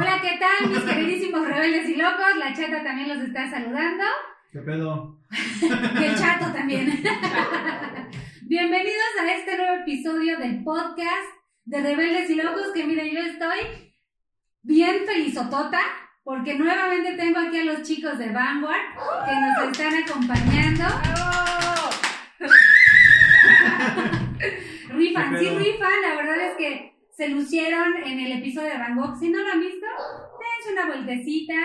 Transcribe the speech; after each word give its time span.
Hola, 0.00 0.20
¿qué 0.22 0.38
tal, 0.38 0.70
mis 0.70 0.84
queridísimos 0.84 1.44
rebeldes 1.44 1.88
y 1.88 1.96
locos? 1.96 2.36
La 2.38 2.54
chata 2.54 2.84
también 2.84 3.08
los 3.08 3.18
está 3.18 3.50
saludando. 3.50 4.04
¿Qué 4.52 4.60
pedo? 4.60 5.18
El 6.00 6.14
chato 6.16 6.52
también. 6.52 7.02
Bienvenidos 8.42 9.08
a 9.20 9.32
este 9.32 9.56
nuevo 9.56 9.74
episodio 9.82 10.38
del 10.38 10.62
podcast 10.62 11.26
de 11.64 11.80
Rebeldes 11.82 12.30
y 12.30 12.36
Locos. 12.36 12.68
Que 12.72 12.84
miren, 12.84 13.12
yo 13.12 13.22
estoy 13.22 13.58
bien 14.62 15.04
felizotota 15.04 15.80
porque 16.22 16.54
nuevamente 16.56 17.14
tengo 17.14 17.40
aquí 17.40 17.58
a 17.58 17.64
los 17.64 17.82
chicos 17.82 18.18
de 18.18 18.30
Vanguard 18.30 18.94
que 19.26 19.34
nos 19.34 19.72
están 19.72 20.00
acompañando. 20.04 20.84
rifan, 24.90 25.32
¿Qué 25.32 25.38
sí 25.40 25.48
rifan, 25.58 26.02
la 26.02 26.14
verdad 26.14 26.40
es 26.40 26.56
que 26.56 26.97
se 27.18 27.28
lucieron 27.30 27.96
en 28.06 28.20
el 28.20 28.38
episodio 28.38 28.70
de 28.70 28.78
Van 28.78 28.94
Gogh. 28.94 29.18
Si 29.18 29.28
no 29.28 29.42
lo 29.42 29.50
han 29.50 29.58
visto, 29.58 29.86
dense 30.38 30.72
una 30.72 30.86
vueltecita, 30.86 31.56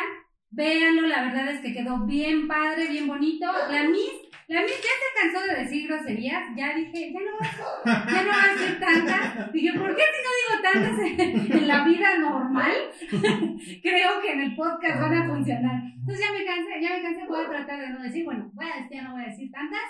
véanlo, 0.49 1.03
la 1.03 1.25
verdad 1.25 1.47
es 1.49 1.61
que 1.61 1.73
quedó 1.73 2.07
bien 2.07 2.47
padre, 2.47 2.87
bien 2.87 3.07
bonito. 3.07 3.45
La 3.69 3.83
Miss, 3.83 4.13
la 4.47 4.63
Miss 4.63 4.81
ya 4.81 4.89
se 4.97 5.31
cansó 5.31 5.45
de 5.45 5.61
decir 5.61 5.87
groserías, 5.87 6.43
ya 6.57 6.75
dije, 6.75 7.13
ya 7.13 7.19
no 7.19 7.37
ya 7.85 8.23
no 8.23 8.29
va 8.29 8.43
a 8.43 8.53
decir 8.55 8.79
tantas. 8.79 9.53
Dije, 9.53 9.77
¿por 9.77 9.95
qué 9.95 10.01
si 10.01 10.19
no 10.23 10.31
digo 10.41 10.63
tantas 10.63 11.61
en 11.61 11.67
la 11.67 11.83
vida 11.83 12.17
normal? 12.17 12.73
Creo 13.83 14.21
que 14.23 14.31
en 14.31 14.41
el 14.41 14.55
podcast 14.55 15.01
van 15.01 15.13
a 15.13 15.27
funcionar. 15.27 15.83
Entonces 15.99 16.25
ya 16.25 16.33
me 16.33 16.45
cansé, 16.45 16.81
ya 16.81 16.97
me 16.97 17.03
cansé, 17.03 17.27
voy 17.27 17.45
a 17.45 17.49
tratar 17.49 17.79
de 17.79 17.89
no 17.89 18.01
decir, 18.01 18.25
bueno, 18.25 18.49
voy 18.55 18.65
a, 18.65 18.89
ya 18.89 19.03
no 19.03 19.11
voy 19.11 19.21
a 19.21 19.27
decir 19.27 19.51
tantas, 19.51 19.83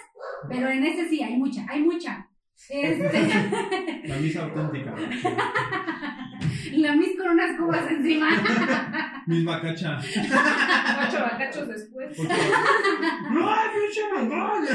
pero 0.50 0.68
en 0.68 0.84
este 0.84 1.08
sí, 1.08 1.24
hay 1.24 1.38
mucha, 1.38 1.66
hay 1.70 1.82
mucha. 1.82 2.28
Este, 2.70 4.08
La 4.08 4.16
misa 4.18 4.44
auténtica. 4.44 4.96
la 6.72 6.96
Miss 6.96 7.18
con 7.18 7.30
unas 7.32 7.58
cubas 7.58 7.90
encima. 7.90 8.30
Misma 9.28 9.62
cacha. 9.62 9.98
Ocho 9.98 11.20
bacachos 11.22 11.68
después. 11.68 12.18
¡No, 12.20 13.56
pinche 13.74 14.02
mongol! 14.14 14.68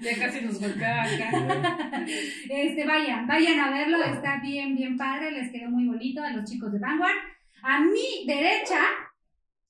Ya 0.00 0.18
casi 0.18 0.44
nos 0.44 0.60
golpea 0.60 1.02
acá. 1.02 2.06
Este, 2.50 2.86
vayan, 2.86 3.26
vayan 3.26 3.60
a 3.60 3.70
verlo, 3.70 4.02
está 4.02 4.40
bien, 4.42 4.76
bien 4.76 4.96
padre, 4.98 5.30
les 5.30 5.50
quedó 5.50 5.70
muy 5.70 5.86
bonito 5.86 6.22
a 6.22 6.30
los 6.30 6.44
chicos 6.44 6.70
de 6.72 6.78
Vanguard. 6.78 7.16
A 7.62 7.80
mi 7.80 8.26
derecha 8.26 8.80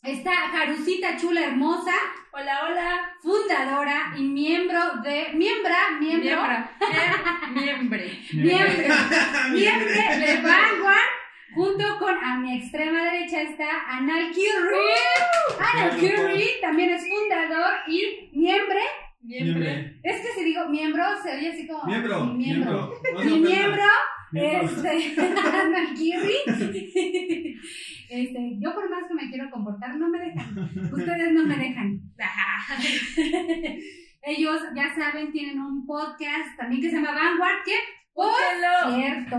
está 0.05 0.33
Carucita 0.53 1.17
Chula 1.17 1.47
Hermosa, 1.47 1.95
Hola, 2.33 2.61
hola. 2.69 3.13
fundadora 3.23 4.13
y 4.17 4.23
miembro 4.23 4.81
de, 5.03 5.29
miembra, 5.35 5.77
miembro, 6.01 6.37
Miembre. 7.53 8.11
miembro, 8.33 8.95
miembro 9.53 9.89
de 9.89 10.41
Vanguard, 10.43 11.11
junto 11.55 11.99
con 11.99 12.15
a 12.23 12.37
mi 12.39 12.59
extrema 12.59 13.05
derecha 13.05 13.41
está 13.43 13.69
Anal 13.89 14.31
Curry. 14.33 15.61
Anal 15.61 15.91
Curry 15.99 16.51
también 16.61 16.91
es 16.91 17.07
fundador 17.09 17.73
y 17.87 18.31
miembro. 18.35 18.81
Miembre. 19.23 20.01
Es 20.03 20.21
que 20.21 20.33
si 20.37 20.45
digo 20.45 20.69
miembro, 20.69 21.03
se 21.23 21.35
oye 21.35 21.49
así 21.51 21.67
como 21.67 21.85
Miembro, 21.87 22.27
mi 22.27 22.45
miembro 22.45 22.93
Miembro. 23.41 23.83
Este, 24.35 25.15
Ana. 25.21 25.95
Este, 28.11 28.59
yo 28.59 28.75
por 28.75 28.91
más 28.91 29.05
que 29.09 29.15
me 29.15 29.29
quiero 29.31 29.51
comportar, 29.51 29.97
no 29.97 30.09
me 30.09 30.19
dejan. 30.19 30.71
Ustedes 30.93 31.33
no 31.33 31.47
me 31.47 31.57
dejan. 31.57 32.01
Ellos, 34.23 34.61
ya 34.75 34.95
saben, 34.95 35.33
tienen 35.33 35.61
un 35.61 35.87
podcast 35.87 36.57
también 36.57 36.81
que 36.81 36.91
se 36.91 36.97
llama 36.97 37.13
Vanguard, 37.13 37.63
que, 37.65 37.77
por 38.13 38.33
cierto, 38.95 39.37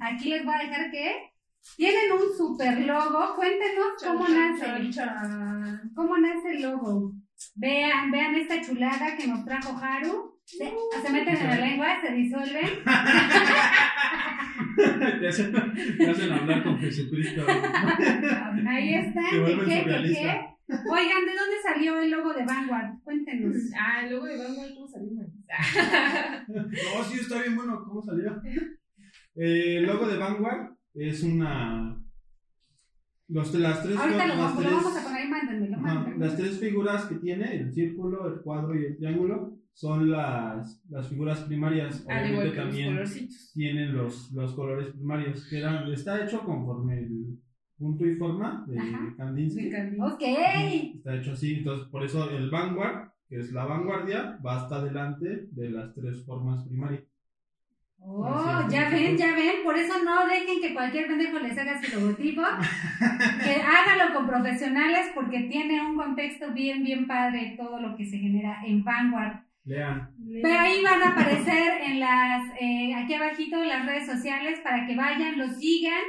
aquí 0.00 0.28
les 0.30 0.44
voy 0.44 0.54
a 0.54 0.58
dejar 0.58 0.90
que 0.90 1.30
tienen 1.76 2.12
un 2.12 2.36
super 2.36 2.80
logo. 2.80 3.36
Cuéntenos 3.36 3.86
cómo 4.02 4.26
nace. 4.28 4.64
Chan, 4.64 4.90
chan. 4.90 5.92
¿Cómo 5.94 6.18
nace 6.18 6.50
el 6.52 6.62
logo? 6.62 7.12
Vean, 7.54 8.10
vean 8.10 8.34
esta 8.34 8.60
chulada 8.60 9.16
que 9.16 9.26
nos 9.26 9.44
trajo 9.44 9.76
Haru. 9.76 10.40
Se, 10.44 10.72
se 11.02 11.10
meten 11.12 11.36
en 11.36 11.46
la 11.46 11.56
lengua, 11.56 12.00
se 12.00 12.12
disuelven. 12.12 12.82
Te 15.20 15.28
hacen, 15.28 15.52
te 15.98 16.06
hacen 16.10 16.32
hablar 16.32 16.62
con 16.62 16.78
Jesucristo. 16.78 17.42
Ahí 18.68 18.94
está. 18.94 19.20
Oigan, 20.70 21.24
¿de 21.24 21.32
dónde 21.34 21.56
salió 21.62 22.00
el 22.00 22.10
logo 22.10 22.32
de 22.34 22.44
Vanguard? 22.44 22.98
Cuéntenos. 23.02 23.56
Ah, 23.78 24.06
luego 24.08 24.26
de 24.26 24.36
Vanguard, 24.36 24.74
¿cómo 24.74 24.86
salimos? 24.88 25.26
No, 26.48 27.04
sí, 27.04 27.20
está 27.20 27.40
bien 27.42 27.56
bueno. 27.56 27.82
¿Cómo 27.86 28.02
salió? 28.02 28.40
Eh, 29.34 29.76
el 29.78 29.86
logo 29.86 30.06
de 30.08 30.16
Vanguard 30.18 30.72
es 30.94 31.22
una. 31.22 31.98
Los, 33.28 33.52
las 33.54 33.82
tres, 33.82 33.96
Ahorita 33.96 34.26
lo, 34.26 34.34
las 34.34 34.38
vamos- 34.38 34.54
lo 34.64 34.70
tres- 34.70 34.82
vamos 34.82 34.96
a 34.96 35.02
poner 35.04 35.22
Ajá, 35.22 35.28
mándenmelo. 35.30 36.18
Las 36.18 36.36
tres 36.36 36.58
figuras 36.58 37.04
que 37.06 37.14
tiene, 37.16 37.56
el 37.56 37.72
círculo, 37.72 38.26
el 38.34 38.40
cuadro 38.42 38.74
y 38.78 38.86
el 38.86 38.96
triángulo, 38.96 39.58
son 39.78 40.10
las, 40.10 40.82
las 40.90 41.08
figuras 41.08 41.42
primarias. 41.42 42.04
Al 42.08 42.24
Obviamente 42.24 42.32
igual 42.32 42.50
que 42.50 42.56
los 42.56 42.66
también 42.66 43.28
tienen 43.54 43.96
los, 43.96 44.32
los 44.32 44.52
colores 44.54 44.88
primarios, 44.88 45.46
que 45.48 45.58
eran, 45.58 45.88
está 45.92 46.24
hecho 46.24 46.40
conforme 46.40 46.98
el 46.98 47.38
punto 47.78 48.04
y 48.04 48.16
forma 48.16 48.64
de. 48.66 48.76
Kandinsky. 49.16 49.70
Ok. 50.00 50.22
Está 50.96 51.14
hecho 51.14 51.30
así, 51.30 51.58
entonces 51.58 51.86
por 51.86 52.02
eso 52.02 52.28
el 52.28 52.50
vanguard, 52.50 53.10
que 53.28 53.36
es 53.36 53.52
la 53.52 53.66
vanguardia, 53.66 54.40
va 54.44 54.56
hasta 54.56 54.82
delante 54.82 55.46
de 55.52 55.70
las 55.70 55.94
tres 55.94 56.24
formas 56.26 56.64
primarias. 56.64 57.04
Oh, 58.00 58.66
ya 58.68 58.90
ven, 58.90 59.16
ya 59.16 59.32
ven. 59.36 59.62
Por 59.62 59.78
eso 59.78 60.02
no 60.02 60.26
dejen 60.26 60.60
que 60.60 60.74
cualquier 60.74 61.06
pendejo 61.06 61.38
les 61.38 61.56
haga 61.56 61.80
su 61.80 62.00
logotipo. 62.00 62.42
que 63.44 63.62
hágalo 63.62 64.12
con 64.12 64.26
profesionales 64.26 65.12
porque 65.14 65.42
tiene 65.42 65.80
un 65.88 65.96
contexto 65.96 66.52
bien, 66.52 66.82
bien 66.82 67.06
padre 67.06 67.54
todo 67.56 67.80
lo 67.80 67.96
que 67.96 68.04
se 68.06 68.18
genera 68.18 68.64
en 68.66 68.82
Vanguard. 68.82 69.47
Lean. 69.68 70.10
Pero 70.42 70.58
ahí 70.58 70.82
van 70.82 71.02
a 71.02 71.08
aparecer 71.10 71.80
en 71.82 72.00
las, 72.00 72.50
eh, 72.60 72.94
aquí 72.94 73.14
abajito 73.14 73.62
las 73.64 73.84
redes 73.86 74.06
sociales 74.06 74.60
para 74.60 74.86
que 74.86 74.96
vayan, 74.96 75.38
lo 75.38 75.48
sigan, 75.50 76.02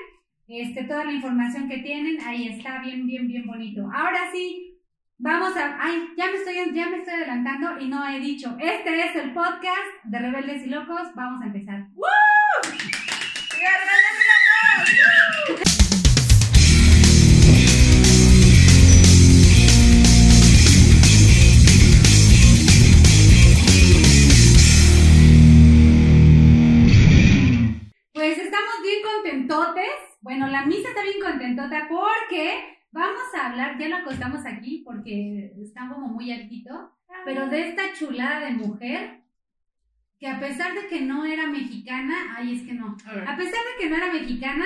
este, 0.47 0.83
toda 0.85 1.05
la 1.05 1.11
información 1.11 1.67
que 1.67 1.79
tienen, 1.79 2.19
ahí 2.25 2.47
está 2.47 2.79
bien, 2.79 3.05
bien, 3.05 3.27
bien 3.27 3.45
bonito. 3.45 3.81
Ahora 3.93 4.31
sí, 4.31 4.77
vamos 5.17 5.55
a, 5.57 5.77
ay, 5.79 6.09
ya 6.17 6.25
me 6.27 6.37
estoy, 6.37 6.73
ya 6.73 6.89
me 6.89 6.97
estoy 6.97 7.13
adelantando 7.13 7.79
y 7.79 7.87
no 7.87 8.07
he 8.07 8.19
dicho, 8.19 8.57
este 8.59 8.99
es 8.99 9.15
el 9.15 9.33
podcast 9.33 10.05
de 10.05 10.19
Rebeldes 10.19 10.65
y 10.65 10.69
Locos, 10.69 11.13
vamos 11.15 11.41
a 11.41 11.47
empezar. 11.47 11.87
Pues 11.95 13.09
Bueno, 30.29 30.47
la 30.47 30.63
misa 30.63 30.89
está 30.89 31.01
bien 31.01 31.19
contentota 31.19 31.87
porque 31.89 32.77
vamos 32.91 33.23
a 33.33 33.47
hablar, 33.47 33.79
ya 33.79 33.89
lo 33.89 33.95
acostamos 33.95 34.45
aquí 34.45 34.83
porque 34.85 35.55
está 35.59 35.89
como 35.89 36.07
muy 36.07 36.31
altito, 36.31 36.91
pero 37.25 37.47
de 37.47 37.69
esta 37.69 37.93
chulada 37.97 38.41
de 38.45 38.51
mujer 38.51 39.21
que 40.19 40.27
a 40.27 40.39
pesar 40.39 40.75
de 40.75 40.85
que 40.87 41.01
no 41.01 41.25
era 41.25 41.47
mexicana, 41.47 42.35
ay, 42.37 42.53
es 42.53 42.61
que 42.61 42.73
no, 42.73 42.95
A 43.25 43.37
pesar 43.37 43.59
de 43.59 43.81
que 43.81 43.89
no 43.89 43.95
era 43.95 44.13
mexicana, 44.13 44.65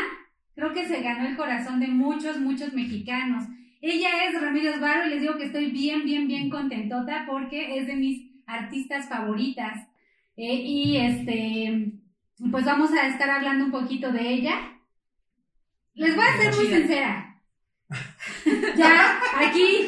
creo 0.54 0.74
que 0.74 0.86
se 0.86 1.02
ganó 1.02 1.30
el 1.30 1.38
corazón 1.38 1.80
de 1.80 1.88
muchos, 1.88 2.42
muchos 2.42 2.74
mexicanos. 2.74 3.46
Ella 3.80 4.26
es 4.26 4.42
Remedios 4.42 4.82
Varo 4.82 5.06
y 5.06 5.12
les 5.12 5.22
digo 5.22 5.38
que 5.38 5.46
estoy 5.46 5.72
bien, 5.72 6.04
bien, 6.04 6.28
bien 6.28 6.50
contentota 6.50 7.24
porque 7.26 7.78
es 7.78 7.88
de 7.88 7.96
mis 7.96 8.34
artistas 8.48 9.08
favoritas. 9.08 9.88
Eh, 10.36 10.56
y 10.56 10.98
este, 10.98 11.94
pues 12.52 12.66
vamos 12.66 12.92
a 12.92 13.08
estar 13.08 13.30
hablando 13.30 13.64
un 13.64 13.72
poquito 13.72 14.12
de 14.12 14.30
ella. 14.30 14.74
Les 15.96 16.16
voy 16.16 16.26
a 16.26 16.38
ser 16.38 16.56
muy 16.56 16.68
sincera. 16.68 17.42
ya, 18.76 19.20
aquí, 19.38 19.88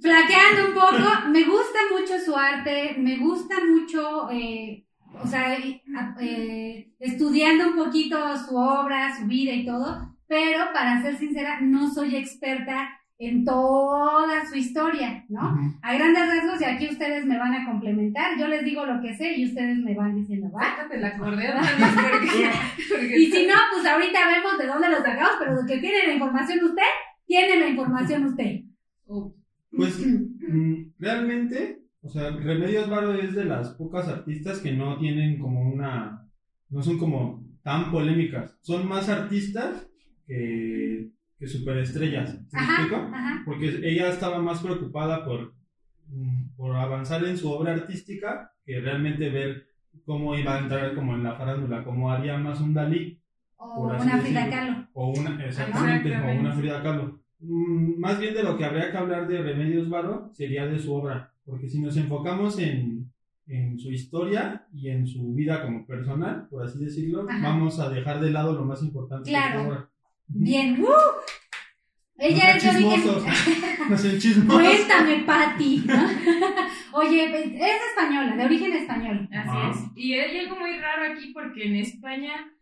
flaqueando 0.00 0.68
un 0.68 0.74
poco, 0.74 1.28
me 1.30 1.44
gusta 1.44 1.78
mucho 1.90 2.18
su 2.18 2.36
arte, 2.36 2.94
me 2.98 3.16
gusta 3.16 3.56
mucho, 3.64 4.30
eh, 4.30 4.84
o 5.22 5.26
sea, 5.26 5.56
eh, 5.56 5.82
eh, 6.20 6.92
estudiando 6.98 7.68
un 7.68 7.76
poquito 7.76 8.18
su 8.36 8.54
obra, 8.56 9.16
su 9.16 9.26
vida 9.26 9.52
y 9.52 9.64
todo, 9.64 10.14
pero 10.26 10.72
para 10.72 11.00
ser 11.02 11.16
sincera, 11.16 11.60
no 11.60 11.92
soy 11.92 12.16
experta 12.16 12.99
en 13.20 13.44
toda 13.44 14.46
su 14.46 14.56
historia, 14.56 15.26
¿no? 15.28 15.54
A 15.82 15.94
grandes 15.94 16.26
rasgos, 16.26 16.62
y 16.62 16.64
aquí 16.64 16.88
ustedes 16.88 17.26
me 17.26 17.38
van 17.38 17.52
a 17.52 17.66
complementar, 17.66 18.38
yo 18.38 18.48
les 18.48 18.64
digo 18.64 18.86
lo 18.86 19.02
que 19.02 19.14
sé 19.14 19.36
y 19.36 19.44
ustedes 19.44 19.76
me 19.76 19.94
van 19.94 20.16
diciendo, 20.16 20.50
¿va? 20.50 20.74
Sácate 20.74 20.98
porque, 21.18 22.50
porque 22.88 23.20
Y 23.20 23.30
si 23.30 23.46
no, 23.46 23.54
pues 23.74 23.86
ahorita 23.86 24.20
vemos 24.26 24.58
de 24.58 24.66
dónde 24.66 24.88
lo 24.88 24.96
sacamos, 24.96 25.32
pero 25.38 25.54
lo 25.54 25.66
que 25.66 25.78
tiene 25.78 26.06
la 26.06 26.14
información 26.14 26.64
usted, 26.64 26.82
tiene 27.26 27.60
la 27.60 27.68
información 27.68 28.24
usted. 28.24 28.62
Oh, 29.06 29.34
Pues 29.70 29.98
mm, 30.48 30.92
realmente, 30.98 31.82
o 32.00 32.08
sea, 32.08 32.30
Remedios 32.30 32.88
Varo 32.88 33.12
es 33.12 33.34
de 33.34 33.44
las 33.44 33.74
pocas 33.74 34.08
artistas 34.08 34.60
que 34.60 34.72
no 34.72 34.98
tienen 34.98 35.38
como 35.38 35.70
una, 35.70 36.26
no 36.70 36.82
son 36.82 36.96
como 36.96 37.44
tan 37.62 37.90
polémicas. 37.90 38.56
Son 38.62 38.88
más 38.88 39.10
artistas 39.10 39.86
que, 40.26 41.10
que 41.40 41.48
superestrellas. 41.48 42.30
¿Sí 42.32 42.38
me 42.52 42.60
Ajá, 42.60 42.72
explico? 42.82 42.96
ajá. 43.12 43.42
Porque 43.46 43.66
ella 43.82 44.10
estaba 44.10 44.38
más 44.40 44.60
preocupada 44.62 45.24
por, 45.24 45.54
mm, 46.08 46.50
por 46.56 46.76
avanzar 46.76 47.24
en 47.24 47.36
su 47.38 47.50
obra 47.50 47.72
artística 47.72 48.52
que 48.64 48.78
realmente 48.80 49.30
ver 49.30 49.66
cómo 50.04 50.36
iba 50.36 50.54
a 50.54 50.60
entrar 50.60 50.94
como 50.94 51.14
en 51.14 51.24
la 51.24 51.34
farándula, 51.34 51.82
como 51.82 52.12
haría 52.12 52.36
más 52.38 52.60
un 52.60 52.74
Dalí 52.74 53.18
O 53.56 53.86
una 53.88 54.18
Frida. 54.18 54.48
Kahlo. 54.50 54.86
o 54.92 55.10
una, 55.18 55.44
exactamente, 55.44 56.16
o 56.16 56.40
una 56.40 56.52
Frida 56.52 56.82
Kahlo. 56.82 57.20
Mm, 57.40 57.98
Más 57.98 58.20
bien 58.20 58.34
de 58.34 58.42
lo 58.42 58.56
que 58.56 58.64
habría 58.66 58.90
que 58.90 58.98
hablar 58.98 59.26
de 59.26 59.42
Remedios 59.42 59.88
Varo 59.88 60.30
sería 60.34 60.66
de 60.66 60.78
su 60.78 60.94
obra, 60.94 61.32
porque 61.44 61.68
si 61.68 61.80
nos 61.80 61.96
enfocamos 61.96 62.58
en, 62.58 63.10
en 63.46 63.78
su 63.78 63.90
historia 63.90 64.66
y 64.72 64.88
en 64.90 65.06
su 65.06 65.34
vida 65.34 65.62
como 65.62 65.86
personal, 65.86 66.46
por 66.50 66.64
así 66.64 66.78
decirlo, 66.84 67.26
Ajá. 67.28 67.48
vamos 67.48 67.80
a 67.80 67.88
dejar 67.88 68.20
de 68.20 68.30
lado 68.30 68.54
lo 68.54 68.64
más 68.64 68.82
importante 68.82 69.30
de 69.30 69.36
Claro. 69.36 69.62
su 69.62 69.68
obra. 69.68 69.89
Bien. 70.34 70.80
¡Uh! 70.82 70.86
No 70.86 72.26
Ella 72.26 72.50
es 72.50 72.54
de 72.54 72.60
sean 72.60 72.76
origen. 72.76 73.02
chismosos, 73.02 73.24
no 73.90 74.18
chismosos. 74.18 74.62
Cuéntame, 74.62 75.24
Patti. 75.24 75.84
¿no? 75.86 76.08
Oye, 76.92 77.28
pues, 77.30 77.46
es 77.46 77.80
española, 77.90 78.36
de 78.36 78.44
origen 78.44 78.72
español. 78.74 79.28
Así 79.32 79.58
es. 79.70 79.86
Y 79.96 80.14
hay 80.14 80.38
algo 80.40 80.56
muy 80.56 80.78
raro 80.78 81.12
aquí 81.12 81.32
porque 81.32 81.64
en 81.64 81.76
España 81.76 82.52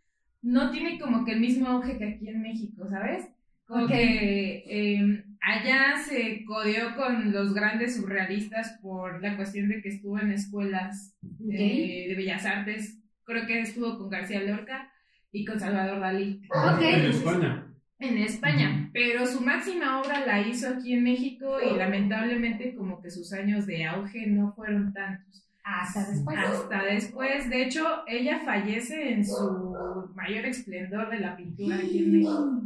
no 0.41 0.71
tiene 0.71 0.97
como 0.97 1.25
que 1.25 1.33
el 1.33 1.41
mismo 1.41 1.67
auge 1.67 1.97
que 1.97 2.05
aquí 2.05 2.29
en 2.29 2.41
México, 2.41 2.87
¿sabes? 2.89 3.27
Como 3.65 3.85
que 3.85 4.63
eh, 4.65 5.23
allá 5.41 5.97
se 5.97 6.45
codeó 6.45 6.95
con 6.95 7.31
los 7.33 7.53
grandes 7.53 7.97
surrealistas 7.97 8.79
por 8.81 9.21
la 9.21 9.35
cuestión 9.35 9.67
de 9.67 9.81
que 9.81 9.89
estuvo 9.89 10.17
en 10.19 10.31
escuelas 10.31 11.17
eh, 11.51 12.05
de 12.07 12.15
bellas 12.15 12.45
artes. 12.45 12.97
Creo 13.25 13.45
que 13.45 13.59
estuvo 13.59 13.97
con 13.97 14.09
García 14.09 14.41
Lorca 14.41 14.89
y 15.31 15.45
con 15.45 15.59
Salvador 15.59 15.99
Dalí. 15.99 16.41
Ok. 16.49 16.81
En 16.81 17.05
España. 17.05 17.65
En 17.99 18.17
España, 18.17 18.89
pero 18.93 19.25
su 19.25 19.41
máxima 19.41 19.99
obra 19.99 20.25
la 20.25 20.39
hizo 20.39 20.69
aquí 20.69 20.93
en 20.93 21.03
México 21.03 21.57
y 21.61 21.75
lamentablemente 21.75 22.73
como 22.73 23.01
que 23.01 23.11
sus 23.11 23.33
años 23.33 23.65
de 23.65 23.85
auge 23.85 24.25
no 24.27 24.53
fueron 24.53 24.93
tantos. 24.93 25.45
Hasta 25.65 26.09
después. 26.09 26.37
Hasta 26.37 26.83
después, 26.85 27.49
de 27.49 27.63
hecho, 27.63 28.03
ella 28.07 28.41
fallece 28.45 29.13
en 29.13 29.25
su 29.25 30.07
mayor 30.15 30.45
esplendor 30.45 31.09
de 31.09 31.19
la 31.19 31.35
pintura 31.35 31.75
aquí 31.75 31.99
en 31.99 32.11
México. 32.13 32.61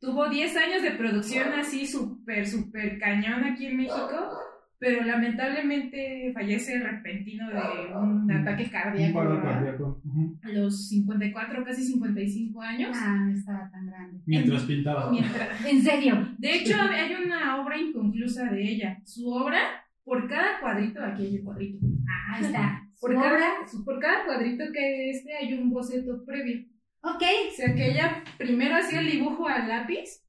Tuvo 0.00 0.28
10 0.28 0.56
años 0.56 0.82
de 0.82 0.92
producción 0.92 1.52
así 1.52 1.86
súper, 1.86 2.46
súper 2.46 2.98
cañón 2.98 3.44
aquí 3.44 3.66
en 3.66 3.76
México, 3.76 4.38
pero 4.78 5.04
lamentablemente 5.04 6.30
fallece 6.34 6.78
repentino 6.78 7.48
de 7.50 7.56
un 7.96 8.30
ataque 8.30 8.64
Un 8.64 8.70
cardíaco 8.70 9.18
¿verdad? 9.20 9.42
cardíaco. 9.42 10.02
A 10.42 10.48
los 10.50 10.88
54, 10.88 11.64
casi 11.64 11.82
55 11.84 12.62
años. 12.62 12.90
Ah, 13.00 13.16
no 13.26 13.32
estaba 13.36 13.70
tan 13.70 13.86
grande. 13.86 14.20
Mientras 14.26 14.62
pintaba. 14.64 15.10
Mientras, 15.10 15.48
En 15.66 15.82
serio. 15.82 16.28
De 16.38 16.54
hecho, 16.54 16.76
hay 16.80 17.14
una 17.24 17.60
obra 17.60 17.76
inconclusa 17.78 18.50
de 18.52 18.62
ella. 18.62 18.98
Su 19.04 19.28
obra, 19.28 19.58
por 20.04 20.28
cada 20.28 20.60
cuadrito, 20.60 21.02
aquí 21.04 21.22
hay 21.26 21.38
un 21.38 21.44
cuadrito. 21.44 21.86
Ah, 22.08 22.34
ahí 22.36 22.44
está. 22.44 22.84
Por 23.00 23.12
Su 23.14 23.20
cada, 23.20 23.32
obra. 23.32 23.46
su- 23.70 23.84
por 23.84 24.00
cada 24.00 24.24
cuadrito 24.24 24.64
que 24.72 25.10
este 25.10 25.32
hay 25.36 25.54
un 25.54 25.70
boceto 25.70 26.24
previo. 26.26 26.66
Ok. 27.02 27.22
O 27.52 27.54
sea 27.54 27.72
que 27.72 27.92
ella 27.92 28.24
primero 28.36 28.74
hacía 28.74 28.98
el 29.00 29.10
dibujo 29.12 29.46
al 29.46 29.68
lápiz 29.68 30.20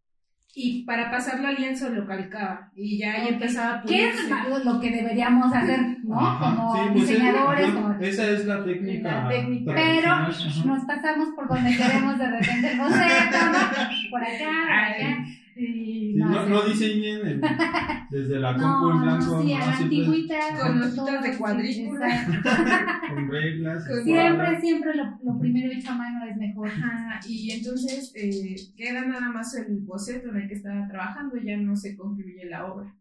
y 0.55 0.83
para 0.83 1.11
pasarlo 1.11 1.47
al 1.47 1.55
lienzo 1.55 1.89
lo 1.89 2.05
calcaba. 2.07 2.71
Y 2.75 2.97
ya 2.97 3.13
ahí 3.13 3.27
empezaba 3.29 3.75
a 3.79 3.83
¿Qué 3.83 4.09
es 4.09 4.15
lo- 4.65 4.79
que 4.79 4.89
deberíamos 4.91 5.53
hacer, 5.53 5.79
no? 6.03 6.19
Ajá. 6.19 6.55
Como 6.55 6.73
Sí, 6.75 6.81
pues 6.93 7.03
es- 7.03 7.09
diseñadores. 7.09 7.71
como- 7.71 7.93
Esa 7.99 8.27
es 8.29 8.45
la 8.45 8.63
técnica. 8.63 9.23
La 9.23 9.29
técnica. 9.29 9.73
Pero 9.75 10.11
ajá. 10.11 10.29
nos 10.65 10.85
pasamos 10.85 11.29
por 11.35 11.47
donde 11.47 11.75
queremos 11.77 12.17
de 12.17 12.27
repente 12.29 12.71
el 12.71 12.79
boceto, 12.79 13.45
¿no? 13.45 14.09
Por 14.09 14.23
acá, 14.23 14.49
por 14.65 14.71
acá. 14.71 15.25
Sí, 15.59 16.13
no 16.15 16.29
no, 16.29 16.45
no 16.49 16.61
diseñen 16.63 17.27
el- 17.27 17.41
desde 18.09 18.39
la 18.39 18.55
compu 18.55 18.91
en 18.91 19.01
blanco, 19.01 19.41
sí, 19.43 19.53
a 19.53 19.59
la 19.59 19.77
antigüita. 19.77 20.35
Con 20.61 20.81
hojitas 20.81 21.23
de 21.23 21.37
cuadrícula. 21.37 22.41
con 23.09 23.29
reglas. 23.29 23.85
Con- 23.87 24.03
Siempre, 24.05 24.61
siempre 24.61 24.95
lo, 24.95 25.03
lo 25.23 25.37
primero 25.39 25.69
hecho 25.73 25.91
a 25.91 25.95
mano 25.95 26.25
es 26.25 26.37
mejor. 26.37 26.67
Ajá, 26.69 27.19
y 27.27 27.51
entonces 27.51 28.13
eh, 28.15 28.55
queda 28.77 29.05
nada 29.05 29.29
más 29.31 29.53
el 29.55 29.79
boceto 29.81 30.29
en 30.29 30.37
el 30.37 30.47
que 30.47 30.53
estaba 30.55 30.87
trabajando 30.87 31.35
y 31.35 31.45
ya 31.45 31.57
no 31.57 31.75
se 31.75 31.97
concluye 31.97 32.45
la 32.45 32.65
obra. 32.65 32.95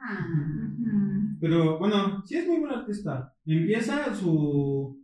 Ah, 0.00 1.36
Pero 1.40 1.78
bueno, 1.78 2.24
sí 2.24 2.36
es 2.36 2.46
muy 2.46 2.58
buen 2.60 2.72
artista. 2.72 3.34
Empieza 3.44 4.14
su, 4.14 4.98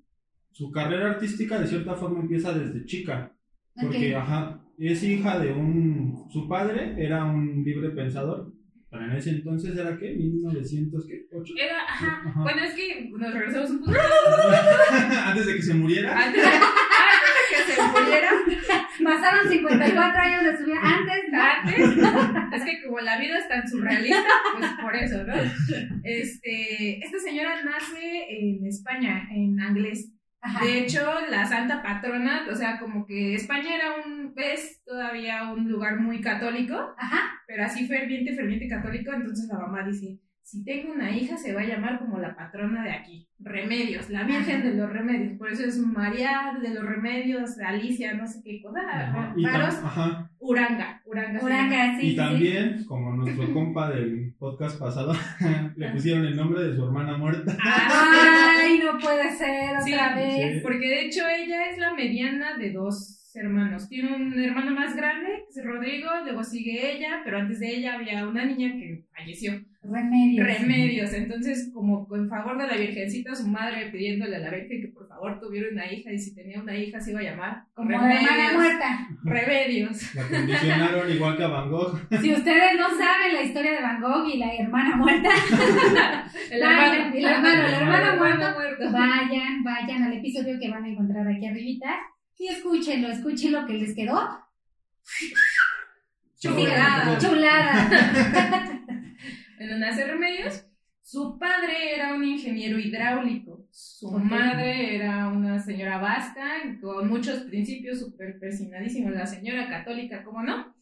su 0.53 0.71
carrera 0.71 1.11
artística, 1.11 1.59
de 1.61 1.67
cierta 1.67 1.95
forma, 1.97 2.21
empieza 2.21 2.53
desde 2.53 2.85
chica. 2.87 3.31
Porque, 3.79 4.15
ok. 4.17 4.23
ajá, 4.23 4.61
es 4.79 5.03
hija 5.03 5.39
de 5.39 5.53
un. 5.53 5.94
Su 6.31 6.49
padre 6.49 6.95
era 6.99 7.25
un 7.25 7.63
libre 7.65 7.91
pensador. 7.91 8.53
Pero 8.91 9.07
en 9.07 9.13
ese 9.17 9.31
entonces 9.31 9.77
era 9.77 9.97
qué? 9.99 10.17
¿1908? 10.17 11.53
Era, 11.61 11.83
ajá, 11.83 12.23
Ajá. 12.27 12.43
bueno, 12.43 12.63
es 12.63 12.75
que 12.75 13.11
nos 13.11 13.35
regresamos 13.35 13.71
un 13.71 13.81
poco 13.81 13.91
Antes 15.27 15.47
de 15.47 15.55
que 15.57 15.63
se 15.63 15.75
muriera. 15.75 16.17
antes 16.17 16.41
de, 16.41 16.49
antes 16.49 17.33
de 17.35 17.57
que 17.57 17.73
se 17.73 17.83
muriera, 17.83 18.31
Pasaron 19.03 19.49
54 19.51 20.21
años 20.23 20.45
de 20.45 20.57
su 20.57 20.65
vida 20.65 20.81
antes. 20.81 21.25
¿no? 21.33 21.41
antes, 21.43 22.55
es 22.55 22.65
que 22.65 22.83
como 22.87 23.01
la 23.01 23.19
vida 23.19 23.39
es 23.39 23.49
tan 23.49 23.67
surrealista, 23.69 24.29
pues 24.57 24.71
por 24.81 24.95
eso, 24.95 25.25
¿no? 25.25 25.35
Este, 26.05 27.05
esta 27.05 27.19
señora 27.19 27.65
nace 27.65 28.27
en 28.31 28.65
España, 28.65 29.27
en 29.35 29.59
Anglés. 29.61 30.14
Ajá. 30.45 30.65
De 30.65 30.79
hecho, 30.79 31.01
la 31.31 31.47
santa 31.47 31.83
patrona, 31.83 32.43
o 32.53 32.55
sea, 32.55 32.79
como 32.79 33.07
que 33.07 33.35
España 33.35 33.75
era 33.75 33.87
un, 34.05 34.33
es 34.37 34.85
todavía 34.85 35.51
un 35.53 35.71
lugar 35.71 35.99
muy 36.01 36.21
católico, 36.21 36.75
Ajá. 36.99 37.41
pero 37.47 37.65
así 37.65 37.87
ferviente, 37.87 38.35
ferviente 38.35 38.69
católico, 38.69 39.13
entonces 39.13 39.49
la 39.49 39.59
mamá 39.59 39.83
dice, 39.87 40.21
si 40.43 40.63
tengo 40.63 40.93
una 40.93 41.11
hija 41.11 41.39
se 41.39 41.55
va 41.55 41.63
a 41.63 41.67
llamar 41.67 41.99
como 41.99 42.19
la 42.19 42.37
patrona 42.37 42.85
de 42.85 42.93
aquí, 42.93 43.27
Remedios, 43.39 44.11
la 44.11 44.25
Virgen 44.25 44.61
Ajá. 44.61 44.69
de 44.69 44.75
los 44.75 44.91
Remedios, 44.91 45.39
por 45.39 45.51
eso 45.51 45.65
es 45.65 45.79
María 45.79 46.53
de 46.61 46.75
los 46.75 46.85
Remedios, 46.85 47.59
Alicia, 47.59 48.13
no 48.15 48.27
sé 48.27 48.41
qué 48.45 48.61
cosa, 48.63 48.81
Ajá. 48.87 49.35
Ajá. 49.83 50.31
Uranga, 50.39 51.01
Uranga. 51.07 51.41
sí. 51.99 52.07
y 52.07 52.11
sí, 52.11 52.17
también, 52.17 52.85
como 52.85 53.17
nuestro 53.17 53.53
compa 53.55 53.91
del 53.91 54.24
podcast 54.45 54.79
pasado, 54.79 55.15
le 55.77 55.89
pusieron 55.89 56.27
el 56.27 56.37
nombre 56.37 56.65
de 56.65 56.77
su 56.77 56.85
hermana 56.85 57.17
muerta. 57.17 57.57
Ay, 57.63 58.79
no 58.79 58.99
puede 58.99 59.35
ser 59.35 59.71
otra 59.71 59.85
sí. 59.85 60.21
vez. 60.21 60.63
Porque 60.63 60.87
de 60.87 61.07
hecho 61.07 61.23
ella 61.27 61.71
es 61.71 61.79
la 61.79 61.95
mediana 61.95 62.59
de 62.59 62.73
dos 62.73 63.24
hermanos. 63.37 63.89
Tiene 63.89 64.15
un 64.15 64.39
hermano 64.39 64.73
más 64.73 64.95
grande, 64.97 65.45
que 65.53 65.61
es 65.61 65.65
Rodrigo, 65.67 66.09
luego 66.25 66.45
sigue 66.45 66.97
ella, 66.97 67.21
pero 67.25 67.39
antes 67.39 67.61
de 67.61 67.77
ella 67.77 67.95
había 67.95 68.27
una 68.27 68.45
niña 68.45 68.73
que 68.73 69.05
falleció. 69.17 69.61
Remedios. 69.83 70.47
Remedios. 70.47 71.13
Entonces, 71.13 71.71
como 71.75 72.09
en 72.15 72.29
favor 72.29 72.57
de 72.57 72.67
la 72.67 72.77
Virgencita, 72.77 73.35
su 73.35 73.47
madre 73.47 73.91
pidiéndole 73.91 74.37
a 74.37 74.39
la 74.39 74.51
Virgen 74.51 74.81
que 74.81 74.89
por 74.89 75.07
favor 75.07 75.39
tuviera 75.39 75.69
una 75.71 75.93
hija 75.93 76.11
y 76.11 76.19
si 76.19 76.35
tenía 76.35 76.63
una 76.63 76.75
hija 76.75 76.99
se 77.01 77.11
iba 77.11 77.21
a 77.21 77.25
llamar 77.25 77.63
Como 77.75 77.91
hermana 77.91 78.53
muerta. 78.55 79.09
Remedios. 79.25 80.15
La 80.15 80.23
condicionaron 80.27 81.11
igual 81.13 81.37
que 81.37 81.45
a 81.45 81.49
Van 81.49 81.71
Gogh. 81.71 81.99
Si 82.21 82.33
ustedes 82.33 82.79
no 82.79 82.89
saben 82.89 83.35
la 83.35 83.43
historia 83.43 83.73
de 83.73 83.83
Van 83.83 84.01
Gogh 84.01 84.27
y 84.27 84.39
la 84.39 84.55
hermana 84.55 84.97
muerta, 84.97 85.31
El 86.51 86.61
Vayan, 86.63 86.95
hermano, 86.95 87.17
el 87.17 87.25
hermano, 87.25 87.67
el 87.67 87.75
hermano 87.75 88.17
muerto. 88.17 88.53
muerto. 88.55 88.93
vayan, 88.93 89.63
vayan 89.63 90.03
al 90.03 90.13
episodio 90.15 90.59
que 90.59 90.71
van 90.71 90.85
a 90.85 90.89
encontrar 90.89 91.29
aquí 91.29 91.47
arribita 91.47 91.91
y 92.39 92.49
escúchenlo, 92.49 93.09
escuchen 93.09 93.53
lo 93.53 93.67
que 93.67 93.75
les 93.75 93.95
quedó. 93.95 94.21
Chulada. 96.39 97.19
Chulada. 97.19 98.81
En 99.57 99.71
donde 99.71 99.87
nace 99.87 100.05
Remedios, 100.05 100.67
su 101.01 101.39
padre 101.39 101.95
era 101.95 102.13
un 102.13 102.25
ingeniero 102.25 102.79
hidráulico, 102.79 103.67
su 103.71 104.11
madre 104.11 104.97
era 104.97 105.29
una 105.29 105.59
señora 105.61 105.99
vasca 105.99 106.61
con 106.83 107.09
muchos 107.09 107.43
principios 107.43 108.01
súper 108.01 108.39
persinadísimos, 108.41 109.13
la 109.13 109.27
señora 109.27 109.69
católica, 109.69 110.25
¿cómo 110.25 110.43
no? 110.43 110.75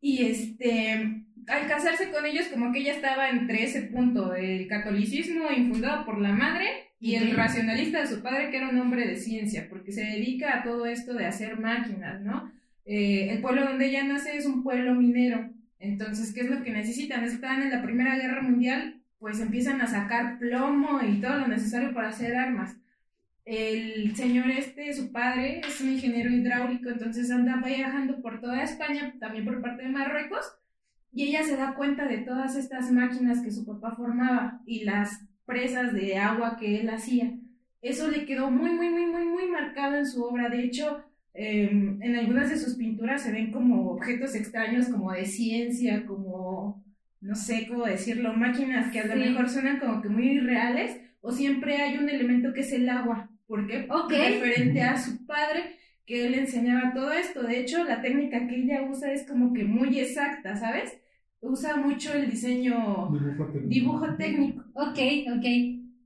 Y 0.00 0.26
este, 0.26 1.26
al 1.46 1.66
casarse 1.68 2.10
con 2.10 2.26
ellos, 2.26 2.46
como 2.48 2.72
que 2.72 2.80
ella 2.80 2.94
estaba 2.94 3.30
entre 3.30 3.62
ese 3.62 3.82
punto, 3.82 4.34
el 4.34 4.66
catolicismo 4.66 5.50
infundado 5.50 6.04
por 6.04 6.20
la 6.20 6.32
madre 6.32 6.85
y 6.98 7.14
el 7.14 7.36
racionalista 7.36 8.00
de 8.00 8.06
su 8.06 8.22
padre, 8.22 8.50
que 8.50 8.56
era 8.56 8.70
un 8.70 8.78
hombre 8.78 9.06
de 9.06 9.16
ciencia, 9.16 9.66
porque 9.68 9.92
se 9.92 10.02
dedica 10.02 10.58
a 10.58 10.62
todo 10.62 10.86
esto 10.86 11.12
de 11.14 11.26
hacer 11.26 11.58
máquinas, 11.58 12.22
¿no? 12.22 12.50
Eh, 12.86 13.30
el 13.30 13.40
pueblo 13.40 13.64
donde 13.64 13.86
ella 13.86 14.04
nace 14.04 14.36
es 14.36 14.46
un 14.46 14.62
pueblo 14.62 14.94
minero. 14.94 15.50
Entonces, 15.78 16.32
¿qué 16.32 16.40
es 16.40 16.50
lo 16.50 16.62
que 16.62 16.70
necesitan? 16.70 17.24
Estaban 17.24 17.62
en 17.62 17.70
la 17.70 17.82
Primera 17.82 18.16
Guerra 18.16 18.42
Mundial, 18.42 19.02
pues 19.18 19.40
empiezan 19.40 19.80
a 19.80 19.86
sacar 19.86 20.38
plomo 20.38 21.00
y 21.02 21.20
todo 21.20 21.38
lo 21.38 21.48
necesario 21.48 21.92
para 21.92 22.08
hacer 22.08 22.34
armas. 22.36 22.76
El 23.44 24.16
señor 24.16 24.50
este, 24.50 24.92
su 24.92 25.12
padre, 25.12 25.60
es 25.60 25.80
un 25.80 25.90
ingeniero 25.90 26.30
hidráulico, 26.30 26.88
entonces 26.88 27.30
anda 27.30 27.62
viajando 27.64 28.20
por 28.20 28.40
toda 28.40 28.62
España, 28.62 29.14
también 29.20 29.44
por 29.44 29.60
parte 29.60 29.84
de 29.84 29.88
Marruecos, 29.88 30.44
y 31.12 31.28
ella 31.28 31.44
se 31.44 31.56
da 31.56 31.74
cuenta 31.74 32.06
de 32.06 32.18
todas 32.18 32.56
estas 32.56 32.90
máquinas 32.90 33.42
que 33.42 33.52
su 33.52 33.64
papá 33.64 33.94
formaba 33.94 34.60
y 34.66 34.84
las 34.84 35.20
presas 35.46 35.92
de 35.92 36.16
agua 36.16 36.56
que 36.58 36.80
él 36.80 36.90
hacía. 36.90 37.32
eso 37.82 38.10
le 38.10 38.24
quedó 38.26 38.50
muy, 38.50 38.70
muy, 38.72 38.88
muy, 38.90 39.06
muy, 39.06 39.24
muy 39.26 39.46
marcado 39.46 39.96
en 39.96 40.06
su 40.06 40.22
obra. 40.24 40.48
De 40.48 40.64
hecho, 40.64 41.04
eh, 41.34 41.70
en 41.70 42.16
algunas 42.16 42.50
de 42.50 42.56
sus 42.58 42.74
pinturas 42.74 43.22
se 43.22 43.30
ven 43.30 43.52
como 43.52 43.90
objetos 43.90 44.34
extraños, 44.34 44.88
como 44.88 45.12
de 45.12 45.24
ciencia, 45.24 46.04
como, 46.04 46.82
no 47.20 47.34
sé 47.36 47.66
cómo 47.68 47.84
decirlo, 47.84 48.32
máquinas 48.32 48.90
que 48.90 49.00
a 49.00 49.06
lo 49.06 49.14
Sí. 49.14 49.20
mejor 49.20 49.48
suenan 49.48 49.78
como 49.78 50.02
que 50.02 50.08
muy 50.08 50.26
irreales, 50.32 51.00
o 51.20 51.30
siempre 51.30 51.76
hay 51.76 51.96
un 51.98 52.08
elemento 52.08 52.52
que 52.52 52.60
es 52.60 52.72
el 52.72 52.88
agua. 52.88 53.30
¿Por 53.46 53.66
qué? 53.68 53.86
Ok. 53.88 54.10
Referente 54.10 54.82
a 54.82 54.96
su 54.96 55.24
padre, 55.24 55.76
que 56.06 56.26
él 56.26 56.34
enseñaba 56.34 56.92
todo 56.92 57.12
esto. 57.12 57.42
De 57.44 57.60
hecho, 57.60 57.84
la 57.84 58.00
técnica 58.02 58.48
que 58.48 58.56
ella 58.56 58.82
usa 58.82 59.12
es 59.12 59.24
como 59.28 59.52
que 59.52 59.62
muy 59.64 60.00
exacta, 60.00 60.56
¿sabes? 60.56 60.92
Usa 61.40 61.76
mucho 61.76 62.12
el 62.14 62.30
diseño, 62.30 63.10
Dibujo 63.12 63.46
técnico. 63.52 63.68
dibujo 63.68 64.14
técnico. 64.16 64.64
Ok, 64.74 64.98
ok. 65.36 65.44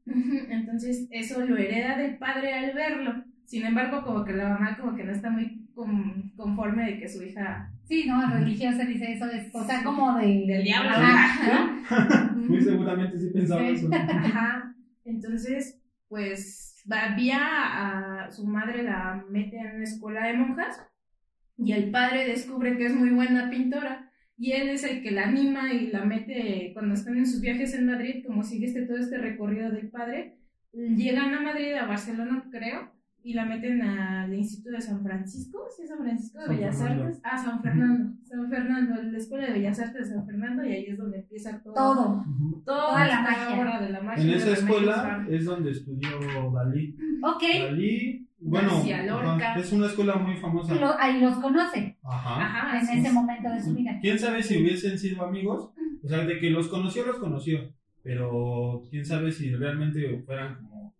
Entonces, 0.50 1.06
eso 1.10 1.44
lo 1.46 1.56
hereda 1.56 1.96
del 1.98 2.18
padre 2.18 2.52
al 2.54 2.74
verlo. 2.74 3.24
Sin 3.44 3.64
embargo, 3.64 4.02
como 4.04 4.24
que 4.24 4.32
la 4.32 4.48
mamá 4.50 4.76
como 4.78 4.94
que 4.96 5.04
no 5.04 5.12
está 5.12 5.30
muy 5.30 5.66
con- 5.74 6.32
conforme 6.36 6.84
de 6.84 6.98
que 7.00 7.08
su 7.08 7.22
hija... 7.22 7.72
Sí, 7.84 8.04
no, 8.06 8.30
religiosa 8.30 8.84
dice 8.84 9.12
eso, 9.14 9.26
es 9.26 9.50
cosa 9.50 9.82
como 9.82 10.16
de... 10.18 10.44
Del 10.46 10.62
diablo. 10.62 10.90
Ajá, 10.92 11.80
¿no? 12.36 12.36
Muy 12.48 12.60
seguramente 12.60 13.18
sí 13.18 13.30
pensaba 13.32 13.60
Sí. 13.62 13.66
eso. 13.74 13.88
Ajá. 13.92 14.74
Entonces, 15.04 15.80
pues, 16.08 16.76
va 16.90 17.16
vía 17.16 17.40
a 17.40 18.30
su 18.30 18.46
madre 18.46 18.84
la 18.84 19.24
mete 19.28 19.56
en 19.58 19.74
una 19.76 19.84
escuela 19.84 20.26
de 20.26 20.34
monjas 20.34 20.80
y 21.58 21.72
el 21.72 21.90
padre 21.90 22.26
descubre 22.26 22.76
que 22.76 22.86
es 22.86 22.94
muy 22.94 23.10
buena 23.10 23.50
pintora 23.50 24.08
y 24.40 24.52
él 24.52 24.70
es 24.70 24.84
el 24.84 25.02
que 25.02 25.10
la 25.10 25.24
anima 25.28 25.70
y 25.74 25.88
la 25.88 26.02
mete 26.06 26.70
cuando 26.72 26.94
están 26.94 27.18
en 27.18 27.26
sus 27.26 27.42
viajes 27.42 27.74
en 27.74 27.84
Madrid, 27.86 28.24
como 28.26 28.42
sigue 28.42 28.64
este, 28.66 28.86
todo 28.86 28.96
este 28.96 29.18
recorrido 29.18 29.70
del 29.70 29.90
padre. 29.90 30.38
Llegan 30.72 31.34
a 31.34 31.40
Madrid, 31.42 31.74
a 31.74 31.84
Barcelona, 31.84 32.48
creo, 32.50 32.90
y 33.22 33.34
la 33.34 33.44
meten 33.44 33.82
al 33.82 34.32
Instituto 34.32 34.76
de 34.76 34.80
San 34.80 35.02
Francisco, 35.02 35.66
¿sí 35.76 35.82
es 35.82 35.90
San 35.90 35.98
Francisco 35.98 36.38
de 36.38 36.46
San 36.46 36.56
Bellas 36.56 36.78
Fernando. 36.78 37.04
Artes? 37.04 37.20
Ah, 37.22 37.36
San 37.36 37.62
Fernando, 37.62 38.12
San 38.22 38.48
Fernando, 38.48 39.02
la 39.02 39.18
Escuela 39.18 39.46
de 39.46 39.52
Bellas 39.52 39.78
Artes 39.78 40.08
de 40.08 40.14
San 40.14 40.24
Fernando, 40.24 40.64
y 40.64 40.72
ahí 40.72 40.86
es 40.86 40.96
donde 40.96 41.18
empieza 41.18 41.62
todo. 41.62 41.74
Todo. 41.74 42.24
Toda 42.64 42.86
Toda 42.88 43.06
la 43.08 43.20
magia. 43.20 43.60
obra 43.60 43.80
de 43.82 43.90
la 43.90 44.00
magia. 44.00 44.24
En 44.24 44.30
esa 44.30 44.52
escuela 44.52 45.26
es 45.28 45.44
donde 45.44 45.70
estudió 45.72 46.08
Dalí. 46.54 46.96
Ok, 47.22 47.42
Dalí, 47.66 48.26
bueno, 48.40 48.68
García 48.74 49.02
Lorca. 49.04 49.34
ajá, 49.52 49.60
es 49.60 49.72
una 49.72 49.86
escuela 49.86 50.16
muy 50.16 50.36
famosa. 50.36 50.74
lo- 50.74 50.98
ahí 50.98 51.20
los 51.20 51.34
conoce 51.38 51.98
Ajá. 52.02 52.42
Ajá, 52.44 52.78
en 52.78 52.84
así 52.86 52.98
ese 52.98 53.08
es. 53.08 53.14
momento 53.14 53.50
de 53.50 53.62
su 53.62 53.74
vida. 53.74 53.98
¿Quién 54.00 54.18
sabe 54.18 54.42
si 54.42 54.60
hubiesen 54.62 54.98
sido 54.98 55.24
amigos? 55.24 55.70
O 56.02 56.08
sea, 56.08 56.24
de 56.24 56.38
que 56.38 56.50
los 56.50 56.68
conoció, 56.68 57.04
los 57.06 57.18
conoció. 57.18 57.72
Pero 58.02 58.82
quién 58.90 59.04
sabe 59.04 59.30
si 59.30 59.54
realmente 59.54 60.22
fueran 60.24 60.54
como 60.56 60.94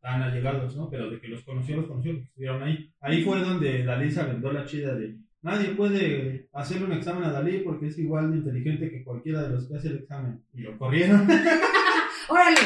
tan 0.00 0.20
allegados, 0.22 0.76
¿no? 0.76 0.90
Pero 0.90 1.10
de 1.10 1.18
que 1.20 1.28
los 1.28 1.42
conoció, 1.44 1.76
los 1.76 1.86
conoció, 1.86 2.12
estuvieron 2.12 2.62
ahí. 2.62 2.92
Ahí 3.00 3.22
fue 3.22 3.40
donde 3.40 3.84
Dalí 3.84 4.10
se 4.10 4.20
aventó 4.20 4.52
la 4.52 4.64
chida 4.66 4.94
de 4.94 5.16
nadie 5.40 5.68
puede 5.70 6.48
hacerle 6.52 6.84
un 6.86 6.92
examen 6.92 7.24
a 7.24 7.32
Dalí 7.32 7.60
porque 7.64 7.86
es 7.86 7.98
igual 7.98 8.30
de 8.30 8.36
inteligente 8.38 8.90
que 8.90 9.02
cualquiera 9.02 9.42
de 9.42 9.54
los 9.54 9.66
que 9.66 9.76
hace 9.76 9.88
el 9.88 9.96
examen. 9.98 10.42
Y 10.52 10.60
lo 10.60 10.76
corrieron. 10.76 11.26
Órale, 12.28 12.56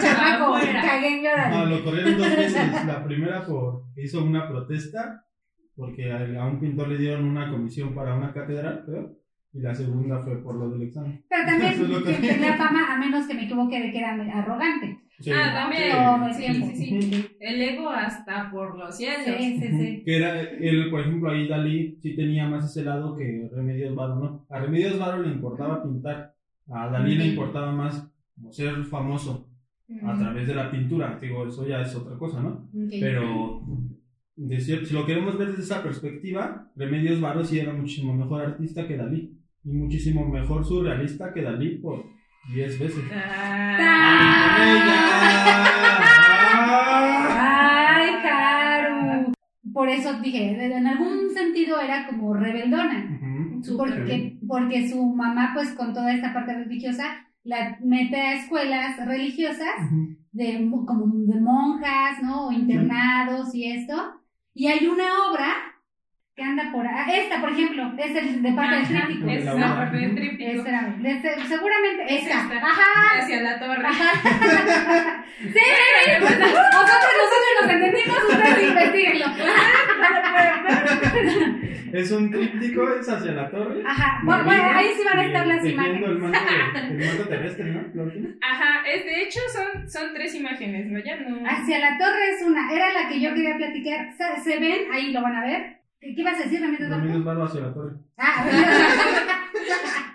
chamaco, 0.00 0.54
Afuera. 0.54 0.82
caguen 0.82 1.20
y 1.20 1.50
No, 1.50 1.66
lo 1.66 1.84
corrieron 1.84 2.18
dos 2.18 2.28
veces. 2.36 2.84
La 2.86 3.04
primera 3.04 3.44
por 3.46 3.82
hizo 3.96 4.24
una 4.24 4.48
protesta 4.48 5.24
porque 5.76 6.12
a, 6.12 6.18
a 6.42 6.46
un 6.46 6.60
pintor 6.60 6.88
le 6.88 6.98
dieron 6.98 7.24
una 7.24 7.50
comisión 7.50 7.94
para 7.94 8.14
una 8.14 8.32
catedral, 8.32 8.82
creo. 8.86 9.12
Y 9.52 9.60
la 9.60 9.74
segunda 9.74 10.20
fue 10.20 10.42
por 10.42 10.56
lo 10.56 10.68
del 10.70 10.82
examen. 10.82 11.24
Pero 11.28 11.44
también 11.46 11.72
Eso 11.74 11.84
es 11.84 11.88
lo 11.90 12.02
que- 12.02 12.12
tenía 12.14 12.56
fama, 12.56 12.92
a 12.94 12.98
menos 12.98 13.26
que 13.26 13.34
me 13.34 13.44
equivoque, 13.44 13.80
de 13.80 13.92
que 13.92 13.98
era 13.98 14.12
arrogante. 14.14 14.98
Sí. 15.20 15.30
Ah, 15.32 15.52
también. 15.54 16.34
Sí, 16.34 16.74
sí, 16.74 17.02
sí. 17.02 17.26
El 17.38 17.62
ego 17.62 17.88
hasta 17.88 18.50
por 18.50 18.76
los 18.76 18.96
cielos. 18.96 19.20
Sí, 19.24 19.58
sí, 19.60 19.68
sí. 19.68 20.02
Que 20.04 20.16
era, 20.16 20.40
él, 20.40 20.90
por 20.90 21.00
ejemplo, 21.02 21.30
ahí 21.30 21.46
Dalí 21.46 21.96
sí 22.02 22.16
tenía 22.16 22.48
más 22.48 22.64
ese 22.64 22.84
lado 22.84 23.16
que 23.16 23.48
Remedios 23.54 23.94
Varo, 23.94 24.16
¿no? 24.16 24.44
A 24.50 24.58
Remedios 24.58 24.98
Varo 24.98 25.22
le 25.22 25.28
importaba 25.28 25.84
pintar, 25.84 26.34
a 26.68 26.88
Dalí 26.88 27.14
le 27.14 27.26
importaba 27.26 27.70
más 27.70 28.10
como 28.44 28.52
ser 28.52 28.84
famoso 28.84 29.48
a 30.02 30.18
través 30.18 30.46
de 30.46 30.54
la 30.54 30.70
pintura. 30.70 31.18
Digo, 31.20 31.46
eso 31.46 31.66
ya 31.66 31.80
es 31.80 31.94
otra 31.94 32.16
cosa, 32.18 32.42
¿no? 32.42 32.68
Pero, 32.90 33.62
de 34.36 34.60
cierto, 34.60 34.86
si 34.86 34.94
lo 34.94 35.06
queremos 35.06 35.38
ver 35.38 35.48
desde 35.48 35.62
esa 35.62 35.82
perspectiva, 35.82 36.70
Remedios 36.76 37.20
Varo 37.20 37.42
sí 37.44 37.58
era 37.58 37.72
muchísimo 37.72 38.14
mejor 38.14 38.42
artista 38.42 38.86
que 38.86 38.96
Dalí. 38.96 39.38
Y 39.64 39.72
muchísimo 39.72 40.28
mejor 40.28 40.64
surrealista 40.64 41.32
que 41.32 41.40
Dalí 41.42 41.78
por 41.78 42.04
10 42.52 42.78
veces. 42.78 43.04
Ah. 43.12 43.78
Ay, 47.40 48.10
Haru. 48.28 49.32
Por 49.72 49.88
eso 49.88 50.20
dije, 50.20 50.66
en 50.66 50.86
algún 50.86 51.30
sentido 51.30 51.80
era 51.80 52.06
como 52.06 52.34
rebeldona. 52.34 53.20
Porque, 53.74 54.36
porque 54.46 54.88
su 54.90 55.02
mamá, 55.14 55.52
pues 55.54 55.70
con 55.70 55.94
toda 55.94 56.12
esta 56.12 56.34
parte 56.34 56.52
religiosa, 56.52 57.26
la 57.44 57.76
mete 57.82 58.16
a 58.20 58.34
escuelas 58.34 58.96
religiosas, 59.06 59.74
de, 60.32 60.58
mo- 60.60 60.84
como 60.86 61.06
de 61.32 61.40
monjas, 61.40 62.22
¿no? 62.22 62.48
O 62.48 62.52
internados 62.52 63.54
y 63.54 63.70
esto. 63.70 64.20
Y 64.54 64.66
hay 64.68 64.86
una 64.86 65.04
obra 65.30 65.54
que 66.34 66.42
anda 66.42 66.72
por 66.72 66.84
ahí. 66.86 67.20
Esta, 67.20 67.40
por 67.40 67.50
ejemplo, 67.52 67.92
es 67.98 68.16
el 68.16 68.42
de 68.42 68.52
parte 68.52 68.74
del 68.76 68.84
Ajá, 68.96 69.06
tríptico. 69.06 69.30
Es 69.30 69.44
La 69.44 69.76
parte 69.76 69.96
del 69.98 70.14
tríptico. 70.16 70.50
Esta 70.50 70.68
era- 70.68 70.96
de 70.98 71.20
seguramente 71.46 72.02
Es 72.08 72.22
esta. 72.26 72.40
esta. 72.42 72.56
Ajá. 72.56 73.18
Hacia 73.20 73.40
la 73.42 73.58
torre. 73.60 73.86
Ajá. 73.86 75.24
sí, 75.38 75.60
pues, 76.20 76.38
nosotros, 76.40 76.64
nosotros 76.72 77.52
nos 77.62 77.70
entendimos, 77.70 78.18
ustedes 78.30 78.68
investiguenlo. 78.70 79.13
Es 81.94 82.10
un 82.10 82.30
tríptico, 82.30 82.88
es 82.90 83.08
hacia 83.08 83.32
la 83.32 83.48
torre. 83.50 83.82
Ajá. 83.86 84.20
Bueno, 84.24 84.44
bueno, 84.44 84.62
ahí 84.74 84.88
sí 84.96 85.02
van 85.04 85.18
a 85.20 85.24
estar 85.26 85.46
las 85.46 85.64
imágenes. 85.64 86.02
El 86.02 86.18
manto, 86.18 86.38
de- 86.40 86.88
el 86.88 87.06
manto 87.06 87.28
terrestre, 87.28 87.64
¿no? 87.66 88.02
Ajá, 88.42 88.82
es, 88.88 89.04
de 89.04 89.22
hecho 89.22 89.40
son, 89.52 89.88
son 89.88 90.12
tres 90.12 90.34
imágenes, 90.34 90.86
¿no? 90.90 90.98
Ya 90.98 91.16
no. 91.20 91.46
Hacia 91.48 91.78
la 91.78 91.96
torre 91.96 92.30
es 92.36 92.42
una, 92.44 92.72
era 92.72 92.92
la 92.92 93.08
que 93.08 93.20
yo 93.20 93.32
quería 93.32 93.56
platicar. 93.56 94.12
Se, 94.16 94.40
se 94.42 94.58
ven, 94.58 94.90
ahí 94.92 95.12
lo 95.12 95.22
van 95.22 95.36
a 95.36 95.44
ver. 95.44 95.78
¿Qué, 96.00 96.10
ibas 96.16 96.34
a 96.40 96.42
decir, 96.44 96.60
Ramírez 96.60 96.88
Barco? 96.90 97.02
Remedios 97.04 97.24
Varo 97.24 97.44
hacia 97.44 97.60
la 97.60 97.72
torre. 97.74 97.92
Ah, 98.18 98.44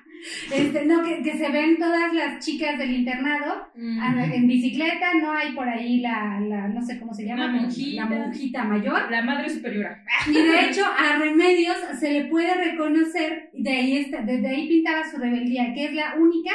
este, 0.53 0.85
no, 0.85 1.03
que, 1.03 1.21
que 1.23 1.37
se 1.37 1.49
ven 1.49 1.77
todas 1.77 2.13
las 2.13 2.45
chicas 2.45 2.77
del 2.77 2.91
internado 2.91 3.67
Mm. 3.75 4.19
en 4.33 4.47
bicicleta, 4.47 5.13
no 5.21 5.31
hay 5.31 5.53
por 5.53 5.67
ahí 5.69 6.01
la, 6.01 6.39
la 6.41 6.67
no 6.67 6.81
sé 6.81 6.99
cómo 6.99 7.13
se 7.13 7.25
llama, 7.25 7.45
La 7.47 7.51
monjita. 7.53 8.03
la 8.03 8.09
monjita 8.09 8.63
mayor. 8.65 9.09
La 9.09 9.21
madre 9.21 9.49
superiora. 9.49 10.03
Y 10.27 10.33
de 10.33 10.65
hecho 10.69 10.83
a 10.85 11.17
Remedios 11.17 11.77
se 11.99 12.11
le 12.11 12.25
puede 12.25 12.53
reconocer, 12.55 13.49
de 13.53 13.69
ahí 13.71 13.97
está, 13.97 14.21
desde 14.21 14.47
ahí 14.49 14.67
pintaba 14.67 15.09
su 15.09 15.17
rebeldía, 15.17 15.73
que 15.73 15.85
es 15.85 15.93
la 15.93 16.15
única 16.19 16.51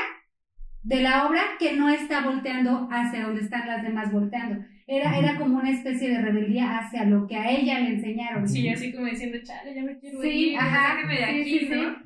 de 0.83 1.01
la 1.01 1.27
obra 1.27 1.41
que 1.59 1.73
no 1.73 1.89
está 1.89 2.21
volteando 2.21 2.89
hacia 2.93 3.23
donde 3.23 3.41
están 3.41 3.67
las 3.67 3.83
demás 3.83 4.13
volteando. 4.13 4.63
Era, 4.87 5.17
era 5.19 5.37
como 5.39 5.57
una 5.59 5.71
especie 5.71 6.11
de 6.11 6.21
rebeldía 6.21 6.77
hacia 6.79 7.05
lo 7.05 7.27
que 7.27 7.37
a 7.37 7.51
ella 7.51 7.81
le 7.81 7.95
enseñaron. 7.95 8.47
Sí, 8.47 8.69
así 8.69 8.93
como 8.93 9.07
diciendo, 9.07 9.39
chale, 9.43 9.75
ya 9.75 9.83
me 9.83 9.99
quiero 9.99 10.21
Sí, 10.21 10.29
ir, 10.51 10.59
ajá, 10.59 10.99
de 11.09 11.17
sí, 11.17 11.23
aquí, 11.23 11.59
sí, 11.61 11.69
¿no? 11.71 11.97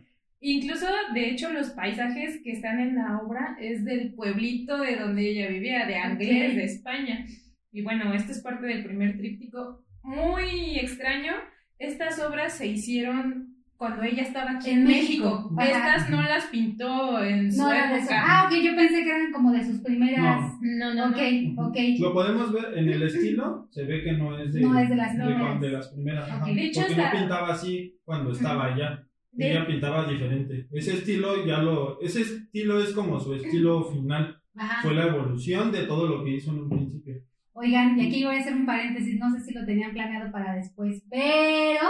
Incluso, 0.40 0.87
de 1.14 1.30
hecho, 1.30 1.52
los 1.52 1.71
paisajes 1.71 2.40
que 2.45 2.52
están 2.52 2.78
en 2.78 2.95
la 2.95 3.18
obra 3.18 3.57
es 3.61 3.85
del 3.85 4.14
pueblito 4.14 4.78
de 4.78 4.97
donde 4.97 5.28
ella 5.30 5.49
vivía, 5.49 5.87
de 5.87 5.97
Anglés, 5.97 6.50
Ok. 6.50 6.57
de 6.57 6.64
España. 6.64 7.26
Y 7.73 7.83
bueno, 7.83 8.12
este 8.14 8.33
es 8.33 8.40
parte 8.40 8.66
del 8.66 8.85
primer 8.85 9.16
tríptico. 9.18 9.85
Muy 10.02 10.78
extraño. 10.78 11.33
Estas 11.78 12.18
obras 12.21 12.54
se 12.57 12.66
hicieron 12.66 13.54
cuando 13.76 14.02
ella 14.02 14.23
estaba 14.23 14.52
aquí 14.52 14.71
en, 14.71 14.78
En 14.80 14.85
México. 14.87 15.50
México, 15.52 15.54
ajá. 15.61 15.97
Estas 15.97 16.11
no 16.11 16.23
las 16.23 16.47
pintó 16.47 17.23
en 17.23 17.52
su 17.52 17.59
No 17.62 17.73
era 17.73 17.88
de 17.92 17.95
eso. 17.99 18.04
época. 18.07 18.25
Ah, 18.26 18.49
ok, 18.50 18.57
yo 18.62 18.75
pensé 18.75 19.04
que 19.04 19.09
eran 19.11 19.33
como 19.33 19.52
de 19.52 19.64
sus 19.64 19.80
primeras. 19.80 20.40
No, 20.61 20.95
no, 20.95 21.11
ok, 21.11 21.16
no. 21.54 21.68
ok. 21.68 21.76
Lo 22.00 22.12
podemos 22.12 22.52
ver 22.52 22.78
en 22.78 22.88
el 22.88 23.02
estilo, 23.04 23.68
se 23.71 23.85
ve 23.85 24.02
que 24.02 24.12
no 24.12 24.37
es 24.38 24.52
de, 24.52 24.61
No 24.62 24.78
es 24.78 24.88
de 24.88 24.97
las 24.97 25.16
de, 25.16 25.25
primeras. 25.25 25.61
de 25.61 25.68
las 25.71 25.88
primeras. 25.88 26.28
ajá. 26.30 26.45
Ok. 26.45 26.54
De 26.54 26.64
hecho, 26.64 26.80
Porque 26.80 26.95
hasta- 27.00 27.12
no 27.14 27.18
pintaba 27.21 27.52
así 27.52 27.97
cuando 28.04 28.33
estaba 28.33 28.75
allá. 28.75 29.04
De- 29.32 29.50
Ella 29.50 29.66
pintaba 29.66 30.06
diferente. 30.11 30.66
Ese 30.73 30.94
estilo 30.94 31.44
ya 31.47 31.58
lo. 31.58 32.00
Ese 32.00 32.23
estilo 32.23 32.80
es 32.82 32.92
como 32.92 33.20
su 33.20 33.35
estilo 33.35 33.85
final. 33.92 34.40
Ajá. 34.56 34.82
Fue 34.82 34.94
la 34.94 35.06
evolución 35.06 35.70
de 35.70 35.85
todo 35.85 36.06
lo 36.08 36.25
que 36.25 36.30
hizo 36.37 36.50
en 36.50 36.58
un 36.61 36.68
principio. 36.68 37.14
Oigan, 37.52 37.99
y 37.99 38.06
aquí 38.06 38.25
voy 38.25 38.37
a 38.37 38.40
hacer 38.40 38.54
un 38.54 38.66
paréntesis, 38.66 39.18
no 39.18 39.30
sé 39.32 39.40
si 39.44 39.52
lo 39.54 39.64
tenían 39.66 39.92
planeado 39.92 40.30
para 40.30 40.54
después, 40.54 41.02
pero 41.11 41.80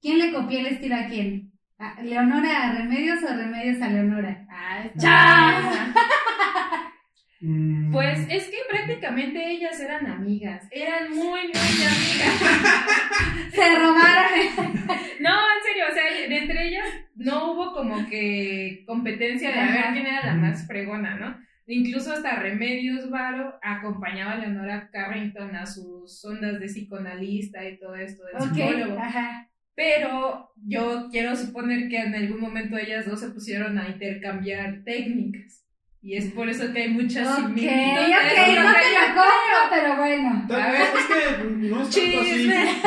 ¿quién 0.00 0.18
le 0.18 0.32
copió 0.32 0.60
el 0.60 0.66
estilo 0.66 0.94
a 0.94 1.06
quién? 1.06 1.52
¿A 1.78 2.00
¿Leonora 2.02 2.70
a 2.70 2.72
Remedios 2.78 3.18
o 3.24 3.34
Remedios 3.36 3.82
a 3.82 3.88
Leonora? 3.88 4.46
Ah. 4.48 4.90
Mm, 4.94 6.73
Pues 7.92 8.18
es 8.30 8.44
que 8.48 8.56
prácticamente 8.68 9.50
ellas 9.50 9.78
eran 9.80 10.06
amigas, 10.06 10.66
eran 10.70 11.10
muy, 11.10 11.22
muy 11.24 11.40
amigas. 11.42 12.42
Se 13.52 13.74
robaron. 13.78 14.74
No, 15.20 15.30
en 15.30 15.62
serio, 15.62 15.84
o 15.90 15.94
sea, 15.94 16.28
de 16.28 16.36
entre 16.36 16.68
ellas 16.68 16.86
no 17.14 17.52
hubo 17.52 17.72
como 17.72 18.06
que 18.08 18.84
competencia 18.86 19.50
de 19.50 19.58
a 19.58 19.70
ver 19.72 19.92
quién 19.92 20.06
era 20.06 20.26
la 20.26 20.34
más 20.34 20.66
fregona, 20.66 21.16
¿no? 21.16 21.36
Incluso 21.66 22.12
hasta 22.12 22.36
Remedios 22.36 23.08
Varo 23.10 23.58
acompañaba 23.62 24.32
a 24.32 24.38
Leonora 24.38 24.90
Carrington 24.92 25.54
a 25.56 25.64
sus 25.66 26.22
ondas 26.24 26.60
de 26.60 26.66
psicoanalista 26.66 27.66
y 27.66 27.78
todo 27.78 27.94
esto 27.94 28.24
del 28.26 28.36
Ok, 28.36 28.54
psicólogo. 28.54 28.98
ajá. 28.98 29.48
Pero 29.74 30.52
yo 30.66 31.08
quiero 31.10 31.34
suponer 31.34 31.88
que 31.88 31.98
en 31.98 32.14
algún 32.14 32.40
momento 32.40 32.76
ellas 32.76 33.06
dos 33.06 33.20
se 33.20 33.30
pusieron 33.30 33.78
a 33.78 33.88
intercambiar 33.88 34.82
técnicas. 34.84 35.63
Y 36.06 36.16
es 36.16 36.26
por 36.34 36.46
eso 36.50 36.70
que 36.72 36.82
hay 36.82 36.90
muchas 36.90 37.26
Ok, 37.26 37.44
ok, 37.44 37.46
similitudes. 37.46 37.66
no 38.62 38.72
te 38.74 38.92
la 38.92 39.06
compro, 39.14 39.58
pero 39.70 39.96
bueno. 39.96 40.44
Tal 40.46 40.60
A 40.60 40.70
vez 40.70 40.80
ver. 40.80 40.88
es 40.98 41.06
que 41.06 41.44
no 41.50 41.82
es 41.82 41.90
tanto 41.90 42.20
así. 42.20 42.30
Chisme, 42.34 42.66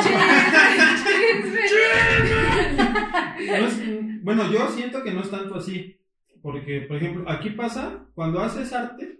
chisme, 1.04 1.60
chisme. 1.68 3.58
No 3.58 3.66
es- 3.66 4.22
bueno, 4.22 4.52
yo 4.52 4.68
siento 4.70 5.02
que 5.02 5.12
no 5.12 5.20
es 5.22 5.30
tanto 5.30 5.54
así. 5.56 5.96
Porque, 6.42 6.82
por 6.82 6.96
ejemplo, 6.98 7.28
aquí 7.28 7.50
pasa, 7.50 8.06
cuando 8.14 8.40
haces 8.40 8.72
arte, 8.72 9.18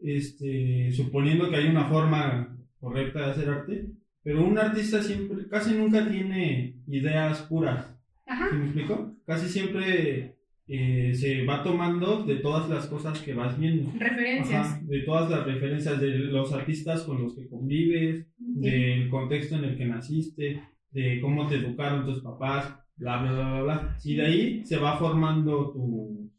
este, 0.00 0.92
suponiendo 0.92 1.50
que 1.50 1.56
hay 1.56 1.66
una 1.66 1.86
forma 1.86 2.56
correcta 2.78 3.18
de 3.26 3.30
hacer 3.32 3.48
arte, 3.48 3.86
pero 4.22 4.44
un 4.44 4.56
artista 4.58 5.02
siempre, 5.02 5.48
casi 5.48 5.74
nunca 5.74 6.08
tiene 6.08 6.76
ideas 6.86 7.42
puras. 7.42 7.92
Ajá. 8.26 8.48
¿Sí 8.50 8.56
me 8.56 8.64
explico? 8.66 9.14
Casi 9.26 9.48
siempre 9.48 10.35
eh, 10.68 11.12
se 11.14 11.44
va 11.44 11.62
tomando 11.62 12.24
de 12.24 12.36
todas 12.36 12.68
las 12.68 12.86
cosas 12.86 13.20
que 13.20 13.34
vas 13.34 13.58
viendo. 13.58 13.90
Referencias. 13.98 14.66
Ajá, 14.66 14.80
de 14.84 15.00
todas 15.02 15.30
las 15.30 15.46
referencias 15.46 16.00
de 16.00 16.08
los 16.10 16.52
artistas 16.52 17.02
con 17.02 17.22
los 17.22 17.34
que 17.36 17.48
convives, 17.48 18.26
del 18.38 19.08
contexto 19.08 19.56
en 19.56 19.64
el 19.64 19.76
que 19.76 19.86
naciste, 19.86 20.60
de 20.90 21.20
cómo 21.20 21.46
te 21.46 21.56
educaron 21.56 22.04
tus 22.04 22.20
papás, 22.22 22.74
bla, 22.96 23.22
bla, 23.22 23.32
bla, 23.32 23.50
bla, 23.52 23.62
bla. 23.62 23.96
Y 24.04 24.14
de 24.16 24.26
ahí 24.26 24.66
se 24.66 24.76
va 24.78 24.96
formando 24.98 25.70
tu, 25.72 26.30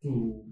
tu, 0.00 0.46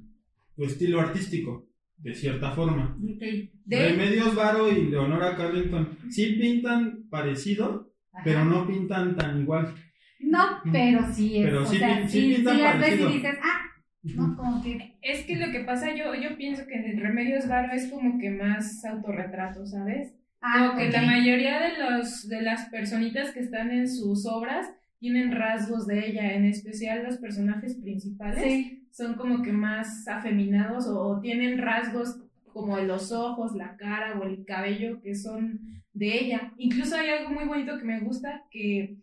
tu 0.55 0.65
estilo 0.65 1.01
artístico, 1.01 1.67
de 1.97 2.15
cierta 2.15 2.53
forma. 2.53 2.97
De- 3.01 3.51
Remedios 3.91 4.35
Varo 4.37 4.71
y 4.71 4.91
Leonora 4.91 5.35
Carrington 5.37 5.89
sí 6.11 6.37
pintan 6.41 7.05
parecido, 7.11 7.91
Ajá. 8.13 8.23
pero 8.25 8.45
no 8.45 8.67
pintan 8.67 9.17
tan 9.17 9.41
igual. 9.43 9.75
No, 10.19 10.61
pero 10.73 11.07
sí 11.13 11.39
es. 11.39 11.47
Pero 11.47 11.63
o 11.63 11.67
sí 11.67 11.79
sea, 11.79 12.09
sí 12.09 12.09
sí, 12.09 12.29
sí 12.31 12.35
pintan 12.37 12.63
las 12.63 12.81
ves 12.81 13.01
y 13.01 13.07
dices, 13.07 13.39
ah, 13.43 13.61
no, 14.03 14.37
como 14.37 14.63
que. 14.63 14.99
Es 15.03 15.25
que 15.27 15.37
lo 15.37 15.51
que 15.53 15.61
pasa, 15.61 15.95
yo, 15.95 16.15
yo 16.15 16.37
pienso 16.37 16.67
que 16.67 16.75
en 16.75 16.85
el 16.85 17.01
Remedios 17.01 17.47
Varo 17.49 17.73
es 17.73 17.91
como 17.91 18.19
que 18.19 18.31
más 18.31 18.85
autorretrato, 18.85 19.67
¿sabes? 19.67 20.15
Ah, 20.41 20.69
Como 20.69 20.79
que 20.79 20.91
la 20.91 21.03
mayoría 21.03 21.61
de, 21.61 21.79
los, 21.79 22.29
de 22.29 22.43
las 22.43 22.69
personitas 22.71 23.33
que 23.33 23.41
están 23.41 23.71
en 23.71 23.89
sus 23.89 24.27
obras 24.27 24.69
tienen 24.99 25.33
rasgos 25.33 25.87
de 25.87 26.09
ella, 26.09 26.33
en 26.35 26.45
especial 26.45 27.05
los 27.05 27.19
personajes 27.19 27.77
principales. 27.77 28.43
Sí. 28.43 28.89
son 28.93 29.15
como 29.15 29.43
que 29.43 29.53
más 29.53 30.07
afeminados 30.09 30.87
o, 30.89 31.01
o 31.01 31.21
tienen 31.21 31.59
rasgos 31.59 32.21
como 32.53 32.77
de 32.77 32.87
los 32.87 33.13
ojos, 33.13 33.55
la 33.55 33.77
cara 33.77 34.19
o 34.19 34.25
el 34.25 34.45
cabello 34.45 35.01
que 35.01 35.15
son 35.15 35.61
de 35.93 36.19
ella. 36.21 36.53
Incluso 36.57 36.97
hay 36.97 37.11
algo 37.11 37.31
muy 37.31 37.45
bonito 37.45 37.79
que 37.79 37.85
me 37.85 38.01
gusta 38.01 38.45
que 38.51 38.97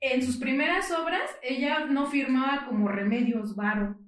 en 0.00 0.22
sus 0.22 0.36
primeras 0.36 0.90
obras 0.90 1.30
ella 1.42 1.86
no 1.86 2.06
firmaba 2.06 2.66
como 2.66 2.88
Remedios 2.88 3.56
Varo. 3.56 3.98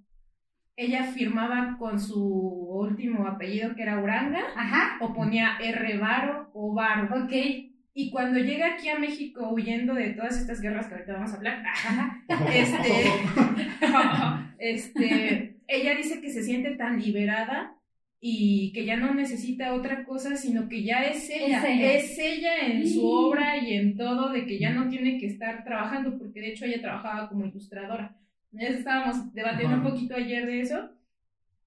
Ella 0.77 1.05
firmaba 1.05 1.77
con 1.79 1.99
su 1.99 2.23
último 2.23 3.27
apellido 3.27 3.75
que 3.75 3.83
era 3.83 4.01
Uranga 4.01 4.45
Ajá. 4.57 4.99
o 5.01 5.13
ponía 5.13 5.57
R 5.61 5.99
Varo 5.99 6.51
o 6.55 6.73
Varo. 6.75 7.25
Ok. 7.25 7.33
Y 7.95 8.11
cuando 8.11 8.39
llega 8.39 8.75
aquí 8.75 8.89
a 8.89 8.99
México 8.99 9.49
huyendo 9.51 9.95
de 9.95 10.11
todas 10.11 10.39
estas 10.39 10.61
guerras 10.61 10.87
que 10.87 10.95
ahorita 10.95 11.15
vamos 11.15 11.33
a 11.33 11.37
hablar, 11.37 11.65
Ajá. 11.67 12.23
Este, 12.55 13.05
este, 14.59 15.57
ella 15.67 15.97
dice 15.97 16.21
que 16.21 16.31
se 16.31 16.45
siente 16.45 16.77
tan 16.77 17.01
liberada 17.01 17.78
y 18.21 18.73
que 18.73 18.85
ya 18.85 18.97
no 18.97 19.15
necesita 19.15 19.75
otra 19.75 20.05
cosa, 20.05 20.37
sino 20.37 20.69
que 20.69 20.83
ya 20.83 21.05
es 21.05 21.31
ella, 21.31 21.59
Es 21.59 21.65
ella. 21.65 21.93
es 21.95 22.19
ella 22.19 22.59
en 22.67 22.83
Sí. 22.87 22.95
su 22.95 23.07
obra 23.07 23.57
y 23.59 23.75
en 23.75 23.97
todo, 23.97 24.31
de 24.33 24.45
que 24.45 24.59
ya 24.59 24.73
no 24.73 24.89
tiene 24.89 25.19
que 25.19 25.27
estar 25.27 25.63
trabajando, 25.65 26.19
porque 26.19 26.41
de 26.41 26.49
hecho 26.51 26.65
ella 26.65 26.81
trabajaba 26.81 27.29
como 27.29 27.47
ilustradora. 27.47 28.17
Ya 28.51 28.69
estábamos 28.69 29.33
debatiendo 29.35 29.77
Ajá. 29.77 29.85
un 29.87 29.93
poquito 29.93 30.17
ayer 30.17 30.47
de 30.47 30.61
eso. 30.63 30.91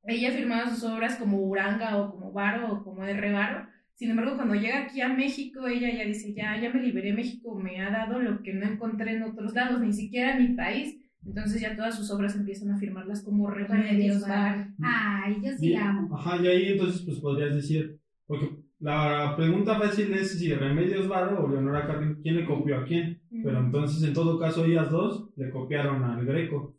Ella 0.03 0.31
firmaba 0.31 0.67
sus 0.69 0.83
obras 0.83 1.15
como 1.15 1.37
Uranga 1.37 1.95
o 1.97 2.11
como 2.11 2.31
Varo 2.33 2.73
o 2.73 2.83
como 2.83 3.05
R. 3.05 3.31
Varo. 3.31 3.67
Sin 3.93 4.09
embargo, 4.09 4.35
cuando 4.35 4.55
llega 4.55 4.79
aquí 4.81 4.99
a 4.99 5.09
México, 5.09 5.67
ella 5.67 5.89
ya 5.93 6.03
dice, 6.05 6.33
ya, 6.33 6.59
ya 6.59 6.71
me 6.71 6.81
liberé, 6.81 7.13
México 7.13 7.53
me 7.55 7.79
ha 7.79 7.91
dado 7.91 8.19
lo 8.19 8.41
que 8.41 8.51
no 8.51 8.65
encontré 8.65 9.11
en 9.11 9.21
otros 9.23 9.53
lados, 9.53 9.79
ni 9.79 9.93
siquiera 9.93 10.35
en 10.35 10.49
mi 10.49 10.55
país. 10.55 10.97
Entonces 11.25 11.61
ya 11.61 11.75
todas 11.75 11.95
sus 11.95 12.09
obras 12.11 12.35
empiezan 12.35 12.71
a 12.71 12.77
firmarlas 12.77 13.23
como 13.23 13.49
Remedios 13.49 14.21
Varo. 14.21 14.65
Ay, 14.81 15.37
yo 15.43 15.51
sí 15.57 15.75
amo. 15.75 16.15
Ajá, 16.15 16.41
y 16.41 16.47
ahí 16.47 16.67
entonces 16.69 17.01
pues 17.03 17.19
podrías 17.19 17.55
decir, 17.55 17.99
porque 18.25 18.49
la 18.79 19.35
pregunta 19.37 19.77
fácil 19.79 20.11
es 20.13 20.39
si 20.39 20.53
Remedios 20.53 21.07
Varo 21.07 21.43
o 21.43 21.47
Leonora 21.47 21.85
Carrington, 21.85 22.23
¿quién 22.23 22.35
le 22.37 22.45
copió 22.45 22.77
a 22.77 22.83
quién? 22.85 23.21
Pero 23.43 23.59
entonces 23.59 24.01
en 24.03 24.13
todo 24.13 24.39
caso 24.39 24.65
ellas 24.65 24.89
dos 24.89 25.29
le 25.35 25.49
copiaron 25.51 26.03
al 26.03 26.25
Greco. 26.25 26.75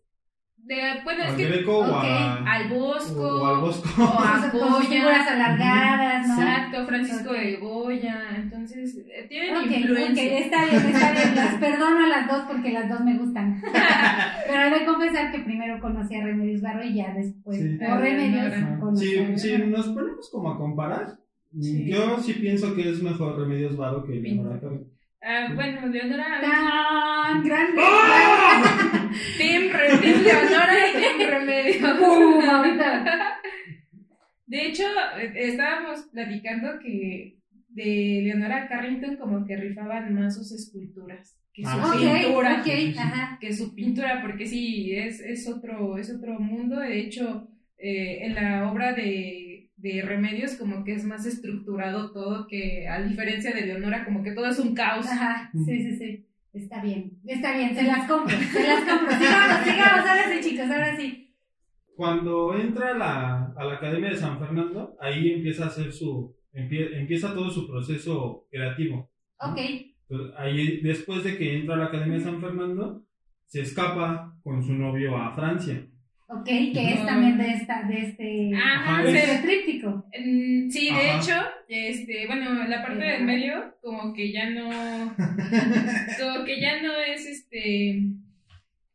De, 0.64 0.76
bueno, 1.02 1.24
es 1.24 1.32
que 1.34 1.44
Greco 1.48 1.78
o, 1.78 1.82
ok, 1.82 2.04
a, 2.04 2.44
al 2.52 2.68
Bosco, 2.68 3.20
o 3.42 3.46
al 3.46 3.60
Bosco. 3.62 3.88
o 4.02 4.20
a 4.20 4.42
sus 4.52 4.86
figuras 4.86 5.24
Goya, 5.26 5.34
alargadas, 5.34 6.28
¿no? 6.28 6.34
exacto, 6.34 6.86
Francisco 6.86 7.32
de 7.32 7.56
Goya, 7.56 8.20
entonces 8.36 8.96
eh, 8.96 9.26
tienen 9.28 9.56
Ok, 9.56 9.64
ok, 9.66 9.70
influencia. 9.76 10.38
está 10.38 10.64
bien, 10.66 10.86
está 10.86 11.12
bien. 11.12 11.34
Las 11.34 11.54
perdono 11.56 12.04
a 12.04 12.08
las 12.08 12.28
dos 12.28 12.42
porque 12.46 12.70
las 12.70 12.88
dos 12.88 13.00
me 13.00 13.18
gustan. 13.18 13.60
Pero 14.46 14.62
he 14.62 14.78
de 14.78 14.86
confesar 14.86 15.32
que 15.32 15.40
primero 15.40 15.80
conocí 15.80 16.14
a 16.14 16.24
Remedios 16.24 16.62
Barro 16.62 16.84
y 16.84 16.94
ya 16.94 17.12
después, 17.12 17.58
Sí. 17.58 17.78
por 17.84 17.98
Remedios, 17.98 18.54
conocí 18.78 19.06
Si, 19.06 19.18
a 19.18 19.38
si 19.38 19.48
Leonora. 19.48 19.76
nos 19.78 19.88
ponemos 19.88 20.30
como 20.30 20.50
a 20.52 20.58
comparar, 20.58 21.18
Sí. 21.60 21.86
yo 21.90 22.18
sí 22.18 22.34
pienso 22.34 22.74
que 22.76 22.88
es 22.88 23.02
mejor 23.02 23.36
Remedios 23.38 23.76
Varo 23.76 24.04
que 24.04 24.12
Leonora 24.14 24.60
Ah, 25.24 25.48
bueno, 25.54 25.86
Leonora, 25.86 26.40
¡Tan 26.40 27.44
grande! 27.44 27.82
Team 29.38 29.70
Remedios, 29.72 30.22
Leonora 30.22 30.74
y 30.88 30.92
Team 31.00 31.30
Remedios. 31.30 31.90
¡Pum! 31.98 32.42
Ahorita. 32.48 33.40
De 34.46 34.66
hecho, 34.66 34.84
eh, 35.18 35.32
estábamos 35.34 36.08
platicando 36.12 36.78
que 36.80 37.38
de 37.68 38.20
Leonora 38.24 38.68
Carrington 38.68 39.16
como 39.16 39.46
que 39.46 39.56
rifaban 39.56 40.12
más 40.14 40.34
sus 40.34 40.52
esculturas 40.52 41.38
que 41.52 41.62
su 41.62 41.68
Ah, 41.70 41.92
pintura. 41.98 42.62
Que 43.40 43.52
su 43.52 43.74
pintura, 43.74 44.22
porque 44.22 44.46
sí, 44.46 44.94
es, 44.94 45.20
es, 45.20 45.46
otro, 45.48 45.98
es 45.98 46.10
otro 46.10 46.38
mundo. 46.40 46.80
De 46.80 46.98
hecho, 46.98 47.48
eh, 47.78 48.26
en 48.26 48.34
la 48.34 48.70
obra 48.70 48.92
de, 48.92 49.41
de 49.82 50.00
Remedios 50.02 50.54
como 50.54 50.84
que 50.84 50.94
es 50.94 51.04
más 51.04 51.26
estructurado 51.26 52.12
todo, 52.12 52.46
que 52.46 52.86
a 52.88 53.02
diferencia 53.02 53.52
de 53.52 53.66
Leonora 53.66 54.04
como 54.04 54.22
que 54.22 54.30
todo 54.32 54.46
es 54.46 54.58
un 54.58 54.74
caos. 54.74 55.06
Ajá, 55.06 55.50
sí, 55.52 55.82
sí, 55.82 55.96
sí. 55.96 56.26
Está 56.54 56.82
bien, 56.82 57.12
está 57.26 57.56
bien, 57.56 57.74
se 57.74 57.82
las 57.82 58.06
compro, 58.08 58.36
se 58.36 58.62
las 58.66 58.80
compro. 58.84 59.10
Sigamos, 59.16 59.64
sigamos, 59.64 60.06
ahora 60.08 60.24
sí, 60.32 60.48
chicos, 60.50 60.70
ahora 60.70 60.96
sí. 60.96 61.34
Cuando 61.96 62.54
entra 62.58 62.90
a 62.94 62.98
la, 62.98 63.52
a 63.56 63.64
la 63.64 63.74
Academia 63.74 64.10
de 64.10 64.16
San 64.16 64.38
Fernando, 64.38 64.96
ahí 65.00 65.32
empieza 65.32 65.64
a 65.64 65.66
hacer 65.68 65.92
su, 65.92 66.34
empie- 66.54 66.94
empieza 66.94 67.34
todo 67.34 67.50
su 67.50 67.66
proceso 67.66 68.46
creativo. 68.50 69.10
Ok, 69.40 69.58
Entonces, 70.08 70.34
ahí, 70.38 70.80
después 70.82 71.24
de 71.24 71.36
que 71.36 71.56
entra 71.58 71.74
a 71.74 71.78
la 71.78 71.84
Academia 71.86 72.18
de 72.18 72.24
San 72.24 72.40
Fernando, 72.40 73.02
se 73.46 73.62
escapa 73.62 74.36
con 74.42 74.62
su 74.62 74.72
novio 74.74 75.16
a 75.16 75.34
Francia. 75.34 75.86
Ok, 76.40 76.44
que 76.44 76.94
es 76.94 77.06
también 77.06 77.38
de 77.38 77.48
esta, 77.52 77.82
de 77.84 77.98
este, 77.98 78.50
Ajá, 78.56 79.02
de 79.02 79.10
es- 79.18 79.28
este 79.28 79.46
tríptico. 79.46 80.04
Mm, 80.18 80.70
Sí, 80.70 80.86
de 80.86 81.10
Ajá. 81.10 81.18
hecho, 81.18 81.42
este, 81.68 82.26
bueno, 82.26 82.64
la 82.66 82.82
parte 82.82 83.04
del 83.04 83.24
medio 83.24 83.74
como 83.82 84.12
que 84.14 84.32
ya 84.32 84.48
no, 84.50 84.68
como 86.20 86.44
que 86.44 86.60
ya 86.60 86.82
no 86.82 86.92
es 86.96 87.26
este, 87.26 88.02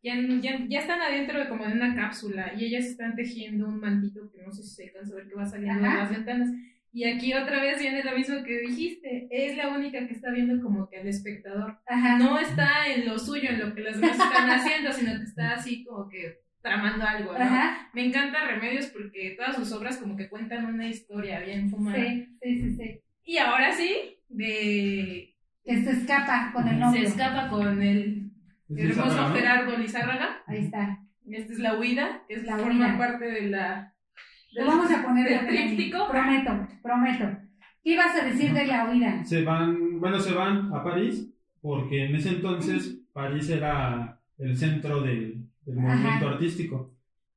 ya, 0.04 0.16
ya, 0.42 0.60
ya 0.68 0.80
están 0.80 1.02
adentro 1.02 1.40
de 1.40 1.48
como 1.50 1.66
de 1.66 1.74
una 1.74 1.96
cápsula 1.96 2.54
y 2.58 2.66
ellas 2.66 2.86
están 2.86 3.16
tejiendo 3.16 3.68
un 3.68 3.80
mantito 3.80 4.32
que 4.32 4.42
no 4.44 4.52
sé 4.52 4.64
si 4.64 4.76
se 4.76 4.84
alcanza 4.86 5.14
a 5.14 5.18
ver 5.18 5.28
que 5.28 5.36
va 5.36 5.46
saliendo 5.46 5.82
de 5.84 5.96
las 5.96 6.10
ventanas. 6.10 6.50
Y 6.94 7.04
aquí 7.04 7.34
otra 7.34 7.62
vez 7.62 7.80
viene 7.80 8.04
lo 8.04 8.18
mismo 8.18 8.44
que 8.44 8.60
dijiste, 8.60 9.28
es 9.30 9.56
la 9.56 9.68
única 9.70 10.08
que 10.08 10.14
está 10.14 10.32
viendo 10.32 10.64
como 10.64 10.90
que 10.90 10.98
al 10.98 11.08
espectador. 11.08 11.78
Ajá. 11.86 12.18
No 12.18 12.40
está 12.40 12.88
en 12.92 13.06
lo 13.06 13.20
suyo, 13.20 13.50
en 13.50 13.60
lo 13.60 13.76
que 13.76 13.82
las 13.82 14.00
demás 14.00 14.18
están 14.18 14.50
haciendo, 14.50 14.92
sino 14.94 15.12
que 15.18 15.24
está 15.24 15.52
así 15.56 15.84
como 15.84 16.08
que 16.10 16.40
tramando 16.62 17.06
algo, 17.06 17.34
¿no? 17.34 17.40
Ajá, 17.40 17.90
Me 17.94 18.06
encanta 18.06 18.46
Remedios 18.46 18.88
porque 18.88 19.36
todas 19.38 19.56
sus 19.56 19.72
obras 19.72 19.98
como 19.98 20.16
que 20.18 20.30
cuentan 20.30 20.66
una 20.66 20.88
historia 20.88 21.40
bien 21.40 21.70
fumada. 21.70 21.98
sí, 21.98 22.28
sí, 22.42 22.60
sí, 22.62 22.76
sí. 22.76 23.00
Y 23.24 23.38
ahora 23.38 23.72
sí, 23.74 24.20
de 24.30 25.36
Que 25.64 25.84
se 25.84 25.92
escapa 25.92 26.52
con 26.54 26.68
el 26.68 26.80
novio. 26.80 27.02
se 27.02 27.08
escapa 27.08 27.50
con 27.50 27.82
el 27.82 28.32
Es 28.76 28.98
hermoso. 28.98 29.34
Gerardo 29.34 29.78
Lizárraga. 29.78 30.42
Ahí 30.48 30.60
está. 30.66 31.00
Esta 31.30 31.54
es 31.54 31.60
la 31.60 31.78
huida, 31.78 32.24
que 32.28 32.36
es 32.36 32.44
La 32.44 32.58
forma 32.58 32.86
huida. 32.88 32.98
parte 32.98 33.26
de 33.26 33.42
la 33.50 33.94
Lo 34.54 34.66
vamos 34.66 34.90
a 34.92 35.04
poner 35.04 35.28
de 35.30 35.48
tríptico. 35.48 36.08
Prometo, 36.10 36.68
prometo. 36.82 37.38
¿Qué 37.84 37.92
ibas 37.94 38.16
a 38.16 38.26
decir 38.26 38.54
de 38.54 38.66
la 38.66 38.90
huida? 38.90 39.24
Se 39.26 39.44
van, 39.44 40.00
bueno, 40.00 40.20
se 40.20 40.34
van 40.34 40.74
a 40.74 40.84
París, 40.84 41.30
porque 41.62 42.06
en 42.06 42.16
ese 42.16 42.30
entonces 42.30 43.00
París 43.14 43.50
era 43.50 44.22
el 44.38 44.56
centro 44.58 45.02
del, 45.02 45.47
del 45.68 45.76
movimiento 45.76 46.26
Ajá. 46.26 46.30
artístico. 46.32 46.94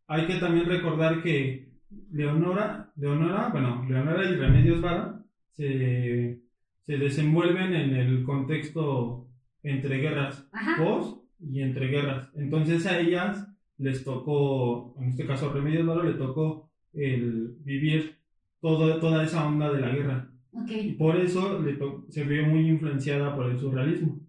Hay 0.06 0.26
que 0.26 0.36
también 0.36 0.66
recordar 0.66 1.22
que 1.22 1.68
Leonora, 2.12 2.92
Leonora, 2.96 3.48
bueno, 3.52 3.84
Leonora 3.88 4.24
y 4.30 4.36
Remedios 4.36 4.80
Vara 4.80 5.22
se, 5.50 6.40
se 6.86 6.96
desenvuelven 6.96 7.74
en 7.74 7.94
el 7.96 8.22
contexto 8.22 9.28
entre 9.62 9.98
guerras 9.98 10.48
Ajá. 10.52 10.82
post 10.82 11.24
y 11.40 11.60
entre 11.60 11.88
guerras. 11.88 12.28
Entonces 12.36 12.86
a 12.86 12.98
ellas 13.00 13.46
les 13.78 14.04
tocó, 14.04 14.94
en 15.00 15.08
este 15.10 15.26
caso 15.26 15.50
a 15.50 15.52
Remedios 15.52 15.86
Vara 15.86 16.04
le 16.04 16.14
tocó 16.14 16.70
el 16.92 17.56
vivir 17.64 18.16
todo, 18.60 18.98
toda 19.00 19.24
esa 19.24 19.46
onda 19.46 19.72
de 19.72 19.80
la 19.80 19.90
guerra. 19.90 20.30
Y 20.68 20.92
por 20.92 21.16
eso 21.16 21.60
le 21.60 21.78
se 22.08 22.24
vio 22.24 22.44
muy 22.46 22.68
influenciada 22.68 23.34
por 23.36 23.50
el 23.50 23.58
surrealismo. 23.58 24.20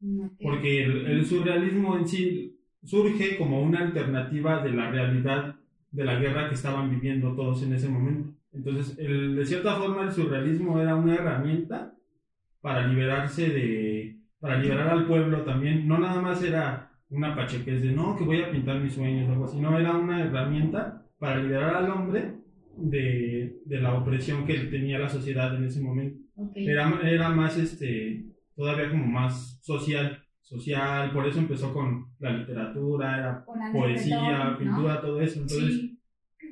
Ok. 0.00 0.32
Porque 0.40 0.84
el, 0.84 1.06
el 1.06 1.24
surrealismo 1.26 1.96
en 1.98 2.06
sí 2.06 2.55
surge 2.84 3.36
como 3.38 3.62
una 3.62 3.80
alternativa 3.80 4.62
de 4.62 4.72
la 4.72 4.90
realidad 4.90 5.56
de 5.90 6.04
la 6.04 6.16
guerra 6.18 6.48
que 6.48 6.54
estaban 6.54 6.90
viviendo 6.90 7.34
todos 7.34 7.62
en 7.62 7.72
ese 7.72 7.88
momento. 7.88 8.30
Entonces, 8.52 8.98
el- 8.98 9.36
de 9.36 9.46
cierta 9.46 9.74
forma, 9.76 10.02
el 10.04 10.12
surrealismo 10.12 10.80
era 10.80 10.94
una 10.96 11.14
herramienta 11.14 11.94
para 12.60 12.86
liberarse 12.86 13.48
de, 13.50 14.18
para 14.40 14.58
liberar 14.58 14.88
al 14.88 15.06
pueblo 15.06 15.42
también. 15.42 15.86
No 15.86 15.98
nada 15.98 16.20
más 16.20 16.42
era 16.42 16.90
una 17.10 17.34
pachequez 17.36 17.82
de, 17.82 17.92
no, 17.92 18.16
que 18.16 18.24
voy 18.24 18.42
a 18.42 18.50
pintar 18.50 18.80
mis 18.80 18.94
sueños 18.94 19.28
o 19.28 19.32
algo 19.32 19.44
así, 19.44 19.60
no, 19.60 19.78
era 19.78 19.96
una 19.96 20.24
herramienta 20.24 21.04
para 21.18 21.38
liberar 21.42 21.76
al 21.76 21.90
hombre 21.90 22.34
de, 22.76 23.58
de 23.64 23.80
la 23.80 23.94
opresión 23.94 24.44
que 24.44 24.54
tenía 24.54 24.98
la 24.98 25.08
sociedad 25.08 25.54
en 25.56 25.64
ese 25.64 25.80
momento 25.80 26.18
era, 26.54 27.00
era 27.04 27.28
más, 27.30 27.56
este, 27.56 28.26
todavía 28.54 28.90
como 28.90 29.06
más 29.06 29.58
social, 29.62 30.22
social, 30.46 31.10
por 31.12 31.26
eso 31.26 31.40
empezó 31.40 31.72
con 31.74 32.06
la 32.20 32.32
literatura, 32.32 33.44
André 33.46 33.72
poesía, 33.72 34.44
¿no? 34.44 34.58
pintura, 34.58 35.00
todo 35.00 35.20
eso. 35.20 35.40
Entonces, 35.40 35.74
Sí, 35.74 35.98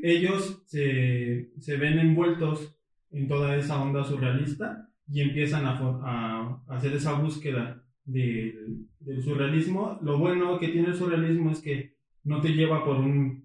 ellos 0.03 0.63
se, 0.67 1.53
se 1.61 1.77
ven 1.77 1.99
envueltos 1.99 2.77
en 3.11 3.29
toda 3.29 3.57
esa 3.57 3.81
onda 3.81 4.05
surrealista 4.05 4.89
y 5.09 5.21
empiezan 5.21 5.65
a, 5.65 5.79
a 5.79 6.61
hacer 6.69 6.93
esa 6.93 7.13
búsqueda 7.15 7.83
del, 8.05 8.89
del 8.99 9.23
surrealismo. 9.23 9.99
Lo 10.03 10.19
bueno 10.19 10.59
que 10.59 10.69
tiene 10.69 10.89
el 10.89 10.95
surrealismo 10.95 11.51
es 11.51 11.61
que 11.61 11.95
no 12.25 12.41
te 12.41 12.49
lleva 12.49 12.85
por 12.85 12.97
un, 12.97 13.45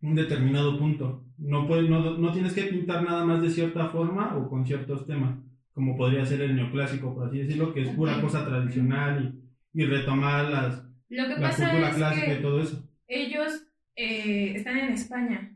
un 0.00 0.14
determinado 0.14 0.78
punto. 0.78 1.26
No, 1.38 1.66
puedes, 1.66 1.88
no, 1.88 2.16
no 2.18 2.32
tienes 2.32 2.54
que 2.54 2.62
pintar 2.62 3.04
nada 3.04 3.24
más 3.24 3.42
de 3.42 3.50
cierta 3.50 3.88
forma 3.88 4.36
o 4.36 4.48
con 4.48 4.64
ciertos 4.66 5.06
temas, 5.06 5.38
como 5.74 5.96
podría 5.96 6.24
ser 6.24 6.40
el 6.40 6.56
neoclásico, 6.56 7.14
por 7.14 7.28
así 7.28 7.38
decirlo, 7.38 7.72
que 7.72 7.82
es 7.82 7.88
pura 7.90 8.20
cosa 8.20 8.44
tradicional 8.46 9.34
y, 9.36 9.49
y 9.72 9.84
retomar 9.84 10.46
las, 10.46 10.82
Lo 11.08 11.24
que 11.28 11.34
la 11.34 11.40
pasa 11.40 11.70
cultura 11.70 11.88
es 11.90 11.94
clásica 11.96 12.26
que 12.26 12.34
y 12.34 12.42
todo 12.42 12.62
eso. 12.62 12.88
ellos 13.08 13.62
eh, 13.96 14.52
están 14.56 14.78
en 14.78 14.92
España, 14.92 15.52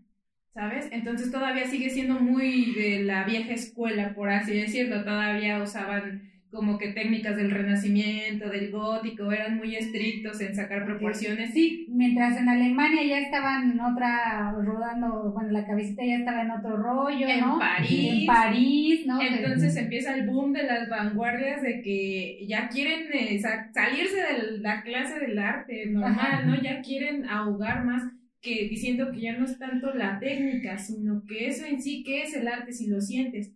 ¿sabes? 0.52 0.88
Entonces 0.92 1.30
todavía 1.30 1.66
sigue 1.66 1.90
siendo 1.90 2.14
muy 2.20 2.72
de 2.74 3.02
la 3.02 3.24
vieja 3.24 3.52
escuela, 3.52 4.14
por 4.14 4.30
así 4.30 4.54
decirlo. 4.54 5.02
Todavía 5.04 5.62
usaban 5.62 6.30
como 6.54 6.78
que 6.78 6.88
técnicas 6.92 7.36
del 7.36 7.50
renacimiento, 7.50 8.48
del 8.48 8.70
gótico, 8.70 9.30
eran 9.32 9.56
muy 9.58 9.74
estrictos 9.76 10.40
en 10.40 10.54
sacar 10.54 10.84
proporciones. 10.84 11.52
Sí, 11.52 11.86
mientras 11.88 12.38
en 12.38 12.48
Alemania 12.48 13.02
ya 13.04 13.18
estaban 13.18 13.72
en 13.72 13.80
otra, 13.80 14.52
rodando, 14.52 15.32
bueno, 15.34 15.50
la 15.50 15.66
cabecita 15.66 16.04
ya 16.04 16.16
estaba 16.18 16.42
en 16.42 16.52
otro 16.52 16.76
rollo, 16.76 17.26
En 17.28 17.40
¿no? 17.40 17.58
París. 17.58 18.12
En 18.12 18.26
París, 18.26 19.06
¿no? 19.06 19.20
Entonces 19.20 19.76
empieza 19.76 20.14
el 20.14 20.26
boom 20.26 20.52
de 20.52 20.62
las 20.62 20.88
vanguardias 20.88 21.60
de 21.60 21.82
que 21.82 22.46
ya 22.46 22.68
quieren 22.68 23.08
eh, 23.12 23.38
sa- 23.40 23.70
salirse 23.74 24.16
de 24.16 24.58
la 24.60 24.82
clase 24.82 25.18
del 25.20 25.38
arte 25.38 25.86
normal, 25.86 26.18
Ajá. 26.18 26.42
¿no? 26.46 26.62
Ya 26.62 26.80
quieren 26.80 27.28
ahogar 27.28 27.84
más 27.84 28.02
que 28.40 28.68
diciendo 28.68 29.10
que 29.12 29.20
ya 29.22 29.36
no 29.38 29.44
es 29.46 29.58
tanto 29.58 29.92
la 29.94 30.18
técnica, 30.20 30.78
sino 30.78 31.22
que 31.26 31.48
eso 31.48 31.64
en 31.66 31.80
sí, 31.80 32.02
¿qué 32.04 32.22
es 32.22 32.34
el 32.36 32.46
arte 32.46 32.72
si 32.72 32.86
lo 32.88 33.00
sientes? 33.00 33.52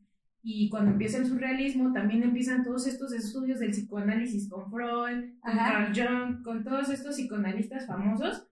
Y 0.51 0.71
cuando 0.71 0.93
empieza 0.93 1.19
el 1.19 1.27
surrealismo, 1.27 1.93
también 1.93 2.23
empiezan 2.23 2.65
todos 2.65 2.87
estos 2.87 3.13
estudios 3.13 3.59
del 3.59 3.73
psicoanálisis 3.73 4.49
con 4.49 4.71
Freud, 4.71 5.35
con 5.41 5.59
Ajá. 5.59 5.93
Carl 5.93 5.93
Jung, 5.95 6.43
con 6.43 6.65
todos 6.65 6.89
estos 6.89 7.17
psicoanalistas 7.17 7.87
famosos, 7.87 8.49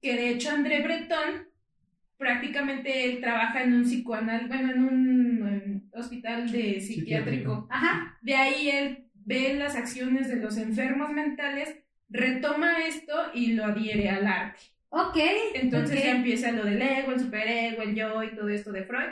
que 0.00 0.16
de 0.16 0.30
hecho 0.30 0.50
André 0.50 0.82
Breton 0.82 1.46
prácticamente 2.16 3.04
él 3.04 3.20
trabaja 3.20 3.62
en 3.62 3.72
un 3.72 3.84
psicoanal, 3.84 4.48
bueno, 4.48 4.72
en 4.72 4.82
un 4.82 5.46
en 5.46 5.90
hospital 5.94 6.50
de 6.50 6.80
psiquiátrico. 6.80 7.68
Ajá, 7.70 8.18
De 8.20 8.34
ahí 8.34 8.68
él 8.70 9.06
ve 9.14 9.54
las 9.54 9.76
acciones 9.76 10.26
de 10.26 10.36
los 10.40 10.56
enfermos 10.56 11.12
mentales, 11.12 11.84
retoma 12.08 12.84
esto 12.84 13.14
y 13.32 13.52
lo 13.52 13.64
adhiere 13.66 14.10
al 14.10 14.26
arte. 14.26 14.60
ok. 14.88 15.18
Entonces 15.54 15.98
ok. 16.00 16.04
ya 16.04 16.16
empieza 16.16 16.50
lo 16.50 16.64
del 16.64 16.82
ego, 16.82 17.12
el 17.12 17.20
superego, 17.20 17.82
el 17.82 17.94
yo 17.94 18.24
y 18.24 18.34
todo 18.34 18.48
esto 18.48 18.72
de 18.72 18.82
Freud. 18.82 19.10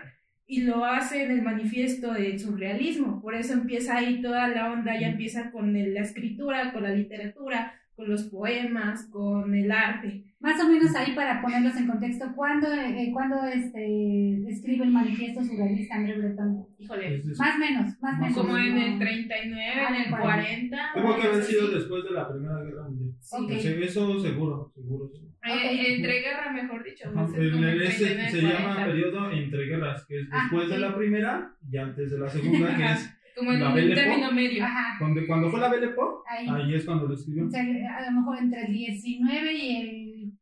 Y 0.52 0.62
lo 0.62 0.84
hace 0.84 1.22
en 1.24 1.30
el 1.30 1.42
manifiesto 1.42 2.12
del 2.12 2.38
surrealismo. 2.40 3.20
Por 3.22 3.34
eso 3.36 3.52
empieza 3.52 3.96
ahí 3.98 4.20
toda 4.20 4.48
la 4.48 4.72
onda, 4.72 4.98
ya 5.00 5.08
empieza 5.10 5.50
con 5.52 5.76
el- 5.76 5.94
la 5.94 6.00
escritura, 6.02 6.72
con 6.72 6.82
la 6.82 6.90
literatura, 6.90 7.72
con 7.94 8.08
los 8.10 8.24
poemas, 8.24 9.06
con 9.12 9.54
el 9.54 9.70
arte. 9.70 10.24
Más 10.40 10.58
o 10.64 10.66
menos 10.68 10.96
ahí 10.96 11.12
para 11.14 11.40
ponerlos 11.42 11.76
en 11.76 11.86
contexto, 11.86 12.24
¿cuándo, 12.34 12.66
eh, 12.72 13.10
¿cuándo 13.12 13.36
este, 13.44 14.42
escribe 14.50 14.84
el 14.86 14.90
manifiesto 14.90 15.40
surrealista 15.44 15.96
André 15.96 16.18
Breton? 16.18 16.66
Híjole, 16.78 17.16
Es- 17.18 17.38
Más 17.38 17.54
o 17.56 17.58
menos, 17.58 18.00
más 18.00 18.18
menos. 18.18 18.36
como 18.38 18.56
en 18.58 18.76
el 18.78 18.98
39, 18.98 19.82
en 19.88 19.94
el 20.06 20.14
Ah, 20.14 20.18
40. 20.20 20.78
Tuvo 20.94 21.16
que 21.16 21.26
haber 21.28 21.42
sido 21.44 21.70
después 21.70 22.02
de 22.04 22.10
la 22.10 22.28
Primera 22.28 22.58
Guerra 22.64 22.84
Mundial. 22.88 23.12
Sí. 23.20 23.36
Ok. 23.38 23.50
Sí, 23.52 23.68
Eso 23.82 24.00
seguro, 24.18 24.20
seguro. 24.20 24.72
seguro. 24.74 25.29
Eh, 25.42 25.52
Ok. 25.52 25.86
entre 25.96 26.20
guerra, 26.20 26.52
mejor 26.52 26.84
dicho. 26.84 27.10
Pues, 27.14 27.30
es 27.30 27.38
el- 27.38 27.52
como 27.52 27.64
el- 27.64 27.70
el 27.70 27.82
ese 27.82 28.04
39, 28.06 28.30
se 28.30 28.42
llama 28.42 28.74
40. 28.74 28.86
periodo 28.86 29.30
entre 29.32 29.64
guerras, 29.66 30.04
que 30.06 30.20
es 30.20 30.28
Ah, 30.30 30.38
después 30.42 30.68
de 30.68 30.74
sí. 30.74 30.80
la 30.82 30.96
primera 30.96 31.54
y 31.70 31.76
antes 31.78 32.10
de 32.10 32.18
la 32.18 32.28
segunda, 32.28 32.76
que 32.76 32.84
es 32.84 33.16
Como 33.36 33.52
en 33.52 33.60
la 33.60 33.68
un 33.70 33.74
Belle 33.74 33.94
término 33.94 34.32
medio. 34.32 34.64
Ajá, 34.64 34.96
cuando, 34.98 35.20
cuando 35.26 35.50
fue 35.50 35.60
la 35.60 35.68
Belle 35.70 35.86
Époque, 35.86 36.28
ahí. 36.28 36.46
ahí 36.48 36.74
es 36.74 36.84
cuando 36.84 37.06
lo 37.06 37.14
escribió. 37.14 37.46
O 37.46 37.50
sea, 37.50 37.62
a 37.62 38.10
lo 38.10 38.20
mejor 38.20 38.38
entre 38.38 38.66
el 38.66 38.72
19 38.72 39.52
y 39.54 39.76
el... 39.76 40.32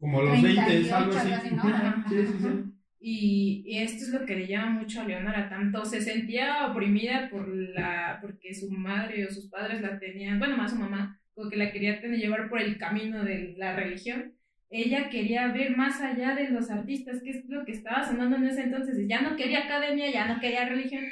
Como 0.00 0.22
los 0.22 0.42
20, 0.42 0.62
38, 0.62 0.96
algo 0.96 1.12
así. 1.16 1.32
algo 1.32 1.36
así, 1.46 1.54
¿no? 1.54 1.62
Ajá, 1.62 2.04
Sí, 2.08 2.16
sí, 2.26 2.32
sí. 2.40 2.48
Y, 2.98 3.62
y 3.66 3.78
esto 3.78 4.04
es 4.04 4.10
lo 4.20 4.26
que 4.26 4.34
le 4.36 4.46
llama 4.48 4.70
mucho 4.80 5.00
a 5.00 5.04
Leonora, 5.04 5.48
tanto 5.48 5.84
se 5.84 6.00
sentía 6.00 6.66
oprimida 6.66 7.28
por 7.30 7.46
la, 7.48 8.18
porque 8.20 8.52
su 8.52 8.70
madre 8.70 9.24
o 9.26 9.30
sus 9.30 9.48
padres 9.48 9.80
la 9.80 9.98
tenían, 9.98 10.38
bueno, 10.38 10.56
más 10.56 10.72
su 10.72 10.78
mamá, 10.78 11.18
como 11.36 11.50
que 11.50 11.56
la 11.56 11.70
quería 11.70 12.00
tener, 12.00 12.18
llevar 12.18 12.48
por 12.48 12.60
el 12.60 12.78
camino 12.78 13.22
de 13.22 13.54
la 13.58 13.76
religión. 13.76 14.32
Ella 14.70 15.10
quería 15.10 15.48
ver 15.52 15.76
más 15.76 16.00
allá 16.00 16.34
de 16.34 16.48
los 16.48 16.70
artistas, 16.70 17.22
que 17.22 17.30
es 17.30 17.44
lo 17.46 17.64
que 17.64 17.72
estaba 17.72 18.04
sonando 18.04 18.36
en 18.36 18.46
ese 18.46 18.62
entonces. 18.62 19.06
Ya 19.06 19.20
no 19.20 19.36
quería 19.36 19.64
academia, 19.64 20.10
ya 20.10 20.26
no 20.26 20.40
quería 20.40 20.68
religión. 20.68 21.04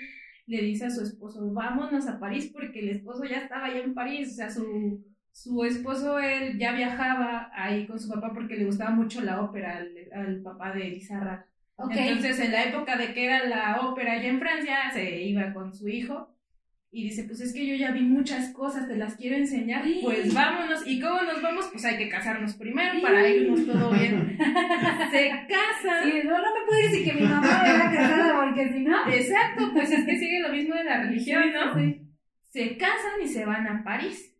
Le 0.46 0.62
dice 0.62 0.86
a 0.86 0.90
su 0.90 1.02
esposo, 1.02 1.52
vámonos 1.52 2.08
a 2.08 2.18
París, 2.18 2.50
porque 2.52 2.80
el 2.80 2.88
esposo 2.88 3.24
ya 3.24 3.42
estaba 3.42 3.66
allá 3.66 3.80
en 3.80 3.94
París. 3.94 4.32
O 4.32 4.34
sea, 4.34 4.50
su, 4.50 5.04
su 5.30 5.62
esposo, 5.64 6.18
él 6.18 6.58
ya 6.58 6.72
viajaba 6.72 7.50
ahí 7.52 7.86
con 7.86 8.00
su 8.00 8.08
papá 8.08 8.32
porque 8.32 8.56
le 8.56 8.64
gustaba 8.64 8.90
mucho 8.90 9.20
la 9.20 9.42
ópera 9.42 9.76
al, 9.76 9.92
al 10.12 10.42
papá 10.42 10.72
de 10.72 10.88
Lizarra. 10.88 11.46
Ok, 11.76 11.92
Entonces, 11.96 12.40
en 12.40 12.52
la 12.52 12.64
época 12.64 12.96
de 12.96 13.12
que 13.12 13.26
era 13.26 13.46
la 13.46 13.82
ópera 13.82 14.14
allá 14.14 14.28
en 14.28 14.40
Francia, 14.40 14.76
se 14.92 15.22
iba 15.22 15.52
con 15.52 15.74
su 15.74 15.86
hijo 15.88 16.33
y 16.94 17.02
dice, 17.08 17.24
pues 17.24 17.40
es 17.40 17.52
que 17.52 17.66
yo 17.66 17.74
ya 17.74 17.90
vi 17.90 18.02
muchas 18.02 18.50
cosas, 18.52 18.86
te 18.86 18.96
las 18.96 19.16
quiero 19.16 19.36
enseñar, 19.36 19.82
Sí. 19.84 19.98
pues 20.02 20.32
vámonos. 20.32 20.86
¿Y 20.86 21.00
cómo 21.00 21.20
nos 21.22 21.42
vamos? 21.42 21.66
Pues 21.72 21.84
hay 21.84 21.98
que 21.98 22.08
casarnos 22.08 22.54
primero 22.54 23.02
para 23.02 23.28
irnos 23.28 23.66
todo 23.66 23.90
bien. 23.90 24.38
se 25.10 25.28
casan. 25.48 26.04
Sí, 26.04 26.20
no, 26.24 26.38
no 26.38 26.54
me 26.54 26.66
puedes 26.66 26.92
decir 26.92 27.04
que 27.04 27.14
mi 27.20 27.26
mamá 27.26 27.62
era 27.66 27.90
casada 27.90 28.40
porque 28.44 28.72
si 28.72 28.80
no... 28.84 29.08
Exacto, 29.10 29.70
pues 29.72 29.90
es 29.90 30.04
que 30.06 30.16
sigue 30.18 30.40
lo 30.40 30.50
mismo 30.50 30.74
de 30.76 30.84
la 30.84 31.02
religión, 31.02 31.42
¿no? 31.52 31.74
Sí. 31.74 32.00
Se 32.50 32.76
casan 32.76 33.20
y 33.24 33.26
se 33.28 33.44
van 33.44 33.66
a 33.66 33.82
París. 33.82 34.30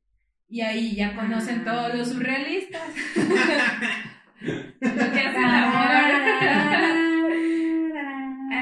Y 0.49 0.61
ahí 0.61 0.95
ya 0.95 1.17
conocen 1.17 1.63
Ah. 1.67 1.73
todos 1.73 1.95
los 1.99 2.09
surrealistas. 2.11 2.83
lo 4.41 5.13
que 5.13 5.21
hace 5.21 5.39
el 5.39 7.14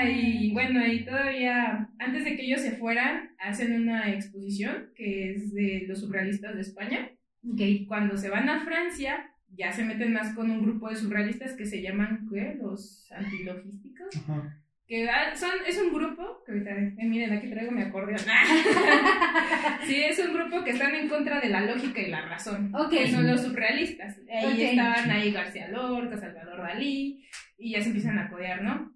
Ay, 0.03 0.51
bueno, 0.53 0.87
y 0.87 1.05
todavía, 1.05 1.88
antes 1.99 2.25
de 2.25 2.37
que 2.37 2.43
ellos 2.45 2.61
se 2.61 2.73
fueran, 2.73 3.31
hacen 3.38 3.81
una 3.81 4.11
exposición 4.12 4.91
que 4.95 5.33
es 5.33 5.53
de 5.55 5.85
los 5.87 6.01
surrealistas 6.01 6.55
de 6.55 6.62
España. 6.62 7.11
Ok. 7.49 7.61
Cuando 7.88 8.17
se 8.17 8.31
van 8.31 8.49
a 8.49 8.65
Francia, 8.65 9.31
ya 9.55 9.73
se 9.73 9.85
meten 9.85 10.12
más 10.12 10.35
con 10.35 10.51
un 10.51 10.62
grupo 10.62 10.88
de 10.88 10.97
surrealistas 10.97 11.55
que 11.55 11.67
se 11.67 11.83
llaman, 11.83 12.29
¿qué? 12.33 12.57
Los 12.61 13.11
antilogísticos. 13.12 14.17
Ajá. 14.17 14.59
Que 14.87 15.09
ah, 15.09 15.35
son, 15.37 15.51
es 15.67 15.81
un 15.81 15.93
grupo, 15.93 16.43
que 16.45 16.53
ahorita, 16.53 16.71
eh, 16.71 16.95
miren, 17.05 17.33
aquí 17.33 17.49
traigo 17.49 17.71
mi 17.71 17.83
acordeón. 17.83 18.19
sí, 19.87 20.03
es 20.03 20.19
un 20.19 20.35
grupo 20.35 20.65
que 20.65 20.71
están 20.71 20.95
en 20.95 21.09
contra 21.09 21.41
de 21.41 21.49
la 21.49 21.62
lógica 21.62 22.01
y 22.01 22.11
la 22.11 22.23
razón. 22.29 22.75
Ok. 22.75 22.91
Que 22.91 23.11
son 23.11 23.27
los 23.27 23.43
surrealistas. 23.43 24.19
Ahí 24.31 24.53
Ok. 24.53 24.59
estaban 24.59 25.11
ahí 25.11 25.33
García 25.33 25.69
Lorca, 25.69 26.19
Salvador 26.19 26.59
Dalí, 26.59 27.25
y 27.59 27.73
ya 27.73 27.81
se 27.81 27.88
empiezan 27.88 28.19
a 28.19 28.29
codear, 28.29 28.62
¿no? 28.62 28.93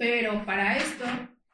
Pero 0.00 0.46
para 0.46 0.78
esto 0.78 1.04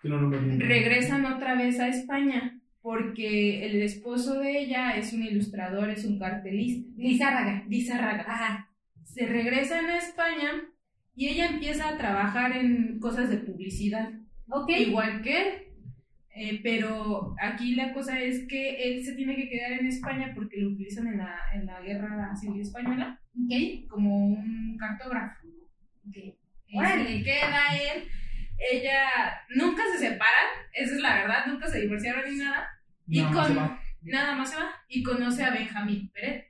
no 0.04 0.30
regresan 0.30 1.24
otra 1.26 1.56
vez 1.56 1.80
a 1.80 1.88
España, 1.88 2.60
porque 2.80 3.66
el 3.66 3.82
esposo 3.82 4.38
de 4.38 4.60
ella 4.60 4.96
es 4.96 5.12
un 5.12 5.24
ilustrador, 5.24 5.90
es 5.90 6.04
un 6.04 6.16
cartelista. 6.20 6.88
Lizárraga. 6.96 7.64
Lizárraga. 7.68 8.24
Ajá. 8.28 8.70
Se 9.02 9.26
regresan 9.26 9.86
a 9.86 9.98
España 9.98 10.62
y 11.16 11.26
ella 11.26 11.48
empieza 11.48 11.88
a 11.88 11.98
trabajar 11.98 12.56
en 12.56 13.00
cosas 13.00 13.30
de 13.30 13.38
publicidad, 13.38 14.12
Ok. 14.48 14.70
igual 14.78 15.22
que 15.22 15.42
él. 15.42 15.48
Eh, 16.38 16.60
pero 16.62 17.34
aquí 17.42 17.74
la 17.74 17.92
cosa 17.92 18.20
es 18.20 18.46
que 18.46 18.76
él 18.84 19.04
se 19.04 19.14
tiene 19.16 19.34
que 19.34 19.48
quedar 19.48 19.72
en 19.72 19.86
España 19.86 20.30
porque 20.36 20.58
lo 20.60 20.68
utilizan 20.68 21.08
en 21.08 21.18
la, 21.18 21.34
en 21.52 21.66
la 21.66 21.80
guerra 21.80 22.36
civil 22.36 22.60
española 22.60 23.18
Ok. 23.34 23.88
como 23.88 24.28
un 24.28 24.76
cartógrafo. 24.78 25.48
Se 26.12 26.96
le 27.02 27.22
queda 27.24 27.70
a 27.70 27.76
él. 27.76 28.04
Ella 28.58 29.00
nunca 29.54 29.82
se 29.92 29.98
separan, 29.98 30.46
esa 30.72 30.94
es 30.94 31.00
la 31.00 31.14
verdad, 31.16 31.46
nunca 31.46 31.66
se 31.68 31.80
divorciaron 31.80 32.22
ni 32.30 32.36
nada. 32.38 32.68
Y 33.08 33.20
Nada 33.20 33.30
más 33.32 33.46
con- 33.46 33.54
se 33.54 33.60
va. 33.60 33.80
Nada 34.02 34.34
más 34.36 34.50
se 34.50 34.56
va 34.56 34.70
y 34.88 35.02
conoce 35.02 35.44
a 35.44 35.50
Benjamín 35.50 36.10
Pérez. 36.12 36.44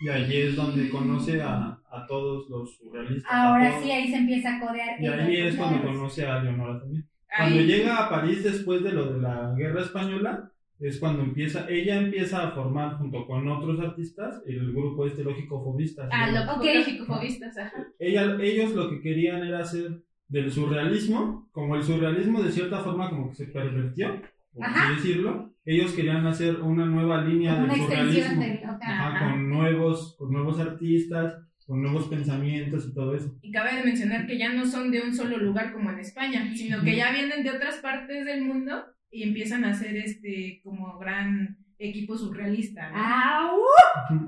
Y 0.00 0.08
allí 0.08 0.36
es 0.42 0.56
donde 0.56 0.90
conoce 0.90 1.40
a, 1.42 1.78
a 1.90 2.06
todos 2.06 2.48
los 2.50 2.76
surrealistas. 2.76 3.30
Ahora 3.32 3.80
sí, 3.80 3.90
ahí 3.90 4.08
se 4.10 4.16
empieza 4.16 4.56
a 4.56 4.60
codear. 4.60 5.00
Y 5.00 5.06
ahí 5.06 5.36
es 5.48 5.56
cuando 5.56 5.82
conoce 5.82 6.26
a 6.26 6.42
Leonora 6.42 6.78
también. 6.80 7.08
Cuando 7.36 7.60
llega 7.60 8.04
a 8.04 8.08
París 8.10 8.44
después 8.44 8.82
de 8.82 8.92
lo 8.92 9.12
de 9.14 9.20
la 9.20 9.54
guerra 9.56 9.82
española, 9.82 10.50
es 10.80 10.98
cuando 10.98 11.22
empieza, 11.22 11.66
ella 11.68 11.96
empieza 11.96 12.46
a 12.46 12.50
formar 12.50 12.96
junto 12.98 13.26
con 13.26 13.48
otros 13.48 13.80
artistas 13.80 14.42
el 14.46 14.72
grupo 14.72 15.06
este 15.06 15.24
lógico 15.24 15.62
fobistas, 15.64 16.06
ajá. 16.12 17.86
Ella, 17.98 18.36
ellos 18.40 18.72
lo 18.72 18.90
que 18.90 19.00
querían 19.00 19.42
era 19.42 19.60
hacer 19.60 20.02
del 20.28 20.50
surrealismo, 20.50 21.48
como 21.52 21.76
el 21.76 21.82
surrealismo 21.82 22.42
de 22.42 22.52
cierta 22.52 22.80
forma 22.80 23.10
como 23.10 23.30
que 23.30 23.36
se 23.36 23.46
pervertió, 23.46 24.22
por 24.52 24.64
Ajá. 24.64 24.92
así 24.92 24.96
decirlo, 24.96 25.54
ellos 25.64 25.92
querían 25.92 26.26
hacer 26.26 26.60
una 26.60 26.86
nueva 26.86 27.22
línea 27.22 27.60
del 27.60 27.70
surrealismo, 27.70 28.40
del. 28.40 28.56
ok. 28.58 28.82
Ajá, 28.82 29.08
Ajá. 29.08 29.30
con 29.30 29.48
nuevos, 29.50 30.16
con 30.18 30.32
nuevos 30.32 30.58
artistas, 30.60 31.34
con 31.66 31.82
nuevos 31.82 32.06
pensamientos 32.06 32.86
y 32.88 32.94
todo 32.94 33.14
eso. 33.14 33.36
Y 33.42 33.50
cabe 33.50 33.76
de 33.76 33.84
mencionar 33.84 34.26
que 34.26 34.38
ya 34.38 34.52
no 34.52 34.64
son 34.64 34.90
de 34.90 35.02
un 35.02 35.14
solo 35.14 35.36
lugar 35.38 35.72
como 35.72 35.90
en 35.90 35.98
España, 35.98 36.52
sino 36.54 36.82
que 36.82 36.96
ya 36.96 37.12
vienen 37.12 37.42
de 37.42 37.50
otras 37.50 37.76
partes 37.78 38.24
del 38.24 38.44
mundo 38.44 38.84
y 39.10 39.24
empiezan 39.24 39.64
a 39.64 39.70
hacer 39.70 39.96
este 39.96 40.60
como 40.62 40.98
gran 40.98 41.58
equipo 41.78 42.16
surrealista. 42.16 42.90
¿no? 42.90 42.96
¡Au! 42.96 43.60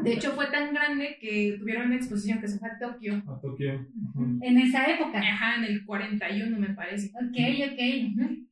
De 0.02 0.12
hecho, 0.12 0.32
fue 0.32 0.46
tan 0.48 0.72
grande 0.74 1.16
que 1.20 1.56
tuvieron 1.58 1.87
una 1.87 1.96
exposición 1.96 2.40
que 2.40 2.48
se 2.48 2.58
fue 2.58 2.68
a 2.68 2.78
Tokio. 2.78 3.22
A 3.26 3.40
Tokio. 3.40 3.72
Ajá. 3.74 4.26
En 4.42 4.58
esa 4.58 4.84
época. 4.87 5.18
Ajá, 5.18 5.56
en 5.56 5.64
el 5.64 5.84
41 5.84 6.58
me 6.58 6.74
parece. 6.74 7.11
Ok, 7.14 7.37
ok. 7.72 8.48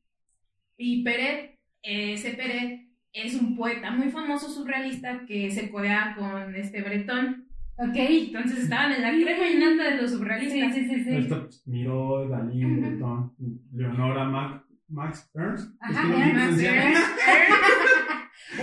Y 0.77 1.03
Peret, 1.03 1.59
eh, 1.83 2.13
ese 2.13 2.31
Peret 2.31 2.87
es 3.13 3.35
un 3.35 3.55
poeta 3.55 3.91
muy 3.91 4.09
famoso 4.09 4.49
surrealista 4.49 5.25
que 5.27 5.49
se 5.51 5.69
codea 5.71 6.15
con 6.17 6.55
este 6.55 6.81
Bretón. 6.81 7.45
Ok. 7.77 7.95
Entonces 7.95 8.59
estaban 8.63 8.91
en 8.93 9.01
la 9.03 9.11
crema 9.11 9.47
y 9.47 9.57
nata 9.57 9.89
de 9.91 10.01
los 10.01 10.11
surrealistas. 10.11 10.73
sí, 10.73 10.87
sí. 10.87 11.03
sí. 11.03 11.09
Esto, 11.15 11.47
Miró, 11.65 12.27
Dalí, 12.29 12.65
Ujú. 12.65 12.81
Breton, 12.81 13.33
Leonora, 13.73 14.25
Mac- 14.25 14.63
Max 14.89 15.29
Ernst. 15.35 15.75
Ajá, 15.79 16.03
no 16.07 16.17
Ernst, 16.17 16.61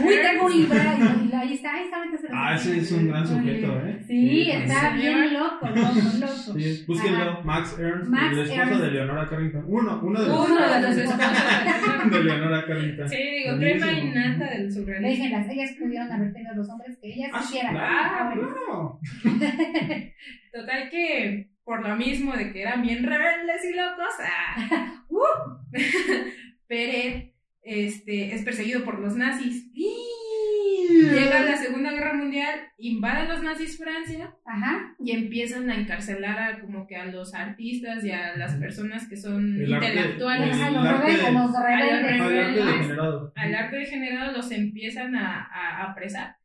Uy, 0.02 0.14
tengo 0.22 0.46
un 0.46 0.52
libro. 0.52 0.80
ahí, 0.80 1.30
Ahí 1.34 1.52
está, 1.54 1.74
ahí 1.74 1.84
está. 1.84 1.98
Ah, 2.32 2.54
ese 2.54 2.78
es 2.78 2.90
un 2.92 3.08
gran 3.08 3.26
sujeto, 3.26 3.80
¿eh? 3.86 3.98
Sí, 4.06 4.50
está 4.50 4.92
sí. 4.92 4.96
bien 5.02 5.34
loco, 5.34 5.66
loco, 5.68 5.92
loco. 6.20 6.58
Sí, 6.58 6.84
búsquenlo, 6.86 7.18
Ajá. 7.18 7.40
Max 7.44 7.76
Ernst, 7.78 8.08
Max 8.10 8.32
el 8.32 8.38
esposo 8.40 8.60
Ernst. 8.62 8.80
de 8.82 8.90
Leonora 8.90 9.28
Carrington. 9.28 9.64
Uno, 9.66 10.00
uno 10.02 10.20
de 10.22 10.28
los 10.28 10.48
Uno 10.48 10.68
de 10.68 10.80
los 10.80 10.96
esposos 10.96 12.10
de 12.10 12.24
Leonora 12.24 12.64
Carrington. 12.66 13.08
Sí, 13.10 13.16
digo, 13.16 13.58
crema 13.58 13.92
y 13.92 14.04
nata 14.10 14.44
del 14.50 14.72
surrealismo. 14.72 15.08
Déjenlas, 15.08 15.48
ellas 15.50 15.70
pudieron 15.78 16.10
haber 16.12 16.32
tenido 16.32 16.54
los 16.54 16.68
hombres 16.70 16.98
que 17.02 17.12
ellas 17.12 17.30
Ah, 17.34 17.38
quisieran. 17.40 17.74
claro, 17.74 17.90
Ah, 17.92 18.32
claro. 18.32 19.00
Total 20.52 20.88
que 20.90 21.50
por 21.64 21.86
lo 21.86 21.96
mismo 21.96 22.32
de 22.34 22.52
que 22.52 22.62
eran 22.62 22.80
bien 22.82 23.04
rebeldes 23.04 23.64
y 23.64 23.74
locos, 23.74 24.14
ah, 24.20 25.02
uh, 25.08 25.72
Peret 26.68 27.33
este, 27.64 28.34
es 28.34 28.42
perseguido 28.42 28.84
por 28.84 28.98
los 29.00 29.16
nazis. 29.16 29.70
Llega 29.74 31.44
la 31.44 31.56
Segunda 31.56 31.90
Guerra 31.92 32.14
Mundial, 32.14 32.60
invaden 32.78 33.28
los 33.28 33.42
nazis 33.42 33.78
Francia 33.78 34.34
Ajá. 34.44 34.94
y 34.98 35.12
empiezan 35.12 35.70
a 35.70 35.74
encarcelar 35.76 36.38
a, 36.38 36.60
como 36.60 36.86
que 36.86 36.96
a 36.96 37.06
los 37.06 37.34
artistas 37.34 38.04
y 38.04 38.10
a 38.10 38.36
las 38.36 38.54
personas 38.56 39.08
que 39.08 39.16
son 39.16 39.60
El 39.60 39.72
arte- 39.74 39.88
intelectuales. 39.88 40.56
el- 40.56 40.62
A 40.62 40.70
los 40.70 40.86
arte- 40.86 41.26
a 41.26 41.30
los 41.30 41.52
rebeldes. 41.52 42.20
Ah, 42.20 42.28
el 42.28 42.38
arte 42.38 42.64
degenerado. 42.64 43.32
Al 43.34 43.54
arte 43.54 43.76
degenerado 43.76 44.32
los 44.32 44.50
empiezan 44.50 45.16
a, 45.16 45.42
a 45.44 45.90
apresar. 45.90 46.36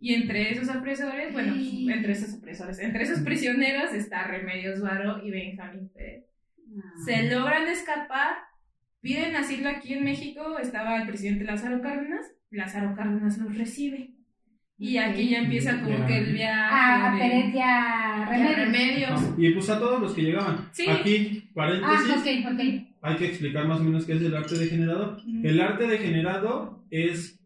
Y 0.00 0.14
entre 0.14 0.52
esos 0.52 0.68
apresores, 0.68 1.32
bueno, 1.32 1.54
Sí. 1.54 1.88
entre 1.90 2.12
esos 2.12 2.34
apresores, 2.38 2.78
entre 2.78 3.02
esos 3.02 3.20
prisioneros 3.20 3.92
está 3.92 4.24
Remedios 4.28 4.80
Varo 4.80 5.24
y 5.24 5.30
Benjamín 5.32 5.90
Pérez. 5.92 6.24
Se 7.04 7.24
logran 7.30 7.66
escapar, 7.66 8.36
piden 9.00 9.36
asilo 9.36 9.68
aquí 9.68 9.94
en 9.94 10.04
México, 10.04 10.58
estaba 10.58 11.00
el 11.00 11.08
presidente 11.08 11.44
Lázaro 11.44 11.80
Cárdenas, 11.80 12.26
Lázaro 12.50 12.94
Cárdenas 12.96 13.38
los 13.38 13.56
recibe. 13.56 14.14
Y 14.80 14.96
aquí 14.98 15.28
ya 15.30 15.38
empieza 15.40 15.80
como 15.80 16.06
que 16.06 16.18
el 16.18 16.32
viaje 16.34 16.52
Ah, 16.72 17.10
a 17.10 17.14
de- 17.14 17.20
Pérez 17.20 17.52
ya 17.54 18.28
ya 18.30 18.54
remedios. 18.54 19.10
Ajá. 19.10 19.34
Y 19.36 19.50
pues 19.50 19.68
a 19.70 19.78
todos 19.80 20.00
los 20.00 20.14
que 20.14 20.22
llegaban. 20.22 20.68
Sí. 20.70 20.88
Aquí, 20.88 21.42
Ah, 21.48 21.50
paréntesis, 21.54 22.10
ok, 22.46 22.52
ok. 22.52 22.60
hay 23.02 23.16
que 23.16 23.26
explicar 23.26 23.66
más 23.66 23.80
o 23.80 23.84
menos 23.84 24.04
qué 24.06 24.12
es 24.12 24.22
el 24.22 24.36
arte 24.36 24.56
degenerado. 24.56 25.18
El 25.42 25.60
arte 25.60 25.88
degenerado 25.88 26.84
es 26.90 27.40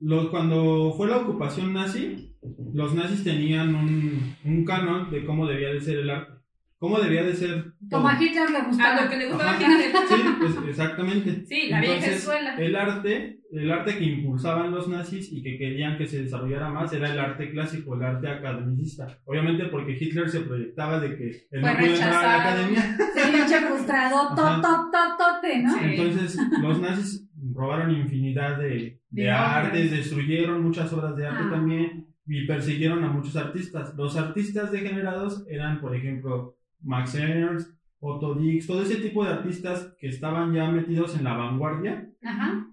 lo, 0.00 0.30
cuando 0.30 0.92
fue 0.98 1.08
la 1.08 1.18
ocupación 1.18 1.72
nazi, 1.72 2.34
los 2.74 2.94
nazis 2.94 3.24
tenían 3.24 3.74
un, 3.74 4.36
un 4.44 4.64
canon 4.66 5.10
de 5.10 5.24
cómo 5.24 5.46
debía 5.46 5.68
de 5.72 5.80
ser 5.80 5.98
el 5.98 6.10
arte. 6.10 6.32
Cómo 6.80 6.98
debía 6.98 7.22
de 7.22 7.34
ser 7.34 7.62
todo. 7.90 8.00
Como 8.00 8.08
a 8.08 8.14
Hitler 8.20 8.50
le 8.50 8.56
A 8.58 8.64
gustaba. 8.64 9.02
lo 9.04 9.10
que 9.10 9.16
le 9.18 9.26
gustaba 9.28 9.50
a. 9.52 9.56
Hitler. 9.60 9.92
Sí, 10.08 10.14
pues, 10.40 10.68
exactamente. 10.70 11.44
Sí, 11.46 11.68
la 11.68 11.78
vieja 11.80 11.94
Entonces, 11.96 12.18
escuela. 12.20 12.54
El 12.56 12.74
arte, 12.74 13.40
el 13.52 13.70
arte 13.70 13.98
que 13.98 14.04
impulsaban 14.04 14.70
los 14.70 14.88
nazis 14.88 15.30
y 15.30 15.42
que 15.42 15.58
querían 15.58 15.98
que 15.98 16.06
se 16.06 16.22
desarrollara 16.22 16.70
más 16.70 16.90
era 16.94 17.12
el 17.12 17.18
arte 17.18 17.50
clásico, 17.50 17.94
el 17.96 18.02
arte 18.02 18.28
academicista. 18.28 19.18
Obviamente 19.26 19.66
porque 19.66 19.92
Hitler 20.00 20.30
se 20.30 20.40
proyectaba 20.40 20.98
de 21.00 21.16
que 21.18 21.28
él 21.50 21.60
Fue 21.60 21.70
no 21.70 21.76
podía 21.78 21.90
entrar 21.92 22.12
a 22.14 22.22
la 22.22 22.36
rechazado. 22.38 22.40
academia. 22.40 22.96
Se 23.14 23.32
pinche 23.32 23.60
frustrado, 23.60 24.28
to, 24.34 24.60
to, 24.62 24.90
to, 24.90 25.16
tote, 25.18 25.62
¿no? 25.62 25.72
Sí. 25.74 25.80
Entonces 25.82 26.38
los 26.62 26.80
nazis 26.80 27.28
robaron 27.52 27.90
infinidad 27.94 28.56
de, 28.58 28.68
de 29.10 29.22
De 29.22 29.30
artes, 29.30 29.86
obras. 29.88 29.90
destruyeron 29.98 30.62
muchas 30.62 30.90
obras 30.94 31.14
de 31.14 31.26
arte 31.26 31.42
Ah. 31.44 31.50
también 31.50 32.06
y 32.26 32.46
persiguieron 32.46 33.04
a 33.04 33.08
muchos 33.12 33.36
artistas. 33.36 33.92
Los 33.96 34.16
artistas 34.16 34.72
degenerados 34.72 35.44
eran, 35.48 35.80
por 35.82 35.94
ejemplo, 35.94 36.56
Max 36.82 37.14
Ernst, 37.14 37.76
Otto 38.00 38.34
Dix, 38.34 38.66
todo 38.66 38.82
ese 38.82 38.96
tipo 38.96 39.24
de 39.24 39.30
artistas 39.30 39.94
que 39.98 40.08
estaban 40.08 40.52
ya 40.54 40.70
metidos 40.70 41.16
en 41.16 41.24
la 41.24 41.36
vanguardia. 41.36 42.08
Ajá. 42.22 42.66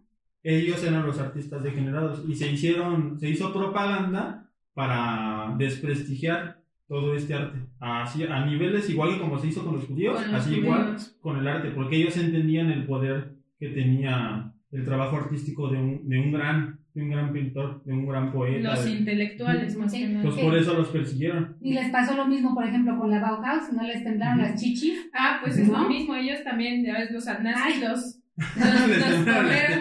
ellos 0.43 0.83
eran 0.83 1.05
los 1.05 1.19
artistas 1.19 1.63
degenerados 1.63 2.23
y 2.27 2.35
se 2.35 2.51
hicieron, 2.51 3.19
se 3.19 3.29
hizo 3.29 3.51
propaganda 3.51 4.49
para 4.73 5.55
desprestigiar 5.57 6.61
todo 6.87 7.15
este 7.15 7.33
arte. 7.33 7.59
Así, 7.79 8.23
a 8.23 8.45
niveles 8.45 8.89
igual 8.89 9.13
que 9.13 9.19
como 9.19 9.37
se 9.37 9.47
hizo 9.47 9.63
con 9.63 9.75
los 9.75 9.85
judíos, 9.85 10.15
Con 10.15 10.31
los 10.31 10.41
así 10.41 10.55
igual 10.55 10.95
con 11.21 11.37
el 11.37 11.47
arte, 11.47 11.71
porque 11.71 11.97
ellos 11.97 12.15
entendían 12.17 12.71
el 12.71 12.85
poder 12.85 13.35
que 13.59 13.69
tenía 13.69 14.53
el 14.71 14.85
trabajo 14.85 15.17
artístico 15.17 15.69
de 15.69 15.77
un, 15.77 16.07
de 16.07 16.19
un 16.19 16.31
gran, 16.31 16.76
de 16.97 17.03
un 17.03 17.09
gran 17.11 17.31
pintor, 17.31 17.83
de 17.85 17.93
un 17.93 18.07
gran 18.07 18.31
poeta. 18.33 18.71
Los 18.71 18.83
de- 18.85 18.91
intelectuales, 18.91 19.77
más 19.77 19.91
Sí. 19.91 19.99
que 19.99 20.07
nada. 20.07 20.17
Entonces 20.21 20.43
por 20.43 20.57
eso 20.57 20.73
los 20.73 20.89
persiguieron. 20.89 21.55
Y 21.61 21.73
les 21.73 21.89
pasó 21.91 22.15
lo 22.17 22.25
mismo, 22.25 22.55
por 22.55 22.65
ejemplo, 22.65 22.97
con 22.97 23.11
la 23.11 23.19
Bauhaus, 23.19 23.71
no 23.71 23.83
les 23.83 24.03
temblaron 24.03 24.39
las 24.39 24.59
chichis. 24.59 25.07
Ah, 25.13 25.37
pues 25.43 25.57
es 25.59 25.67
lo 25.67 25.87
mismo, 25.87 26.15
ellos 26.15 26.43
también, 26.43 26.83
ya 26.83 26.93
ves, 26.93 27.11
los 27.11 27.25
nazis, 27.25 27.55
Ay. 27.55 27.79
los, 27.81 27.89
los. 27.91 28.19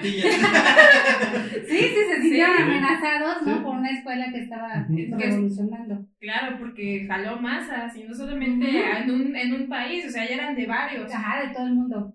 Sí, 1.68 1.78
sí, 1.78 1.94
se 2.08 2.22
sintieron 2.22 2.56
Sí. 2.56 2.62
amenazados, 2.62 3.46
¿no? 3.46 3.54
Sí. 3.56 3.60
Por 3.64 3.76
una 3.76 3.90
escuela 3.90 4.26
que 4.32 4.40
estaba 4.40 4.86
revolucionando. 4.88 6.06
Claro, 6.20 6.56
porque 6.58 7.06
jaló 7.08 7.40
masas, 7.40 7.96
y 7.96 8.04
no 8.04 8.14
solamente 8.14 8.66
en, 9.02 9.10
un, 9.10 9.36
en 9.36 9.54
un 9.54 9.68
país, 9.68 10.04
o 10.06 10.10
sea, 10.10 10.28
ya 10.28 10.34
eran 10.36 10.54
de 10.56 10.66
varios. 10.66 11.12
Ajá, 11.14 11.46
de 11.46 11.54
todo 11.54 11.66
el 11.66 11.74
mundo. 11.74 12.14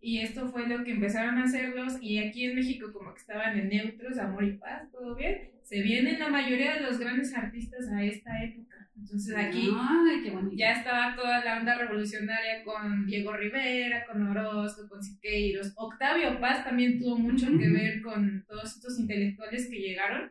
Y 0.00 0.20
esto 0.20 0.48
fue 0.48 0.68
lo 0.68 0.84
que 0.84 0.92
empezaron 0.92 1.38
a 1.38 1.44
hacerlos, 1.44 1.98
y 2.00 2.18
aquí 2.18 2.44
en 2.44 2.54
México 2.54 2.92
como 2.92 3.12
que 3.12 3.20
estaban 3.20 3.58
en 3.58 3.68
neutros, 3.68 4.18
amor 4.18 4.44
y 4.44 4.52
paz, 4.52 4.90
todo 4.92 5.16
bien. 5.16 5.50
Se 5.62 5.82
vienen 5.82 6.18
la 6.18 6.28
mayoría 6.28 6.74
de 6.74 6.80
los 6.80 6.98
grandes 6.98 7.34
artistas 7.36 7.88
a 7.92 8.02
esta 8.02 8.42
época. 8.42 8.88
Entonces 8.96 9.36
aquí 9.36 9.68
Ay, 9.78 10.22
qué 10.22 10.56
ya 10.56 10.72
estaba 10.72 11.14
toda 11.14 11.44
la 11.44 11.58
onda 11.58 11.76
revolucionaria 11.76 12.64
con 12.64 13.06
Diego 13.06 13.36
Rivera, 13.36 14.04
con 14.06 14.26
Orozco, 14.26 14.88
con 14.88 15.02
Siqueiros. 15.02 15.72
Octavio 15.76 16.40
Paz 16.40 16.64
también 16.64 16.98
tuvo 16.98 17.18
mucho 17.18 17.46
que 17.58 17.68
ver 17.68 18.02
con 18.02 18.44
todos 18.48 18.76
estos 18.76 18.98
intelectuales 18.98 19.68
que 19.70 19.78
llegaron. 19.78 20.30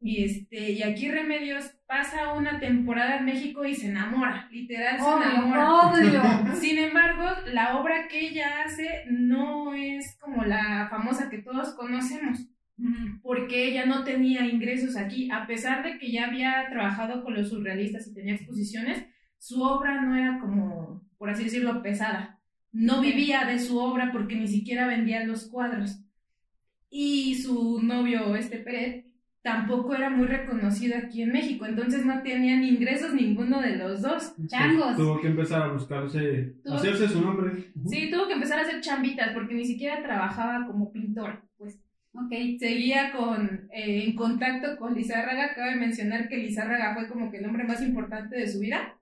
Y, 0.00 0.22
este, 0.22 0.70
y 0.72 0.82
aquí 0.82 1.10
Remedios 1.10 1.72
pasa 1.86 2.32
una 2.34 2.60
temporada 2.60 3.16
en 3.16 3.24
México 3.24 3.64
y 3.64 3.74
se 3.74 3.88
enamora, 3.88 4.48
literal 4.50 4.98
se 4.98 5.04
enamora. 5.04 5.72
Obvio. 5.72 6.54
Sin 6.60 6.78
embargo, 6.78 7.24
la 7.52 7.78
obra 7.78 8.06
que 8.08 8.28
ella 8.28 8.62
hace 8.64 9.04
no 9.10 9.74
es 9.74 10.16
como 10.20 10.44
la 10.44 10.86
famosa 10.88 11.28
que 11.28 11.38
todos 11.38 11.74
conocemos, 11.74 12.46
porque 13.22 13.66
ella 13.66 13.86
no 13.86 14.04
tenía 14.04 14.46
ingresos 14.46 14.96
aquí, 14.96 15.28
a 15.32 15.48
pesar 15.48 15.82
de 15.82 15.98
que 15.98 16.12
ya 16.12 16.26
había 16.26 16.66
trabajado 16.70 17.24
con 17.24 17.34
los 17.34 17.48
surrealistas 17.48 18.06
y 18.06 18.14
tenía 18.14 18.34
exposiciones, 18.34 19.04
su 19.38 19.62
obra 19.62 20.00
no 20.00 20.14
era 20.14 20.38
como, 20.38 21.08
por 21.18 21.30
así 21.30 21.44
decirlo, 21.44 21.82
pesada. 21.82 22.38
No 22.70 23.00
vivía 23.00 23.44
de 23.46 23.58
su 23.58 23.78
obra 23.78 24.10
porque 24.12 24.36
ni 24.36 24.46
siquiera 24.46 24.86
vendía 24.86 25.24
los 25.24 25.48
cuadros. 25.48 26.00
Y 26.90 27.34
su 27.34 27.80
novio, 27.82 28.36
este 28.36 28.58
Pérez, 28.58 29.07
tampoco 29.48 29.94
era 29.94 30.10
muy 30.10 30.26
reconocido 30.26 30.98
aquí 30.98 31.22
en 31.22 31.32
México, 31.32 31.64
entonces 31.66 32.04
no 32.04 32.22
tenían 32.22 32.62
ingresos 32.62 33.14
ninguno 33.14 33.60
de 33.60 33.76
los 33.76 34.02
dos. 34.02 34.34
Changos. 34.46 34.96
Tuvo 34.96 35.20
que 35.20 35.28
empezar 35.28 35.62
a 35.62 35.68
buscarse, 35.72 36.54
Tuvo- 36.64 36.74
hacerse 36.76 37.08
su 37.08 37.20
nombre. 37.22 37.70
Sí, 37.86 38.10
tuvo 38.10 38.26
que 38.26 38.34
empezar 38.34 38.58
a 38.58 38.62
hacer 38.62 38.80
chambitas 38.80 39.30
porque 39.32 39.54
ni 39.54 39.64
siquiera 39.64 40.02
trabajaba 40.02 40.66
como 40.66 40.92
pintor, 40.92 41.42
pues 41.56 41.78
Ok. 42.12 42.32
seguía 42.58 43.12
con, 43.12 43.68
eh, 43.72 44.04
en 44.04 44.14
contacto 44.16 44.76
con 44.76 44.94
Lizárraga. 44.94 45.54
Cabe 45.54 45.76
mencionar 45.76 46.28
que 46.28 46.36
Lizárraga 46.38 46.94
fue 46.94 47.08
como 47.08 47.30
que 47.30 47.38
el 47.38 47.46
hombre 47.46 47.64
más 47.64 47.80
importante 47.82 48.36
de 48.36 48.48
su 48.48 48.58
vida. 48.60 48.94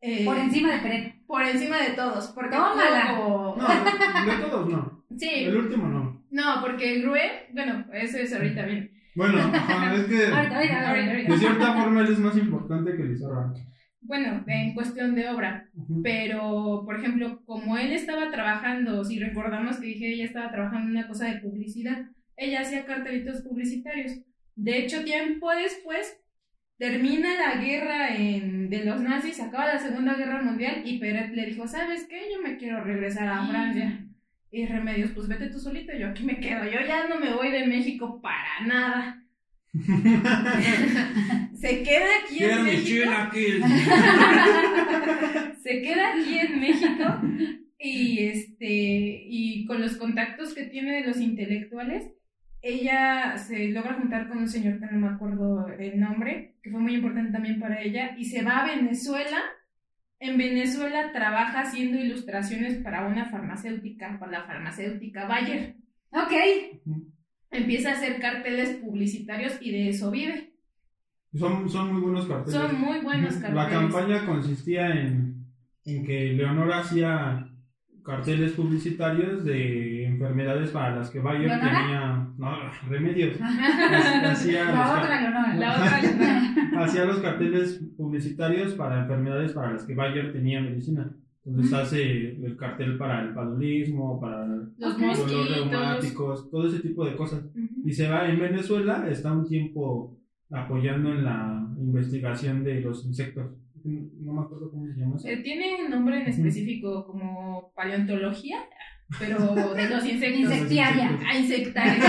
Eh, 0.00 0.24
Por 0.24 0.38
encima 0.38 0.72
de 0.74 0.78
Peret. 0.80 1.14
por 1.26 1.42
encima 1.42 1.76
de 1.82 1.90
todos. 1.90 2.28
Porque 2.28 2.56
Tómala. 2.56 3.16
tuvo- 3.16 3.56
No, 3.56 3.68
de, 3.68 4.36
de 4.36 4.42
todos 4.44 4.68
no. 4.70 5.04
Sí, 5.18 5.30
El 5.46 5.56
último 5.56 5.88
no. 5.88 6.22
no, 6.30 6.60
porque 6.60 7.00
Grue, 7.00 7.48
bueno, 7.52 7.84
eso 7.92 8.18
es 8.18 8.32
ahorita 8.32 8.64
bien. 8.66 8.92
Bueno, 9.18 9.38
ajá, 9.52 9.94
es 9.96 10.04
que 10.04 10.26
Ahorita, 10.26 10.36
ahorita, 10.38 10.58
Ahorita, 10.58 10.88
ahorita. 10.90 11.10
ahorita. 11.12 11.32
de 11.32 11.38
cierta 11.38 11.72
forma 11.74 12.00
él 12.02 12.12
es 12.12 12.18
más 12.20 12.36
importante 12.36 12.96
que 12.96 13.02
Lizarra. 13.04 13.52
Bueno, 14.00 14.44
en 14.46 14.74
cuestión 14.74 15.14
de 15.16 15.28
obra. 15.28 15.68
Pero, 16.02 16.82
por 16.84 16.96
ejemplo, 16.98 17.42
como 17.44 17.76
él 17.76 17.92
estaba 17.92 18.30
trabajando, 18.30 19.04
si 19.04 19.18
recordamos 19.18 19.78
que 19.78 19.86
dije, 19.88 20.12
ella 20.14 20.24
estaba 20.24 20.50
trabajando 20.50 20.86
en 20.86 20.96
una 20.96 21.08
cosa 21.08 21.26
de 21.26 21.40
publicidad, 21.40 22.06
ella 22.36 22.60
hacía 22.60 22.86
cartelitos 22.86 23.42
publicitarios. 23.42 24.12
De 24.54 24.78
hecho, 24.78 25.02
tiempo 25.04 25.50
después, 25.50 26.16
termina 26.78 27.28
la 27.34 27.60
guerra 27.60 28.14
en- 28.14 28.70
de 28.70 28.84
los 28.84 29.00
nazis, 29.00 29.40
acaba 29.40 29.66
la 29.66 29.78
Segunda 29.80 30.14
Guerra 30.14 30.42
Mundial 30.42 30.82
y 30.84 30.98
Peret 31.00 31.32
le 31.34 31.46
dijo, 31.46 31.66
¿sabes 31.66 32.06
qué? 32.08 32.20
Yo 32.32 32.40
me 32.40 32.56
quiero 32.56 32.82
regresar 32.84 33.28
a 33.28 33.46
Francia. 33.46 34.04
Y 34.50 34.66
Remedios, 34.66 35.12
pues 35.12 35.28
vete 35.28 35.48
tú 35.48 35.58
solito, 35.58 35.92
yo 35.96 36.08
aquí 36.08 36.24
me 36.24 36.40
quedo, 36.40 36.64
yo 36.64 36.80
ya 36.86 37.06
no 37.06 37.20
me 37.20 37.34
voy 37.34 37.50
de 37.50 37.66
México 37.66 38.20
para 38.22 38.66
nada. 38.66 39.22
Se 41.54 41.82
queda 41.82 42.06
aquí 42.24 42.42
en 42.42 42.64
México. 42.64 43.10
se 45.62 45.82
queda 45.82 46.14
aquí 46.14 46.38
en 46.38 46.60
México 46.60 47.04
y 47.78 48.24
este 48.24 49.24
y 49.28 49.66
con 49.66 49.80
los 49.80 49.96
contactos 49.96 50.54
que 50.54 50.64
tiene 50.64 50.96
de 50.96 51.06
los 51.06 51.20
intelectuales 51.20 52.10
ella 52.62 53.36
se 53.38 53.68
logra 53.68 53.94
juntar 53.94 54.28
con 54.28 54.38
un 54.38 54.48
señor 54.48 54.80
que 54.80 54.86
no 54.86 54.98
me 54.98 55.08
acuerdo 55.08 55.68
el 55.78 56.00
nombre 56.00 56.56
que 56.62 56.70
fue 56.70 56.80
muy 56.80 56.94
importante 56.94 57.32
también 57.32 57.60
para 57.60 57.82
ella 57.82 58.16
y 58.16 58.24
se 58.24 58.42
va 58.42 58.64
a 58.64 58.66
Venezuela 58.66 59.42
en 60.20 60.36
Venezuela 60.38 61.12
trabaja 61.12 61.60
haciendo 61.60 61.98
ilustraciones 61.98 62.78
para 62.82 63.06
una 63.06 63.26
farmacéutica 63.30 64.18
para 64.18 64.32
la 64.32 64.42
farmacéutica 64.44 65.26
Bayer 65.26 65.76
Ok. 66.10 66.32
empieza 67.50 67.90
a 67.90 67.94
hacer 67.94 68.20
carteles 68.20 68.76
publicitarios 68.78 69.58
y 69.60 69.70
de 69.72 69.88
eso 69.90 70.10
vive 70.10 70.52
Son, 71.34 71.68
son 71.68 71.92
muy 71.92 72.00
buenos 72.02 72.26
carteles. 72.26 72.52
son 72.60 72.80
muy 72.80 73.00
buenos 73.00 73.34
carteles 73.34 73.54
La 73.54 73.68
campaña 73.70 74.26
consistía 74.26 74.88
en, 74.90 75.44
en 75.84 76.04
que 76.04 76.32
Leonora 76.32 76.80
hacía 76.80 77.48
carteles 78.04 78.52
publicitarios 78.52 79.44
de 79.44 80.06
enfermedades 80.06 80.70
para 80.70 80.96
las 80.96 81.10
que 81.10 81.20
Bayer 81.20 81.48
¿Leonora? 81.48 81.70
tenía 81.70 82.17
no, 82.46 82.56
remedios. 82.88 83.36
Hacía 83.40 84.64
los 84.64 84.74
La 84.74 84.82
car- 84.84 85.02
otra 85.04 85.20
Leonora. 85.20 85.54
la 85.56 85.72
otra 85.72 86.82
hacía 86.84 87.04
los 87.04 87.18
carteles 87.20 87.82
publicitarios 87.96 88.74
para 88.74 89.02
enfermedades 89.02 89.52
para 89.52 89.72
las 89.72 89.84
que 89.84 89.94
Bayer 89.94 90.32
tenía 90.32 90.60
medicina. 90.60 91.10
Entonces 91.44 91.72
hace 91.72 92.30
el 92.44 92.56
cartel 92.56 92.98
para 92.98 93.22
el 93.22 93.32
paludismo, 93.34 94.20
para 94.20 94.46
los 94.46 94.76
dolores 94.78 95.56
reumáticos, 95.56 96.50
todo 96.50 96.66
ese 96.68 96.80
tipo 96.80 97.04
de 97.06 97.16
cosas. 97.16 97.42
Y 97.84 97.92
se 97.92 98.08
va 98.08 98.28
en 98.28 98.38
Venezuela, 98.38 99.08
está 99.08 99.32
un 99.32 99.46
tiempo 99.46 100.18
apoyando 100.50 101.10
en 101.12 101.24
la 101.24 101.66
investigación 101.78 102.64
de 102.64 102.80
los 102.82 103.04
insectos. 103.06 103.50
No 103.84 104.32
me 104.34 104.40
acuerdo 104.42 104.70
cómo 104.70 104.86
se 104.86 104.98
llama. 105.00 105.16
eso. 105.16 105.26
Eh, 105.28 105.38
tiene 105.42 105.84
un 105.86 105.90
nombre 105.90 106.20
en 106.20 106.26
específico 106.28 107.06
como 107.06 107.72
paleontología, 107.74 108.58
pero 109.18 109.74
de 109.74 109.88
los 109.88 110.04
insectos. 110.04 110.40
Insectiaria. 110.40 111.18
Insectaria. 111.38 112.04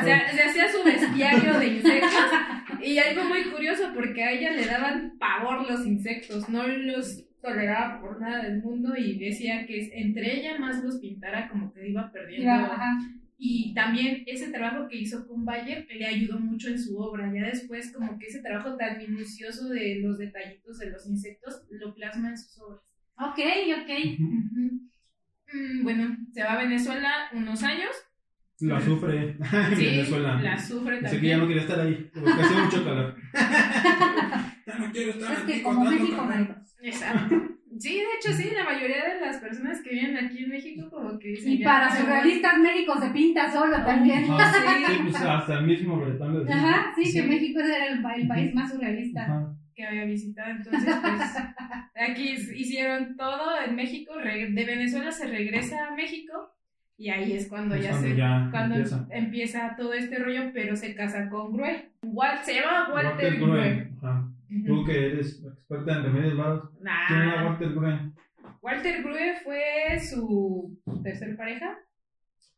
o 0.00 0.04
sea, 0.04 0.32
se 0.32 0.42
hacía 0.42 0.70
su 0.70 0.84
bestiario 0.84 1.58
de 1.58 1.66
insectos. 1.66 2.10
Y 2.82 2.98
algo 2.98 3.24
muy 3.24 3.44
curioso, 3.44 3.92
porque 3.94 4.22
a 4.22 4.32
ella 4.32 4.52
le 4.52 4.66
daban 4.66 5.16
pavor 5.18 5.68
los 5.68 5.86
insectos, 5.86 6.48
no 6.48 6.66
los 6.66 7.24
toleraba 7.40 8.00
por 8.00 8.20
nada 8.20 8.42
del 8.42 8.62
mundo 8.62 8.94
y 8.96 9.18
decía 9.18 9.66
que 9.66 9.90
entre 9.94 10.38
ella 10.38 10.58
más 10.58 10.82
los 10.82 10.98
pintara 10.98 11.48
como 11.48 11.72
que 11.72 11.88
iba 11.88 12.10
perdiendo. 12.12 12.50
Ajá. 12.50 12.98
Y 13.36 13.74
también 13.74 14.22
ese 14.26 14.50
trabajo 14.50 14.88
que 14.88 14.96
hizo 14.96 15.26
con 15.26 15.44
Bayer 15.44 15.86
le 15.90 16.06
ayudó 16.06 16.38
mucho 16.38 16.68
en 16.68 16.78
su 16.78 16.96
obra. 16.98 17.30
Ya 17.34 17.46
después, 17.46 17.92
como 17.92 18.18
que 18.18 18.26
ese 18.26 18.40
trabajo 18.40 18.76
tan 18.76 18.96
minucioso 18.98 19.68
de 19.68 20.00
los 20.00 20.18
detallitos 20.18 20.78
de 20.78 20.90
los 20.90 21.06
insectos 21.06 21.62
lo 21.70 21.94
plasma 21.94 22.30
en 22.30 22.38
sus 22.38 22.58
obras. 22.60 22.80
Ok, 23.18 23.38
ok. 23.82 24.20
Ujú. 24.20 24.80
Mm, 25.54 25.82
bueno, 25.84 26.16
se 26.32 26.42
va 26.42 26.52
a 26.54 26.58
Venezuela 26.58 27.10
unos 27.32 27.62
años. 27.62 27.90
La 28.60 28.80
sufre 28.80 29.36
Sí, 29.76 29.84
Venezuela. 29.84 30.40
la 30.40 30.58
sufre 30.58 31.00
Dice 31.00 31.20
que 31.20 31.26
ya 31.28 31.36
no 31.36 31.42
también. 31.42 31.48
quería 31.48 31.62
estar 31.62 31.80
ahí, 31.80 32.10
porque 32.14 32.30
hace 32.42 32.54
mucho 32.54 32.84
calor. 32.84 33.16
ya 34.66 34.78
no 34.78 34.92
quiero 34.92 35.10
estar 35.12 35.32
Es 35.32 35.38
aquí 35.38 35.52
que 35.52 35.62
como 35.62 35.84
México. 35.84 36.28
Exacto. 36.82 37.42
Sí, 37.76 37.94
de 37.96 38.02
hecho, 38.16 38.32
sí, 38.32 38.50
la 38.54 38.62
mayoría 38.64 39.14
de 39.14 39.20
las 39.20 39.38
personas 39.38 39.80
que 39.82 39.90
viven 39.90 40.16
aquí 40.16 40.44
en 40.44 40.50
México, 40.50 40.88
como 40.90 41.18
que 41.18 41.28
dicen. 41.30 41.52
Y 41.54 41.58
ya 41.58 41.64
para 41.64 41.96
surrealistas 41.96 42.58
México 42.60 42.94
se 43.00 43.10
pinta 43.10 43.50
solo 43.52 43.76
también. 43.84 44.24
Ajá, 44.30 44.52
Sí. 44.52 44.84
sí, 44.86 44.98
pues 45.02 45.16
hasta 45.22 45.58
el 45.58 45.66
mismo 45.66 46.04
decía. 46.06 46.54
Ajá, 46.56 46.92
sí, 46.94 47.04
Sí. 47.06 47.20
que 47.20 47.26
México 47.26 47.60
era 47.60 47.86
el, 47.88 48.04
el 48.20 48.28
país 48.28 48.54
más 48.54 48.70
surrealista. 48.72 49.22
Ajá. 49.24 49.54
Que 49.74 49.86
había 49.86 50.04
visitado. 50.04 50.50
Entonces, 50.50 50.94
pues, 51.02 52.08
aquí 52.08 52.30
hicieron 52.54 53.16
todo 53.16 53.60
en 53.66 53.74
México. 53.76 54.14
De 54.16 54.64
Venezuela 54.64 55.10
se 55.12 55.26
regresa 55.26 55.88
a 55.88 55.94
México 55.94 56.52
y 56.96 57.10
ahí 57.10 57.32
es 57.32 57.48
cuando 57.48 57.76
ya 57.76 57.90
cuando 57.90 58.08
se. 58.08 58.16
ya 58.16 58.48
cuando 58.50 58.74
empieza. 58.76 59.06
empieza. 59.10 59.74
todo 59.76 59.92
este 59.94 60.18
rollo, 60.18 60.50
pero 60.52 60.76
se 60.76 60.94
casa 60.94 61.28
con 61.28 61.52
Gruel. 61.52 61.90
Wal- 62.02 62.42
se 62.42 62.54
llama 62.54 62.92
Walter, 62.92 63.32
Walter 63.32 63.40
Gruel. 63.40 63.90
Tú 64.66 64.84
que 64.84 65.06
eres 65.06 65.42
experta 65.44 65.94
en 65.96 66.02
remedios 66.04 66.36
varos. 66.36 66.70
Nah. 66.80 67.06
¿Quién 67.08 67.20
era 67.22 67.46
Walter 67.46 67.72
Gruen? 67.74 68.14
Walter 68.62 69.02
Grue 69.02 69.34
fue 69.42 69.98
su 70.00 70.80
tercer 71.02 71.36
pareja, 71.36 71.76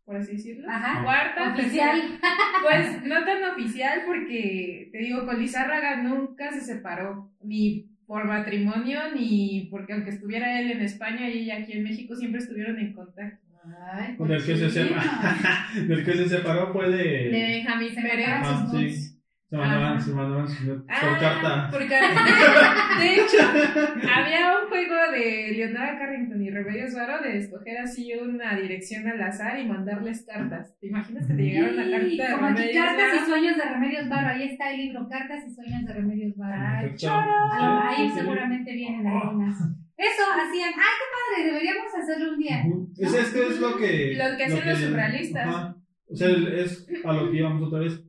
por 0.07 0.17
así 0.17 0.33
decirlo. 0.37 0.67
Ajá. 0.71 1.03
Cuarta, 1.03 1.53
Oficial. 1.53 2.01
tercera. 2.01 2.21
Pues 2.63 3.05
no 3.05 3.25
tan 3.25 3.45
oficial 3.53 4.03
porque, 4.07 4.89
te 4.91 4.99
digo, 4.99 5.27
con 5.27 5.39
Lizárraga 5.39 6.03
nunca 6.03 6.51
se 6.53 6.63
separó, 6.63 7.31
ni 7.43 7.87
por 8.07 8.25
matrimonio, 8.25 9.01
ni 9.15 9.69
porque 9.71 9.93
aunque 9.93 10.11
estuviera 10.11 10.59
él 10.61 10.71
en 10.71 10.81
España 10.81 11.29
y 11.29 11.41
ella 11.41 11.59
aquí 11.59 11.73
en 11.73 11.83
México, 11.83 12.17
siempre 12.17 12.41
estuvieron 12.41 12.79
en 12.79 12.93
contacto. 12.95 13.45
Ay, 13.93 14.15
Con 14.17 14.31
el 14.33 14.39
que 14.45 14.57
se 14.57 14.65
cochino. 14.67 15.01
separa. 15.03 15.37
Del 15.89 16.05
que 16.05 16.13
se 16.13 16.29
separó 16.29 16.73
fue 16.73 16.89
De 16.89 16.97
de. 16.97 17.31
Benjamín 17.31 17.89
Ajá, 17.99 18.69
sus 18.71 18.81
sí. 18.95 19.16
Se 19.49 19.57
mandaban, 19.57 20.01
se 20.01 20.11
mandaban 20.13 20.47
Ah, 20.89 20.99
por 21.01 21.19
carta. 21.21 21.69
por 21.71 21.89
carta. 21.89 22.99
De 22.99 23.15
hecho, 23.15 23.37
había 24.13 24.59
un 24.61 24.69
juego 24.69 24.95
de 25.13 25.53
Leonora 25.57 25.97
Carrington 25.99 26.43
y 26.43 26.51
Remedios 26.51 26.95
Varo 26.95 27.23
de 27.23 27.39
escoger 27.39 27.79
así 27.79 28.13
una 28.15 28.57
dirección 28.57 29.07
al 29.07 29.23
azar 29.23 29.57
y 29.61 29.65
mandarles 29.69 30.27
cartas. 30.27 30.75
¿Te 30.81 30.89
imaginas 30.89 31.29
que 31.29 31.35
te 31.35 31.43
llegara 31.43 31.71
una 31.73 31.91
carta 31.91 32.07
Sí, 32.09 32.17
de 32.19 32.25
como 32.33 32.47
aquí 32.47 32.59
Remedios 32.63 32.85
Cartas 32.85 33.07
Varo? 33.07 33.17
y 33.23 33.31
Sueños 33.31 33.57
de 33.57 33.65
Remedios 33.65 34.09
Varo. 34.09 34.29
Ahí 34.29 34.43
está 34.43 34.71
el 34.73 34.77
libro, 34.79 35.09
Cartas 35.09 35.45
y 35.47 35.55
Sueños 35.55 35.85
de 35.87 35.93
Remedios 35.95 36.37
Varo. 36.37 36.63
Ay, 36.67 36.95
choro. 36.97 37.15
Ah, 37.15 37.95
Ahí 37.97 38.11
seguramente 38.11 38.73
vienen 38.73 39.07
algunas. 39.07 39.57
Eso 39.97 40.23
hacían. 40.35 40.71
¡Ay, 40.75 40.95
qué 40.99 41.07
padre! 41.15 41.47
Deberíamos 41.53 41.87
hacerlo 41.95 42.33
un 42.33 42.39
día. 42.39 42.65
Ujú. 42.67 42.93
Es, 42.99 43.15
es 43.15 43.31
que 43.33 43.47
es 43.47 43.61
lo 43.61 43.77
que. 43.77 44.15
Lo 44.17 44.37
que 44.37 44.45
hacían 44.45 44.69
los 44.69 44.79
surrealistas. 44.81 45.47
Ajá. 45.47 45.77
O 46.09 46.17
sea, 46.17 46.29
es 46.31 46.87
a 47.05 47.13
lo 47.13 47.31
que 47.31 47.37
íbamos 47.39 47.63
otra 47.63 47.79
vez. 47.81 48.03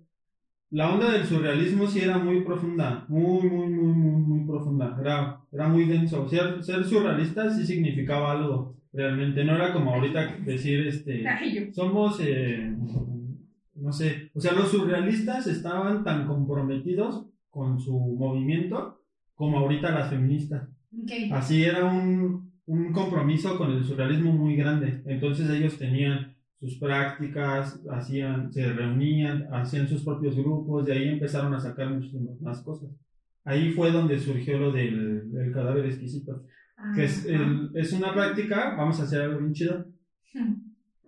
La 0.70 0.94
onda 0.94 1.12
del 1.12 1.26
surrealismo 1.26 1.88
sí 1.88 2.02
era 2.02 2.18
muy 2.18 2.42
profunda, 2.42 3.06
muy, 3.08 3.50
muy, 3.50 3.68
muy, 3.68 3.94
muy, 3.94 4.22
muy 4.22 4.48
profunda. 4.48 4.98
Era, 5.00 5.40
era 5.52 5.68
muy 5.70 5.86
denso. 5.86 6.28
Ser, 6.28 6.62
ser 6.62 6.84
surrealista 6.84 7.50
sí 7.50 7.66
significaba 7.66 8.34
algo, 8.34 8.76
realmente. 8.92 9.46
No 9.46 9.56
era 9.56 9.72
como 9.72 9.94
ahorita 9.94 10.38
decir, 10.46 10.88
este, 10.88 11.24
somos, 11.74 12.20
eh, 12.22 12.76
no 13.76 13.94
sé, 13.94 14.30
o 14.34 14.42
sea, 14.42 14.54
los 14.54 14.70
surrealistas 14.70 15.48
estaban 15.48 16.04
tan 16.04 16.28
comprometidos 16.28 17.28
con 17.50 17.80
su 17.80 17.98
movimiento 17.98 19.02
como 19.36 19.60
ahorita 19.60 19.92
las 19.92 20.10
feministas. 20.10 20.68
Ok. 20.92 21.32
Así 21.32 21.64
era 21.64 21.86
un, 21.86 22.52
un 22.66 22.92
compromiso 22.92 23.58
con 23.58 23.72
el 23.72 23.86
surrealismo 23.86 24.34
muy 24.34 24.58
grande. 24.58 25.02
Entonces 25.06 25.50
ellos 25.50 25.78
tenían 25.78 26.36
sus 26.60 26.78
prácticas, 26.80 27.80
hacían, 27.92 28.52
se 28.52 28.72
reunían, 28.74 29.48
hacían 29.54 29.88
sus 29.88 30.04
propios 30.04 30.36
grupos, 30.36 30.86
de 30.86 30.94
ahí 30.94 31.08
empezaron 31.10 31.54
a 31.54 31.60
sacar 31.60 31.90
muchísimas 31.92 32.40
más 32.42 32.62
cosas. 32.64 32.90
ahí 33.46 33.72
fue 33.72 33.92
donde 33.92 34.20
surgió 34.20 34.58
lo 34.60 34.72
del, 34.74 35.32
del 35.32 35.52
cadáver 35.54 35.86
exquisito. 35.86 36.44
Que 36.96 37.06
es, 37.06 37.26
el- 37.26 37.72
es 37.76 37.94
una 37.94 38.14
práctica, 38.14 38.76
vamos 38.76 39.00
a 39.00 39.04
hacer 39.04 39.22
algo 39.22 39.40
bien 39.40 39.54
chido. 39.54 39.86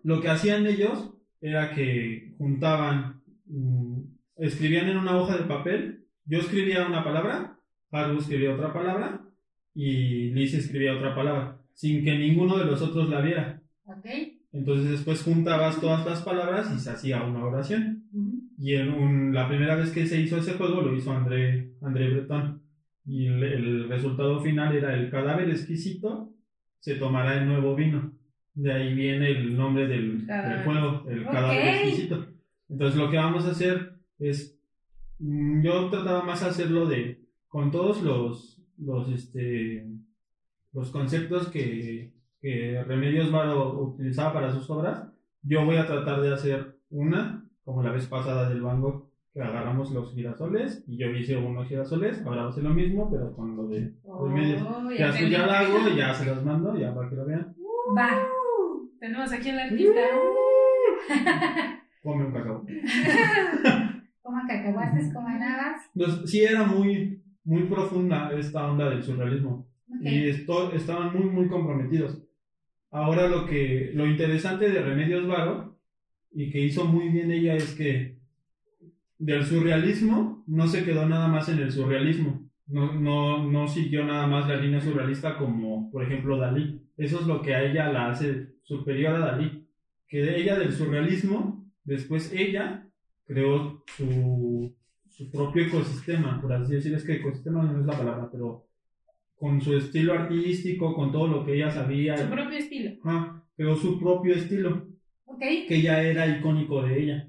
Lo 0.03 0.21
que 0.21 0.29
hacían 0.29 0.65
ellos 0.65 1.13
era 1.41 1.71
que 1.75 2.33
juntaban, 2.37 3.21
mm, 3.45 4.01
escribían 4.37 4.87
en 4.89 4.97
una 4.97 5.17
hoja 5.17 5.37
de 5.37 5.43
papel, 5.43 6.05
yo 6.25 6.39
escribía 6.39 6.87
una 6.87 7.03
palabra, 7.03 7.57
Haru 7.91 8.19
escribía 8.19 8.53
otra 8.53 8.71
palabra 8.71 9.21
y 9.73 10.29
Liz 10.31 10.53
escribía 10.53 10.95
otra 10.95 11.13
palabra, 11.15 11.57
sin 11.73 12.03
que 12.03 12.17
ninguno 12.17 12.57
de 12.57 12.65
los 12.65 12.81
otros 12.81 13.09
la 13.09 13.21
viera. 13.21 13.61
Ok. 13.85 14.05
Entonces 14.51 14.89
después 14.91 15.21
juntabas 15.23 15.79
todas 15.79 16.05
las 16.05 16.21
palabras 16.23 16.71
y 16.75 16.79
se 16.79 16.89
hacía 16.89 17.23
una 17.23 17.43
oración. 17.45 18.03
Y 18.57 18.73
en 18.75 18.89
un- 18.89 19.33
la 19.33 19.47
primera 19.47 19.75
vez 19.75 19.91
que 19.91 20.05
se 20.07 20.19
hizo 20.19 20.37
ese 20.37 20.53
juego 20.53 20.81
lo 20.81 20.95
hizo 20.95 21.11
André, 21.11 21.73
André 21.81 22.09
Breton. 22.09 22.61
Y 23.05 23.27
el, 23.27 23.43
el 23.43 23.89
resultado 23.89 24.39
final 24.41 24.75
era 24.75 24.95
el 24.95 25.09
cadáver 25.09 25.49
exquisito 25.49 26.31
se 26.79 26.95
tomará 26.95 27.37
el 27.41 27.47
nuevo 27.47 27.75
vino. 27.75 28.13
De 28.53 28.71
ahí 28.73 28.93
viene 28.93 29.31
el 29.31 29.55
nombre 29.57 29.87
del, 29.87 30.25
del 30.25 30.63
juego, 30.63 31.05
el 31.09 31.25
Ok. 31.25 31.31
cadáver 31.31 31.67
exquisito. 31.75 32.27
Entonces 32.69 32.99
lo 32.99 33.09
que 33.09 33.17
vamos 33.17 33.45
a 33.45 33.51
hacer 33.51 33.95
es, 34.19 34.57
mm, 35.19 35.61
yo 35.61 35.89
trataba 35.89 36.23
más 36.23 36.41
hacerlo 36.43 36.85
de, 36.87 37.21
con 37.47 37.71
todos 37.71 38.01
los, 38.01 38.61
los, 38.77 39.09
este, 39.09 39.87
los 40.73 40.89
conceptos 40.91 41.47
que, 41.49 42.13
que 42.41 42.83
Remedios 42.83 43.31
Varo 43.31 43.79
utilizaba 43.79 44.33
para 44.33 44.51
sus 44.51 44.69
obras, 44.69 45.07
yo 45.43 45.65
voy 45.65 45.77
a 45.77 45.85
tratar 45.85 46.21
de 46.21 46.33
hacer 46.33 46.77
una, 46.89 47.45
como 47.63 47.83
la 47.83 47.91
vez 47.91 48.07
pasada 48.07 48.49
del 48.49 48.61
Van 48.61 48.81
Gogh, 48.81 49.09
que 49.33 49.41
agarramos 49.41 49.91
los 49.91 50.13
girasoles 50.13 50.83
y 50.87 50.97
yo 50.97 51.07
hice 51.09 51.37
unos 51.37 51.67
girasoles, 51.67 52.25
ahora 52.25 52.41
va 52.41 52.47
a 52.47 52.49
hacer 52.49 52.63
lo 52.63 52.73
mismo, 52.73 53.09
pero 53.11 53.35
con 53.35 53.55
lo 53.55 53.67
de 53.67 53.93
Remedios. 54.03 54.61
Oh, 54.67 54.89
Ya, 54.91 55.07
después 55.07 55.29
ya 55.29 55.45
lo 55.45 55.51
hago 55.51 55.89
ya 55.95 56.13
se 56.13 56.25
los 56.25 56.43
mando, 56.43 56.77
ya 56.77 56.93
para 56.93 57.09
que 57.09 57.15
lo 57.15 57.25
vean. 57.25 57.55
Va. 57.97 58.09
Tenemos 58.99 59.31
aquí 59.31 59.49
al 59.49 59.59
artista. 59.59 60.01
Come 62.03 62.25
un 62.25 62.33
cacao. 62.33 62.65
Coman 64.21 64.47
cacahuates, 64.47 65.13
coman 65.13 65.41
habas. 65.41 65.89
Sí 66.25 66.43
era 66.43 66.63
muy, 66.63 67.23
muy 67.43 67.63
profunda 67.63 68.31
esta 68.37 68.69
onda 68.69 68.89
del 68.89 69.01
surrealismo. 69.01 69.67
Ok. 69.89 70.01
y 70.01 70.29
esto, 70.29 70.71
estaban 70.73 71.13
muy, 71.17 71.29
muy 71.29 71.47
comprometidos. 71.47 72.21
Ahora 72.91 73.27
lo 73.27 73.45
que, 73.45 73.91
lo 73.93 74.07
interesante 74.07 74.69
de 74.69 74.81
Remedios 74.81 75.27
Varo, 75.27 75.77
y 76.31 76.49
que 76.51 76.61
hizo 76.61 76.85
muy 76.85 77.09
bien 77.09 77.31
ella, 77.31 77.55
es 77.55 77.75
que 77.75 78.17
del 79.17 79.45
surrealismo 79.45 80.43
no 80.47 80.67
se 80.67 80.83
quedó 80.83 81.07
nada 81.07 81.27
más 81.27 81.49
en 81.49 81.59
el 81.59 81.71
surrealismo. 81.71 82.49
No, 82.67 82.93
no, 82.93 83.49
no 83.49 83.67
siguió 83.67 84.05
nada 84.05 84.27
más 84.27 84.47
la 84.47 84.57
línea 84.57 84.79
surrealista 84.79 85.37
como, 85.37 85.91
por 85.91 86.03
ejemplo, 86.03 86.37
Dalí. 86.37 86.81
Eso 86.97 87.19
es 87.19 87.27
lo 87.27 87.41
que 87.41 87.55
a 87.55 87.63
ella 87.63 87.91
la 87.91 88.09
hace 88.09 88.53
superior 88.63 89.15
a 89.15 89.19
Dalí. 89.19 89.67
Que 90.07 90.37
ella 90.37 90.57
del 90.57 90.71
surrealismo, 90.71 91.67
después 91.83 92.31
ella 92.33 92.87
creó 93.25 93.83
su, 93.97 94.75
su 95.09 95.29
propio 95.29 95.65
ecosistema, 95.65 96.41
por 96.41 96.53
así 96.53 96.73
decir, 96.73 96.93
es 96.93 97.03
que 97.03 97.15
ecosistema 97.15 97.63
no 97.63 97.79
es 97.79 97.85
la 97.85 97.97
palabra, 97.97 98.29
pero 98.31 98.68
con 99.39 99.61
su 99.61 99.75
estilo 99.77 100.13
artístico, 100.13 100.93
con 100.93 101.11
todo 101.11 101.27
lo 101.27 101.45
que 101.45 101.55
ella 101.55 101.71
sabía, 101.71 102.17
Su 102.17 102.29
propio 102.29 102.57
estilo. 102.57 102.91
ajá, 103.03 103.43
creó 103.55 103.75
su 103.75 103.97
propio 103.99 104.35
estilo, 104.35 104.85
Ok. 105.25 105.39
que 105.67 105.81
ya 105.81 106.01
era 106.03 106.27
icónico 106.27 106.81
de 106.83 107.01
ella. 107.03 107.27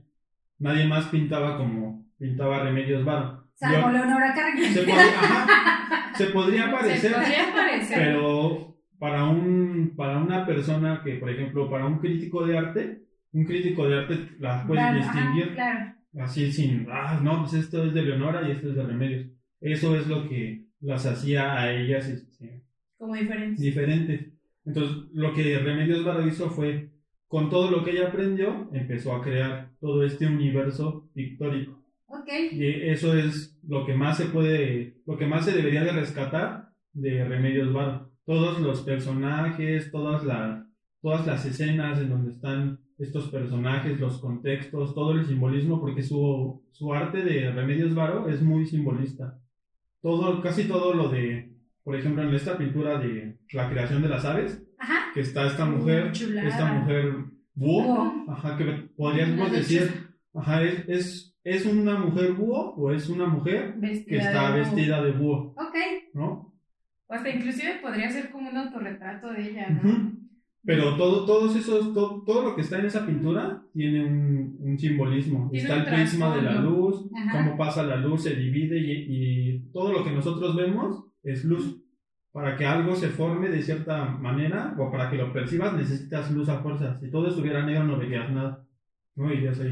Nadie 0.59 0.87
más 0.87 1.07
pintaba 1.07 1.57
como 1.57 2.05
pintaba 2.19 2.65
Remedios 2.65 3.05
Varo. 3.05 3.45
Salvo 3.55 3.91
Leonora 3.91 4.35
Carmen. 4.35 4.65
se, 4.73 4.81
podría, 4.81 5.09
ajá, 5.21 6.13
se 6.17 6.27
podría 6.27 6.65
Se 6.67 6.71
parecer, 6.73 7.13
podría 7.13 7.53
parecer. 7.55 7.99
pero 7.99 8.77
para, 8.99 9.25
un, 9.29 9.93
para 9.97 10.19
una 10.19 10.45
persona 10.47 11.03
que, 11.05 11.15
por 11.17 11.31
ejemplo, 11.31 11.71
para 11.71 11.87
un 11.87 11.99
crítico 11.99 12.45
de 12.47 12.59
arte, 12.59 13.03
un 13.33 13.45
crítico 13.45 13.87
de 13.89 13.99
arte 13.99 14.19
la 14.39 14.67
puede 14.67 14.81
Claro, 14.81 14.99
ajá, 15.01 15.13
distinguir 15.13 15.55
claro. 15.55 15.93
así 16.21 16.51
sin, 16.53 16.87
ah, 16.91 17.21
no, 17.23 17.41
pues 17.43 17.55
esto 17.55 17.85
es 17.85 17.95
de 17.95 18.03
Leonora 18.03 18.47
y 18.49 18.51
esto 18.53 18.71
es 18.71 18.75
de 18.77 18.83
Remedios. 18.83 19.27
Eso 19.61 19.95
es 19.97 20.07
lo 20.09 20.29
que 20.29 20.65
las 20.81 21.07
hacía 21.07 21.59
a 21.59 21.73
ellas 21.73 22.09
este, 22.09 22.65
Como 22.97 23.15
diferente. 23.15 23.63
diferentes. 23.63 24.33
Entonces, 24.65 24.97
lo 25.13 25.33
que 25.33 25.59
Remedios 25.59 26.05
Varo 26.05 26.27
hizo 26.27 26.51
fue, 26.51 26.91
con 27.27 27.49
todo 27.49 27.71
lo 27.71 27.85
que 27.85 27.93
ella 27.93 28.09
aprendió, 28.09 28.69
empezó 28.73 29.15
a 29.15 29.23
crear 29.23 29.71
todo 29.81 30.05
este 30.05 30.27
universo 30.27 31.09
pictórico. 31.15 31.83
Ok. 32.07 32.29
Y 32.53 32.67
eso 32.67 33.17
es 33.17 33.59
lo 33.67 33.87
que 33.87 33.95
más 33.95 34.17
se 34.17 34.27
puede, 34.27 34.97
lo 35.07 35.17
que 35.17 35.27
más 35.27 35.45
se 35.45 35.53
debería 35.53 35.85
de 35.85 35.93
rescatar 35.93 36.71
de 36.93 37.25
Remedios 37.25 37.73
Varo. 37.73 38.11
Todos 38.25 38.61
los 38.61 38.83
personajes, 38.83 39.91
todas 39.91 40.25
las, 40.25 40.65
todas 41.01 41.27
las 41.27 41.47
escenas 41.47 42.01
en 42.01 42.11
donde 42.11 42.33
están 42.33 42.81
estos 42.99 43.29
personajes, 43.29 43.99
los 43.99 44.21
contextos, 44.21 44.95
todo 44.95 45.13
el 45.13 45.25
simbolismo, 45.25 45.81
porque 45.81 46.03
su, 46.03 46.63
su 46.73 46.93
arte 46.93 47.23
de 47.23 47.51
Remedios 47.51 47.95
Varo 47.95 48.29
es 48.29 48.43
muy 48.43 48.67
simbolista. 48.67 49.39
Todo, 50.03 50.41
casi 50.43 50.65
todo 50.65 50.95
lo 50.95 51.09
de, 51.09 51.53
por 51.85 51.97
ejemplo, 51.97 52.23
en 52.23 52.35
esta 52.35 52.57
pintura 52.57 52.99
de 52.99 53.39
la 53.53 53.69
creación 53.69 54.03
de 54.03 54.09
las 54.09 54.25
aves, 54.25 54.63
Ajá. 54.79 55.13
que 55.13 55.21
está 55.21 55.47
esta 55.47 55.67
mujer, 55.67 56.13
esta 56.13 56.73
mujer 56.73 57.13
búho, 57.55 58.25
ajá, 58.29 58.57
que 58.57 58.65
podríamos 58.97 59.53
decir, 59.53 60.09
ajá, 60.35 60.63
es, 60.63 60.89
es, 60.89 61.37
es 61.45 61.67
una 61.67 61.99
mujer 61.99 62.33
búho 62.33 62.75
o 62.77 62.93
es 62.93 63.09
una 63.09 63.27
mujer 63.27 63.75
Vestida 63.77 64.07
que 64.07 64.17
está 64.25 64.53
de 64.53 64.61
vestida 64.61 65.03
de 65.03 65.13
búho, 65.13 65.55
Ok. 65.59 65.77
¿no? 66.15 66.55
O 67.07 67.13
hasta 67.15 67.29
inclusive 67.29 67.81
podría 67.83 68.09
ser 68.11 68.31
como 68.31 68.49
un 68.49 68.57
autorretrato 68.57 69.33
de 69.33 69.51
ella, 69.51 69.69
¿no? 69.69 70.13
Pero 70.65 70.97
todo, 70.97 71.25
todos 71.25 71.57
esos, 71.57 71.95
todo, 71.95 72.23
todo 72.25 72.43
lo 72.43 72.55
que 72.55 72.61
está 72.61 72.79
en 72.79 72.87
esa 72.87 73.07
pintura 73.07 73.63
tiene 73.73 74.05
un, 74.05 74.59
un 74.61 74.79
simbolismo. 74.79 75.49
Tiene 75.51 75.63
está 75.63 75.77
un 75.77 75.89
el 75.89 75.95
prisma 75.95 76.37
de 76.37 76.43
la 76.43 76.61
luz, 76.61 77.07
Ajá. 77.17 77.39
cómo 77.39 77.57
pasa 77.57 77.83
la 77.83 77.97
luz, 77.97 78.25
se 78.25 78.35
divide 78.35 78.79
y, 78.79 79.07
y 79.09 79.59
todo 79.73 79.93
lo 79.93 80.05
que 80.05 80.11
nosotros 80.11 80.55
vemos 80.57 81.05
es 81.23 81.45
luz. 81.45 81.83
Para 82.33 82.57
que 82.57 82.65
algo 82.65 82.95
se 82.95 83.09
forme 83.09 83.49
de 83.49 83.63
cierta 83.63 84.05
manera 84.05 84.75
o 84.79 84.91
para 84.91 85.11
que 85.11 85.17
lo 85.17 85.33
percibas 85.33 85.75
necesitas 85.75 86.31
luz 86.31 86.49
a 86.49 86.61
fuerza. 86.61 86.99
Si 87.01 87.11
todo 87.11 87.29
estuviera 87.29 87.65
negro 87.65 87.85
no 87.85 87.99
verías 87.99 88.31
nada. 88.31 88.65
No 89.17 89.33
irías 89.33 89.59
ahí 89.61 89.71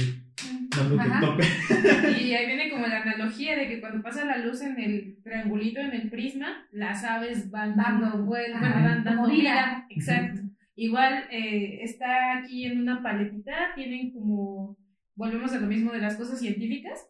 tope. 1.21 1.45
Y 2.21 2.35
ahí 2.35 2.47
viene 2.47 2.71
como 2.71 2.87
la 2.87 3.03
analogía 3.03 3.57
de 3.57 3.69
que 3.69 3.81
cuando 3.81 4.03
pasa 4.03 4.25
la 4.25 4.39
luz 4.39 4.61
en 4.63 4.79
el 4.79 5.17
triangulito, 5.23 5.81
en 5.81 5.93
el 5.93 6.11
prisma, 6.11 6.67
las 6.73 7.05
aves 7.05 7.51
van 7.51 7.77
dando 7.77 8.25
vueltas, 8.25 8.61
van 8.61 9.05
dando 9.05 9.29
vida. 9.29 9.87
Exacto. 9.91 10.43
Igual 10.81 11.25
eh, 11.33 11.81
está 11.83 12.39
aquí 12.39 12.65
en 12.67 12.81
una 12.81 13.03
paletita, 13.03 13.73
tienen 13.75 14.13
como, 14.13 14.79
volvemos 15.17 15.53
a 15.53 15.59
lo 15.59 15.67
mismo 15.67 15.91
de 15.93 15.99
las 15.99 16.15
cosas 16.15 16.39
científicas, 16.39 17.05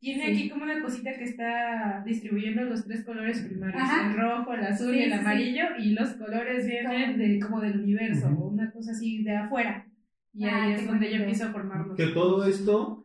tiene 0.00 0.24
Sí. 0.26 0.30
aquí 0.32 0.50
como 0.50 0.64
una 0.64 0.82
cosita 0.82 1.14
que 1.16 1.22
está 1.22 2.02
distribuyendo 2.04 2.64
los 2.64 2.84
tres 2.84 3.04
colores 3.04 3.40
primarios, 3.42 3.80
Ajá. 3.80 4.10
el 4.10 4.16
rojo, 4.18 4.52
el 4.54 4.64
azul 4.64 4.92
Sí, 4.92 4.98
y 4.98 5.02
el 5.04 5.12
sí. 5.12 5.18
amarillo, 5.20 5.64
y 5.78 5.90
los 5.92 6.14
colores 6.14 6.66
vienen 6.66 7.16
de, 7.16 7.38
como 7.38 7.60
del 7.60 7.80
universo, 7.80 8.26
o 8.36 8.48
una 8.48 8.72
cosa 8.72 8.90
así 8.90 9.22
de 9.22 9.36
afuera. 9.36 9.86
Y 10.34 10.44
Ah, 10.44 10.64
ahí 10.64 10.74
qué 10.74 10.80
es 10.80 10.86
donde 10.88 11.04
ya 11.06 11.10
bonito. 11.12 11.22
empieza 11.24 11.48
a 11.48 11.52
formarlos. 11.52 11.96
que 11.96 12.06
todo 12.08 12.44
esto, 12.44 13.01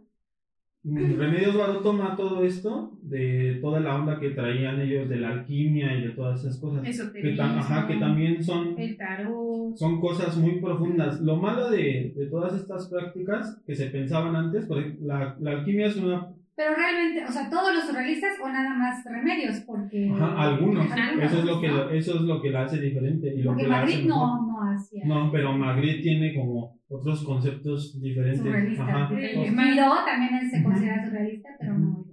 Remedios 0.89 1.57
Varo 1.57 1.79
toma 1.81 2.15
todo 2.15 2.43
esto 2.45 2.91
de 3.01 3.57
toda 3.61 3.79
la 3.81 3.95
onda 3.95 4.19
que 4.19 4.29
traían 4.29 4.79
ellos 4.79 5.09
de 5.09 5.17
la 5.17 5.29
alquimia 5.29 5.93
y 5.97 6.01
de 6.03 6.09
todas 6.11 6.39
esas 6.41 6.57
cosas. 6.59 6.81
Que, 6.83 7.35
tam- 7.35 7.57
ajá, 7.57 7.87
que 7.87 7.95
también 7.95 8.41
son, 8.41 8.73
el 8.77 8.95
tarot. 8.95 9.75
son 9.75 9.99
cosas 9.99 10.37
muy 10.37 10.61
profundas. 10.61 11.19
Lo 11.21 11.35
malo 11.35 11.69
de, 11.69 12.13
de 12.15 12.25
todas 12.27 12.53
estas 12.55 12.87
prácticas 12.87 13.61
que 13.67 13.75
se 13.75 13.87
pensaban 13.87 14.35
antes, 14.35 14.65
por 14.65 14.79
ejemplo, 14.79 15.07
la, 15.07 15.35
la 15.41 15.51
alquimia 15.51 15.87
es 15.87 15.97
una, 15.97 16.27
Pero 16.55 16.73
realmente, 16.75 17.25
o 17.25 17.31
sea, 17.31 17.49
todos 17.49 17.73
los 17.75 17.83
surrealistas 17.85 18.31
o 18.41 18.47
nada 18.47 18.73
más 18.73 19.03
remedios, 19.03 19.59
porque. 19.65 20.09
ajá, 20.09 20.41
algunos, 20.41 20.89
Algunos, 20.89 21.25
eso 21.25 21.39
es 21.39 21.45
lo 21.45 21.59
que, 21.61 21.67
¿no? 21.67 21.89
eso 21.89 22.15
es 22.15 22.21
lo 22.21 22.41
que 22.41 22.49
la 22.49 22.63
hace 22.63 22.79
diferente 22.79 23.33
y 23.35 23.41
lo 23.43 23.49
Porque 23.51 23.63
que 23.63 23.69
la 23.69 23.81
hace 23.81 23.93
Madrid 23.93 24.07
no, 24.07 24.46
no 24.65 24.71
hacía. 24.71 25.05
No, 25.05 25.31
pero 25.31 25.53
Magritte 25.57 26.01
tiene 26.01 26.33
como 26.35 26.79
otros 26.89 27.23
conceptos 27.23 27.99
diferentes. 28.01 28.41
Surrealista. 28.41 29.09
Miro 29.09 29.91
también 30.05 30.35
él 30.41 30.49
se 30.49 30.63
considera 30.63 31.05
surrealista, 31.05 31.49
pero 31.59 31.77
no. 31.77 32.05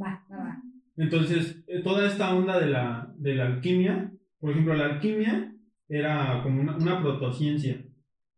Va, 0.00 0.24
va, 0.30 0.36
va. 0.36 0.62
Entonces, 0.96 1.62
eh, 1.66 1.82
toda 1.82 2.06
esta 2.06 2.34
onda 2.34 2.58
de 2.60 2.66
la, 2.66 3.12
de 3.16 3.34
la 3.34 3.46
alquimia, 3.46 4.12
por 4.40 4.50
ejemplo, 4.50 4.74
la 4.74 4.86
alquimia 4.86 5.52
era 5.88 6.40
como 6.42 6.60
una, 6.60 6.76
una 6.76 7.00
protociencia, 7.00 7.82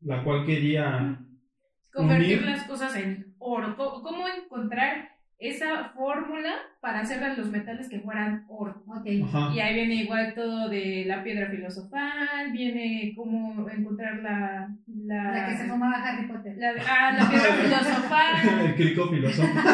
la 0.01 0.23
cual 0.25 0.45
quería... 0.45 1.21
Convertir 1.93 2.39
unir- 2.39 2.45
las 2.47 2.65
cosas 2.65 2.97
en 2.97 3.35
oro. 3.39 3.77
¿Cómo, 3.77 4.03
cómo 4.03 4.25
encontrar 4.29 5.09
esa 5.49 5.91
fórmula 5.91 6.53
para 6.81 7.01
hacer 7.01 7.21
de 7.21 7.37
los 7.37 7.51
metales 7.51 7.89
que 7.89 8.01
fueran 8.01 8.45
oro? 8.49 8.83
Y 9.05 9.61
ahí 9.61 9.75
viene 9.75 9.95
igual 9.97 10.35
todo 10.35 10.69
de 10.69 11.05
la 11.07 11.23
piedra 11.23 11.51
filosofal, 11.51 12.53
viene 12.53 13.13
cómo 13.17 13.69
encontrar 13.69 14.21
la... 14.23 14.69
La, 14.87 15.33
La 15.33 15.47
que 15.49 15.57
se 15.57 15.65
fumaba 15.69 16.03
Harry 16.03 16.27
Potter. 16.27 16.55
la 16.57 16.73
ah, 16.89 17.13
la 17.13 17.29
piedra 17.31 17.55
filosofal. 17.63 18.67
El 18.67 18.75
crico 18.75 19.09
filosófico. 19.09 19.61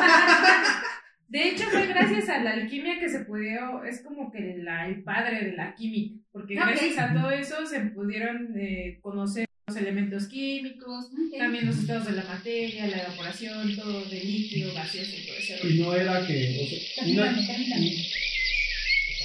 De 1.28 1.48
hecho, 1.48 1.64
fue 1.70 1.86
gracias 1.86 2.28
a 2.28 2.38
la 2.40 2.50
alquimia 2.54 2.98
que 2.98 3.08
se 3.08 3.20
pudo, 3.20 3.84
es 3.84 4.02
como 4.02 4.32
que 4.32 4.56
la, 4.58 4.88
el 4.88 5.04
padre 5.04 5.44
de 5.44 5.52
la 5.52 5.74
química, 5.76 6.16
porque 6.32 6.58
Ok. 6.58 6.66
gracias 6.66 6.98
a 6.98 7.14
todo 7.14 7.30
eso 7.30 7.64
se 7.66 7.78
pudieron 7.82 8.52
eh, 8.56 8.98
conocer 9.00 9.46
los 9.70 9.76
elementos 9.80 10.26
químicos, 10.26 11.06
Ok. 11.06 11.38
también 11.38 11.66
los 11.66 11.78
estados 11.78 12.06
de 12.06 12.12
la 12.12 12.24
materia, 12.24 12.86
la 12.88 13.02
evaporación, 13.04 13.76
todo 13.76 14.04
de 14.04 14.20
líquido, 14.24 14.74
gaseoso 14.74 15.10
y 15.16 15.26
todo 15.26 15.36
rollo. 15.64 15.74
Y 15.74 15.80
no 15.80 15.94
era 15.94 16.26
que. 16.26 16.60
o 16.60 17.04
sea, 17.04 17.04
una- 17.12 17.24
Permítame, 17.24 17.46
permítame. 17.46 17.90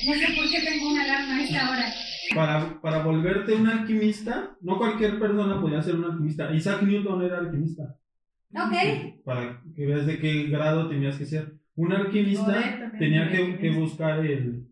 No 0.05 0.13
sé 0.13 0.25
por 0.35 0.51
qué 0.51 0.61
tengo 0.61 0.91
una 0.91 1.03
alarma 1.03 1.37
a 1.37 1.43
esta 1.43 1.69
hora. 1.71 1.93
para, 2.35 2.81
para 2.81 3.03
volverte 3.03 3.53
un 3.53 3.67
alquimista, 3.67 4.55
no 4.61 4.77
cualquier 4.77 5.19
persona 5.19 5.59
podía 5.61 5.81
ser 5.81 5.95
un 5.95 6.05
alquimista. 6.05 6.53
Isaac 6.53 6.83
Newton 6.83 7.23
era 7.23 7.39
alquimista. 7.39 7.95
Ok. 8.53 9.23
Para 9.25 9.61
que 9.75 9.85
veas 9.85 10.05
de 10.05 10.19
qué 10.19 10.43
grado 10.43 10.87
tenías 10.89 11.17
que 11.17 11.25
ser. 11.25 11.53
Un 11.75 11.91
alquimista 11.91 12.91
tenía 12.99 13.29
que, 13.31 13.69
buscar 13.71 14.25
el. 14.25 14.67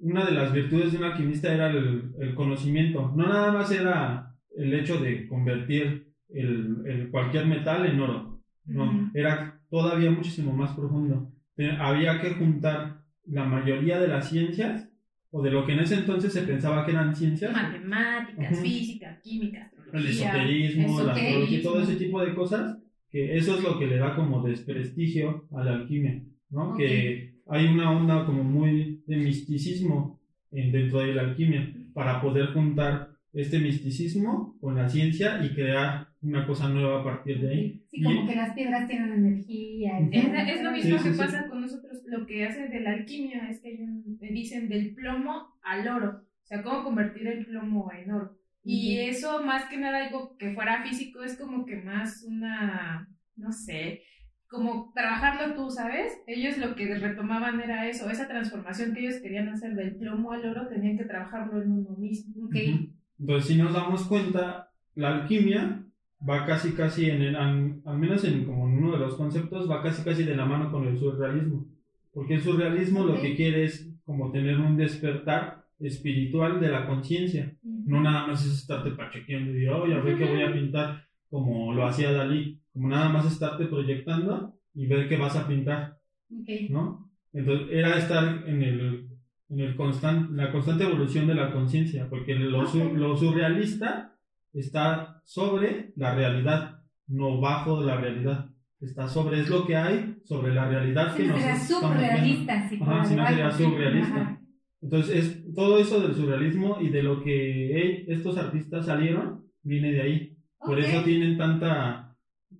Una 0.00 0.24
de 0.24 0.32
las 0.32 0.52
virtudes 0.52 0.92
de 0.92 0.98
un 0.98 1.04
alquimista 1.04 1.52
era 1.52 1.70
el, 1.70 2.12
el 2.20 2.34
conocimiento. 2.34 3.12
No 3.16 3.28
nada 3.28 3.52
más 3.52 3.70
era 3.70 4.27
el 4.58 4.74
hecho 4.74 4.98
de 4.98 5.26
convertir 5.28 6.06
el, 6.30 6.82
el 6.86 7.10
cualquier 7.10 7.46
metal 7.46 7.86
en 7.86 8.00
oro. 8.00 8.40
No, 8.66 9.10
era 9.14 9.58
todavía 9.70 10.10
muchísimo 10.10 10.52
más 10.52 10.72
profundo. 10.76 11.32
Te- 11.54 11.70
Había 11.70 12.20
que 12.20 12.30
juntar 12.34 13.00
la 13.26 13.44
mayoría 13.44 13.98
de 13.98 14.08
las 14.08 14.28
ciencias, 14.28 14.88
o 15.30 15.42
de 15.42 15.50
lo 15.50 15.64
que 15.66 15.72
en 15.72 15.80
ese 15.80 15.94
entonces 15.96 16.32
se 16.32 16.42
pensaba 16.42 16.84
que 16.84 16.92
eran 16.92 17.14
ciencias, 17.14 17.52
Matemáticas, 17.52 18.52
Ujú. 18.52 18.62
física, 18.62 19.18
química, 19.22 19.70
el 19.92 20.06
esoterismo, 20.06 20.82
la 20.82 21.12
esoterismo. 21.12 21.12
astrología, 21.12 21.62
todo 21.62 21.80
ese 21.82 21.96
tipo 21.96 22.20
de 22.22 22.34
cosas, 22.34 22.78
que 23.10 23.36
eso 23.36 23.56
es 23.56 23.62
lo 23.62 23.78
que 23.78 23.86
le 23.86 23.96
da 23.98 24.14
como 24.16 24.42
desprestigio 24.42 25.46
a 25.54 25.64
la 25.64 25.72
alquimia, 25.72 26.22
¿no? 26.50 26.76
Que 26.76 27.34
hay 27.46 27.66
una 27.66 27.90
onda 27.90 28.24
como 28.26 28.42
muy 28.42 29.02
de 29.06 29.16
misticismo 29.16 30.18
en- 30.50 30.72
dentro 30.72 31.00
de 31.00 31.14
la 31.14 31.22
alquimia, 31.22 31.72
para 31.94 32.20
poder 32.20 32.48
juntar 32.52 33.07
este 33.32 33.58
misticismo 33.58 34.56
con 34.60 34.76
la 34.76 34.88
ciencia 34.88 35.44
y 35.44 35.54
crear 35.54 36.08
una 36.22 36.46
cosa 36.46 36.68
nueva 36.68 37.00
a 37.00 37.04
partir 37.04 37.40
de 37.40 37.48
ahí. 37.50 37.84
Sí, 37.90 38.02
como 38.02 38.22
Y- 38.24 38.26
que 38.26 38.36
las 38.36 38.54
piedras 38.54 38.88
tienen 38.88 39.12
energía. 39.12 39.98
Es, 40.10 40.24
es 40.56 40.62
lo 40.62 40.72
mismo 40.72 40.98
Sí, 40.98 41.04
que 41.04 41.08
sí, 41.10 41.12
sí. 41.12 41.18
pasa 41.18 41.46
con 41.48 41.60
nosotros, 41.60 42.02
lo 42.06 42.26
que 42.26 42.44
hace 42.46 42.68
de 42.68 42.80
la 42.80 42.92
alquimia 42.92 43.48
es 43.50 43.60
que 43.60 43.76
un- 43.80 44.18
me 44.20 44.28
dicen 44.30 44.68
del 44.68 44.94
plomo 44.94 45.54
al 45.62 45.86
oro, 45.88 46.22
o 46.42 46.46
sea, 46.46 46.62
cómo 46.62 46.82
convertir 46.84 47.26
el 47.28 47.46
plomo 47.46 47.90
en 47.92 48.10
oro. 48.10 48.36
Y 48.64 48.98
Ujú. 48.98 49.10
eso, 49.10 49.44
más 49.44 49.64
que 49.66 49.78
nada, 49.78 50.06
algo 50.06 50.36
que 50.36 50.52
fuera 50.54 50.82
físico, 50.82 51.22
es 51.22 51.38
como 51.38 51.64
que 51.64 51.76
más 51.76 52.24
una, 52.26 53.08
no 53.36 53.52
sé, 53.52 54.02
como 54.48 54.92
trabajarlo 54.94 55.54
tú, 55.54 55.70
¿sabes? 55.70 56.12
Ellos 56.26 56.56
lo 56.58 56.74
que 56.74 56.94
retomaban 56.98 57.60
era 57.60 57.86
eso, 57.88 58.10
esa 58.10 58.26
transformación 58.26 58.94
que 58.94 59.00
ellos 59.00 59.20
querían 59.22 59.48
hacer 59.50 59.74
del 59.74 59.96
plomo 59.96 60.32
al 60.32 60.44
oro, 60.46 60.66
tenían 60.68 60.96
que 60.96 61.04
trabajarlo 61.04 61.62
en 61.62 61.70
uno 61.70 61.96
mismo. 61.98 62.46
Ok. 62.46 62.54
Ujú. 62.54 62.97
Entonces, 63.18 63.48
si 63.48 63.56
nos 63.56 63.72
damos 63.72 64.04
cuenta, 64.04 64.70
la 64.94 65.14
alquimia 65.14 65.84
va 66.28 66.44
casi 66.46 66.72
casi 66.72 67.10
en 67.10 67.22
el, 67.22 67.36
al, 67.36 67.98
menos 67.98 68.24
en 68.24 68.44
como 68.44 68.64
uno 68.64 68.92
de 68.92 68.98
los 68.98 69.14
conceptos, 69.14 69.70
va 69.70 69.82
casi 69.82 70.02
casi 70.02 70.24
de 70.24 70.36
la 70.36 70.44
mano 70.44 70.70
con 70.70 70.86
el 70.86 70.98
surrealismo. 70.98 71.66
Porque 72.12 72.34
el 72.34 72.42
surrealismo 72.42 73.04
lo 73.04 73.14
Ok. 73.14 73.20
que 73.20 73.36
quiere 73.36 73.64
es 73.64 73.88
como 74.04 74.30
tener 74.32 74.58
un 74.58 74.76
despertar 74.76 75.64
espiritual 75.78 76.60
de 76.60 76.68
la 76.70 76.86
conciencia. 76.86 77.54
No 77.62 78.00
nada 78.00 78.26
más 78.26 78.44
es 78.44 78.52
estarte 78.52 78.90
pachequeando 78.90 79.56
y, 79.56 79.66
oh, 79.68 79.86
ya 79.86 80.00
ve 80.00 80.16
que 80.16 80.24
voy 80.24 80.42
a 80.42 80.52
pintar 80.52 81.04
como 81.30 81.72
lo 81.72 81.86
hacía 81.86 82.12
Dalí. 82.12 82.60
Como 82.72 82.88
nada 82.88 83.08
más 83.10 83.26
estarte 83.26 83.66
proyectando 83.66 84.54
y 84.74 84.86
ver 84.86 85.08
qué 85.08 85.16
vas 85.16 85.36
a 85.36 85.46
pintar. 85.46 85.98
Ok. 86.32 86.70
¿no? 86.70 87.10
Entonces 87.32 87.68
era 87.70 87.96
estar 87.98 88.48
en 88.48 88.62
el, 88.62 89.07
en 89.50 89.60
el 89.60 89.76
constan- 89.76 90.30
la 90.30 90.50
constante 90.52 90.84
evolución 90.84 91.26
de 91.26 91.34
la 91.34 91.50
conciencia, 91.52 92.06
porque 92.08 92.34
lo, 92.34 92.66
su- 92.66 92.94
lo 92.94 93.16
surrealista 93.16 94.14
está 94.52 95.20
sobre 95.24 95.92
la 95.96 96.14
realidad, 96.14 96.82
no 97.06 97.40
bajo 97.40 97.80
de 97.80 97.86
la 97.86 97.96
realidad. 97.96 98.50
Está 98.80 99.08
sobre, 99.08 99.40
es 99.40 99.48
lo 99.48 99.66
que 99.66 99.76
hay 99.76 100.16
sobre 100.24 100.54
la 100.54 100.68
realidad 100.68 101.14
que 101.16 101.22
Sí, 101.24 101.28
nos 101.28 101.40
estamos 101.40 101.68
viendo. 101.68 101.88
surrealista, 102.06 102.68
sí. 102.68 102.78
Ajá, 102.80 103.04
surrealista. 103.52 104.20
Ajá. 104.20 104.40
Entonces, 104.80 105.16
es, 105.16 105.54
todo 105.54 105.78
eso 105.78 106.00
del 106.00 106.14
surrealismo 106.14 106.78
y 106.80 106.88
de 106.90 107.02
lo 107.02 107.22
que 107.24 107.80
eh, 107.80 108.04
estos 108.08 108.38
artistas 108.38 108.86
salieron, 108.86 109.44
viene 109.62 109.90
de 109.90 110.02
ahí. 110.02 110.36
Por 110.60 110.78
Ok. 110.78 110.84
eso 110.84 111.02
tienen 111.02 111.36
tanta, 111.36 112.16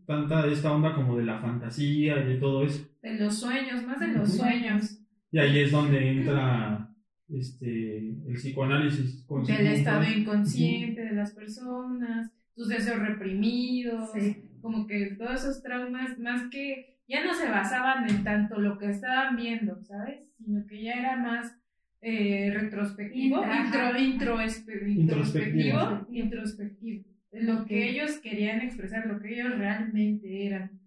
tanta 0.06 0.46
esta 0.48 0.72
onda 0.72 0.94
como 0.94 1.16
de 1.16 1.24
la 1.24 1.38
fantasía 1.38 2.20
y 2.24 2.26
de 2.26 2.34
todo 2.38 2.64
eso. 2.64 2.84
De 3.02 3.16
los 3.20 3.38
sueños, 3.38 3.84
más 3.86 4.00
de 4.00 4.08
los 4.08 4.36
sueños. 4.36 4.98
Y 5.30 5.38
ahí 5.38 5.58
es 5.60 5.70
donde 5.72 6.10
entra 6.10 6.88
este, 7.28 7.98
el 7.98 8.34
psicoanálisis. 8.34 9.26
Del 9.46 9.66
estado 9.66 10.04
inconsciente 10.04 11.02
de 11.02 11.12
las 11.12 11.32
personas, 11.32 12.30
tus 12.54 12.68
deseos 12.68 12.98
reprimidos, 13.00 14.10
Sí. 14.12 14.36
como 14.60 14.86
que 14.86 15.14
todos 15.18 15.42
esos 15.42 15.62
traumas, 15.62 16.18
más 16.18 16.48
que 16.50 16.98
ya 17.06 17.24
no 17.24 17.34
se 17.34 17.48
basaban 17.48 18.08
en 18.08 18.24
tanto 18.24 18.58
lo 18.58 18.78
que 18.78 18.90
estaban 18.90 19.36
viendo, 19.36 19.82
¿sabes? 19.84 20.20
Sino 20.44 20.66
que 20.66 20.82
ya 20.82 20.92
era 20.94 21.16
más 21.16 21.54
eh, 22.00 22.50
retrospectivo, 22.54 23.42
Intra- 23.42 23.98
intro, 23.98 23.98
intro- 23.98 24.42
Introspectivo. 24.86 25.00
introspectivo, 25.00 26.06
introspectivo, 26.12 27.04
lo 27.32 27.64
que 27.66 27.90
ellos 27.90 28.18
querían 28.22 28.60
expresar, 28.60 29.06
lo 29.06 29.20
que 29.20 29.34
ellos 29.34 29.58
realmente 29.58 30.46
eran. 30.46 30.77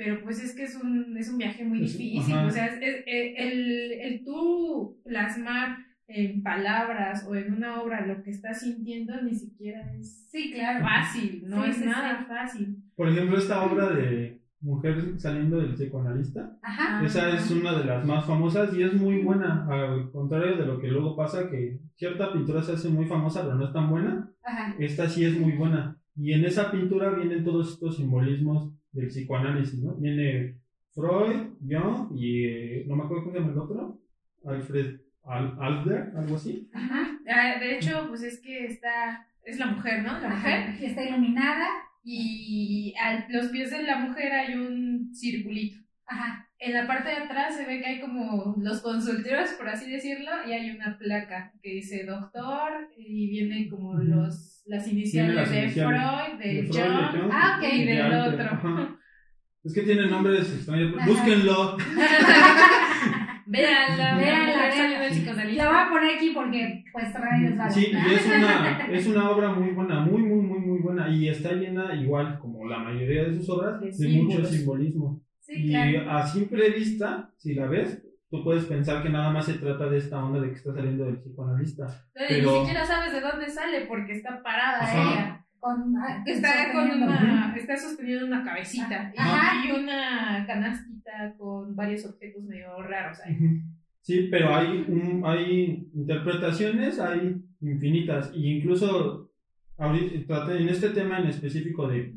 Pero 0.00 0.22
pues 0.22 0.42
es 0.42 0.54
que 0.56 0.62
es 0.62 0.74
un, 0.82 1.14
es 1.18 1.28
un 1.28 1.36
viaje 1.36 1.62
muy 1.62 1.84
Es- 1.84 1.92
difícil, 1.98 2.32
ajá. 2.34 2.46
o 2.46 2.50
sea, 2.50 2.66
es, 2.68 2.76
es- 2.80 3.04
eh, 3.06 3.34
el, 3.36 3.92
el 3.92 4.24
tú 4.24 4.98
plasmar 5.04 5.76
en 6.08 6.42
palabras 6.42 7.26
o 7.28 7.34
en 7.34 7.52
una 7.52 7.82
obra 7.82 8.06
lo 8.06 8.22
que 8.22 8.30
estás 8.30 8.60
sintiendo 8.62 9.20
ni 9.20 9.34
siquiera 9.34 9.92
es 9.94 10.26
Sí, 10.30 10.52
claro. 10.54 10.82
fácil, 10.82 11.42
no 11.46 11.64
Sí, 11.64 11.70
es 11.70 11.76
sí, 11.76 11.84
nada 11.84 12.18
sí. 12.20 12.24
fácil. 12.28 12.76
Por 12.96 13.08
ejemplo, 13.10 13.36
esta 13.36 13.62
obra 13.62 13.90
de 13.90 14.40
Mujer 14.62 15.18
saliendo 15.18 15.58
del 15.58 15.74
psicoanalista, 15.74 16.58
Ajá. 16.62 17.04
esa 17.04 17.34
es 17.36 17.50
una 17.50 17.78
de 17.78 17.84
las 17.84 18.06
más 18.06 18.24
famosas 18.26 18.74
y 18.74 18.82
es 18.82 18.94
muy 18.94 19.22
buena, 19.22 19.66
al 19.70 20.10
contrario 20.12 20.56
de 20.56 20.64
lo 20.66 20.78
que 20.80 20.88
luego 20.88 21.14
pasa, 21.16 21.48
que 21.50 21.78
cierta 21.96 22.32
pintura 22.32 22.62
se 22.62 22.72
hace 22.72 22.88
muy 22.88 23.04
famosa 23.06 23.42
pero 23.42 23.56
no 23.56 23.66
es 23.66 23.72
tan 23.74 23.88
buena, 23.90 24.30
Ajá. 24.44 24.74
esta 24.78 25.08
sí 25.10 25.24
es 25.26 25.38
muy 25.38 25.52
buena. 25.52 25.98
Y 26.16 26.32
en 26.34 26.44
esa 26.46 26.70
pintura 26.70 27.10
vienen 27.10 27.44
todos 27.44 27.72
estos 27.74 27.96
simbolismos 27.96 28.72
del 28.92 29.06
psicoanálisis, 29.08 29.82
¿no? 29.82 29.94
Viene 29.96 30.56
Freud, 30.92 31.54
Jung 31.60 32.12
y 32.16 32.44
eh, 32.44 32.84
no 32.88 32.96
me 32.96 33.04
acuerdo 33.04 33.24
cómo 33.24 33.34
se 33.34 33.40
llama 33.40 33.52
el 33.52 33.58
otro, 33.58 34.00
Alfred 34.44 35.00
Al- 35.24 35.56
Adler, 35.60 36.12
algo 36.16 36.36
así. 36.36 36.68
Ajá. 36.72 37.18
Ah, 37.28 37.58
De 37.60 37.76
hecho, 37.76 38.06
pues 38.08 38.22
es 38.22 38.40
que 38.40 38.66
está, 38.66 39.26
es 39.44 39.58
la 39.58 39.66
mujer, 39.66 40.02
¿no? 40.02 40.18
La 40.18 40.28
mujer. 40.30 40.74
Y 40.80 40.86
Está 40.86 41.04
iluminada. 41.04 41.68
Y 42.02 42.94
a 42.98 43.26
los 43.28 43.48
pies 43.48 43.70
de 43.70 43.82
la 43.82 43.98
mujer 43.98 44.32
hay 44.32 44.54
un 44.54 45.14
circulito. 45.14 45.78
Ajá. 46.06 46.48
En 46.62 46.74
la 46.74 46.86
parte 46.86 47.08
de 47.08 47.16
atrás 47.16 47.56
se 47.56 47.64
ve 47.64 47.80
que 47.80 47.86
hay 47.86 48.00
como 48.00 48.54
los 48.58 48.82
consultorios, 48.82 49.48
por 49.58 49.66
así 49.68 49.90
decirlo, 49.90 50.30
y 50.46 50.52
hay 50.52 50.70
una 50.70 50.98
placa 50.98 51.52
que 51.62 51.70
dice 51.70 52.04
doctor 52.04 52.86
y 52.98 53.30
vienen 53.30 53.70
como 53.70 53.94
los, 53.94 54.62
las 54.66 54.86
iniciales 54.86 55.34
las 55.36 55.50
de 55.50 55.62
iniciales. 55.62 56.00
Freud, 56.02 56.38
de, 56.38 56.54
De 56.54 56.62
Freud, 56.68 56.84
de 56.84 56.88
Jung. 56.88 57.20
Jung 57.22 57.30
Ah, 57.32 57.58
ok. 57.58 57.72
y 57.72 57.84
del 57.86 58.12
otro. 58.12 58.44
ajá. 58.44 58.96
Es 59.64 59.74
que 59.74 59.82
tiene 59.82 60.06
nombres 60.06 60.52
extraños. 60.54 60.94
Ajá. 60.98 61.06
Búsquenlo. 61.06 61.76
Véanla, 63.46 64.16
Véanla, 64.16 64.68
La 65.54 65.68
voy 65.68 65.78
a 65.78 65.88
poner 65.90 66.16
aquí 66.16 66.30
porque, 66.34 66.84
pues, 66.92 67.12
rayos 67.14 67.56
vale. 67.56 67.70
Sí, 67.70 67.90
y 67.90 68.14
es 68.14 68.26
una, 68.26 68.86
es 68.92 69.06
una 69.06 69.30
obra 69.30 69.52
muy 69.52 69.70
buena, 69.70 70.00
muy, 70.00 70.22
muy, 70.22 70.40
muy, 70.42 70.58
muy 70.60 70.78
buena. 70.80 71.08
Y 71.08 71.28
está 71.28 71.52
llena, 71.52 71.94
igual 71.94 72.38
como 72.38 72.68
la 72.68 72.78
mayoría 72.78 73.24
de 73.24 73.34
sus 73.34 73.48
obras, 73.50 73.80
De 73.80 74.08
mucho 74.08 74.44
simbolismo. 74.44 75.22
Sí, 75.50 75.66
y 75.66 75.70
claro. 75.70 76.10
a 76.10 76.26
simple 76.26 76.70
vista, 76.70 77.30
si 77.36 77.54
la 77.54 77.66
ves, 77.66 78.02
tú 78.30 78.44
puedes 78.44 78.64
pensar 78.66 79.02
que 79.02 79.08
nada 79.10 79.30
más 79.30 79.46
se 79.46 79.54
trata 79.54 79.88
de 79.88 79.98
esta 79.98 80.24
onda 80.24 80.40
de 80.40 80.48
que 80.50 80.54
está 80.54 80.72
saliendo 80.72 81.04
del 81.04 81.18
psicoanalista. 81.18 82.04
Pero- 82.14 82.52
Ni 82.52 82.58
siquiera 82.60 82.86
sabes 82.86 83.12
de 83.12 83.20
dónde 83.20 83.48
sale 83.50 83.86
porque 83.86 84.12
está 84.12 84.42
parada 84.42 84.78
Ajá. 84.82 85.02
ella. 85.12 85.36
Con, 85.58 85.94
ah, 85.98 86.22
Está 86.24 86.72
con 86.72 86.86
sosteniendo. 86.88 87.06
una, 87.06 87.54
está 87.56 87.76
sosteniendo 87.76 88.26
una 88.26 88.44
cabecita 88.44 89.12
y- 89.14 89.18
Ajá. 89.20 89.66
y 89.66 89.72
una 89.72 90.44
canastita 90.46 91.34
con 91.36 91.74
varios 91.76 92.06
objetos 92.06 92.44
medio 92.44 92.80
raros 92.82 93.18
ahí. 93.26 93.36
Sí, 94.00 94.28
pero 94.30 94.54
hay, 94.54 94.86
un, 94.88 95.22
hay 95.26 95.90
interpretaciones, 95.94 96.98
hay 96.98 97.42
infinitas. 97.60 98.30
Y 98.34 98.56
incluso 98.58 99.30
ahorita, 99.76 100.56
en 100.56 100.68
este 100.68 100.90
tema 100.90 101.18
en 101.18 101.26
específico 101.26 101.88
de 101.88 102.14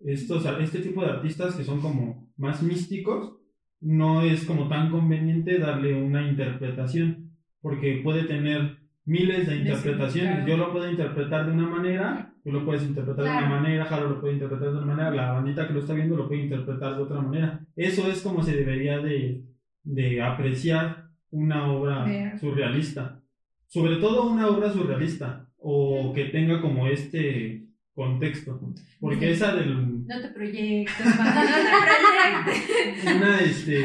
estos, 0.00 0.44
este 0.60 0.80
tipo 0.80 1.02
de 1.02 1.12
artistas 1.12 1.54
que 1.54 1.64
son 1.64 1.80
como 1.80 2.21
más 2.42 2.62
místicos, 2.62 3.36
no 3.80 4.22
es 4.22 4.44
como 4.44 4.68
tan 4.68 4.90
conveniente 4.90 5.58
darle 5.58 5.94
una 5.94 6.26
interpretación, 6.28 7.30
porque 7.60 8.00
puede 8.02 8.24
tener 8.24 8.78
miles 9.04 9.46
de 9.46 9.56
interpretaciones. 9.56 10.46
Yo 10.46 10.56
lo 10.56 10.72
puedo 10.72 10.90
interpretar 10.90 11.46
de 11.46 11.52
una 11.52 11.68
manera, 11.68 12.34
tú 12.42 12.50
lo 12.50 12.64
puedes 12.64 12.82
interpretar 12.82 13.24
de 13.24 13.30
una 13.30 13.60
manera, 13.60 13.84
Jaro 13.84 14.08
lo 14.10 14.20
puede 14.20 14.34
interpretar 14.34 14.70
de 14.70 14.74
otra 14.74 14.86
manera, 14.86 15.10
la 15.10 15.32
bandita 15.32 15.66
que 15.66 15.74
lo 15.74 15.80
está 15.80 15.94
viendo 15.94 16.16
lo 16.16 16.28
puede 16.28 16.42
interpretar 16.42 16.96
de 16.96 17.02
otra 17.02 17.20
manera. 17.20 17.60
Eso 17.76 18.10
es 18.10 18.20
como 18.22 18.42
se 18.42 18.56
debería 18.56 18.98
de, 18.98 19.44
de 19.84 20.20
apreciar 20.20 21.08
una 21.30 21.70
obra 21.70 22.38
surrealista. 22.38 23.20
Sobre 23.68 23.96
todo 23.96 24.28
una 24.28 24.48
obra 24.48 24.72
surrealista 24.72 25.48
o 25.58 26.12
que 26.12 26.24
tenga 26.26 26.60
como 26.60 26.88
este 26.88 27.66
contexto. 27.94 28.60
Porque 29.00 29.30
esa 29.30 29.54
del... 29.54 29.91
No 30.06 30.20
te 30.20 30.28
proyectes, 30.28 31.06
mano, 31.18 31.40
no 31.42 31.56
te 31.56 32.46
proyectes. 32.46 33.14
Una, 33.16 33.40
este... 33.40 33.84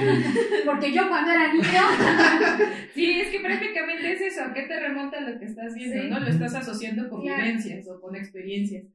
Porque 0.66 0.94
yo 0.94 1.08
cuando 1.10 1.32
era 1.32 1.54
niño, 1.54 1.66
Sí, 2.94 3.20
es 3.20 3.28
que 3.30 3.40
prácticamente 3.40 4.12
es 4.14 4.22
eso. 4.22 4.44
¿A 4.44 4.54
qué 4.54 4.64
te 4.64 4.80
remonta 4.80 5.22
lo 5.22 5.40
que 5.40 5.46
estás 5.46 5.74
viendo? 5.76 6.02
Sí. 6.02 6.10
¿no? 6.10 6.20
Lo 6.20 6.28
estás 6.28 6.56
asociando 6.56 7.10
con 7.10 7.22
Claro. 7.22 7.44
vivencias 7.44 7.88
o 7.88 8.00
con 8.02 8.16
experiencias. 8.16 8.86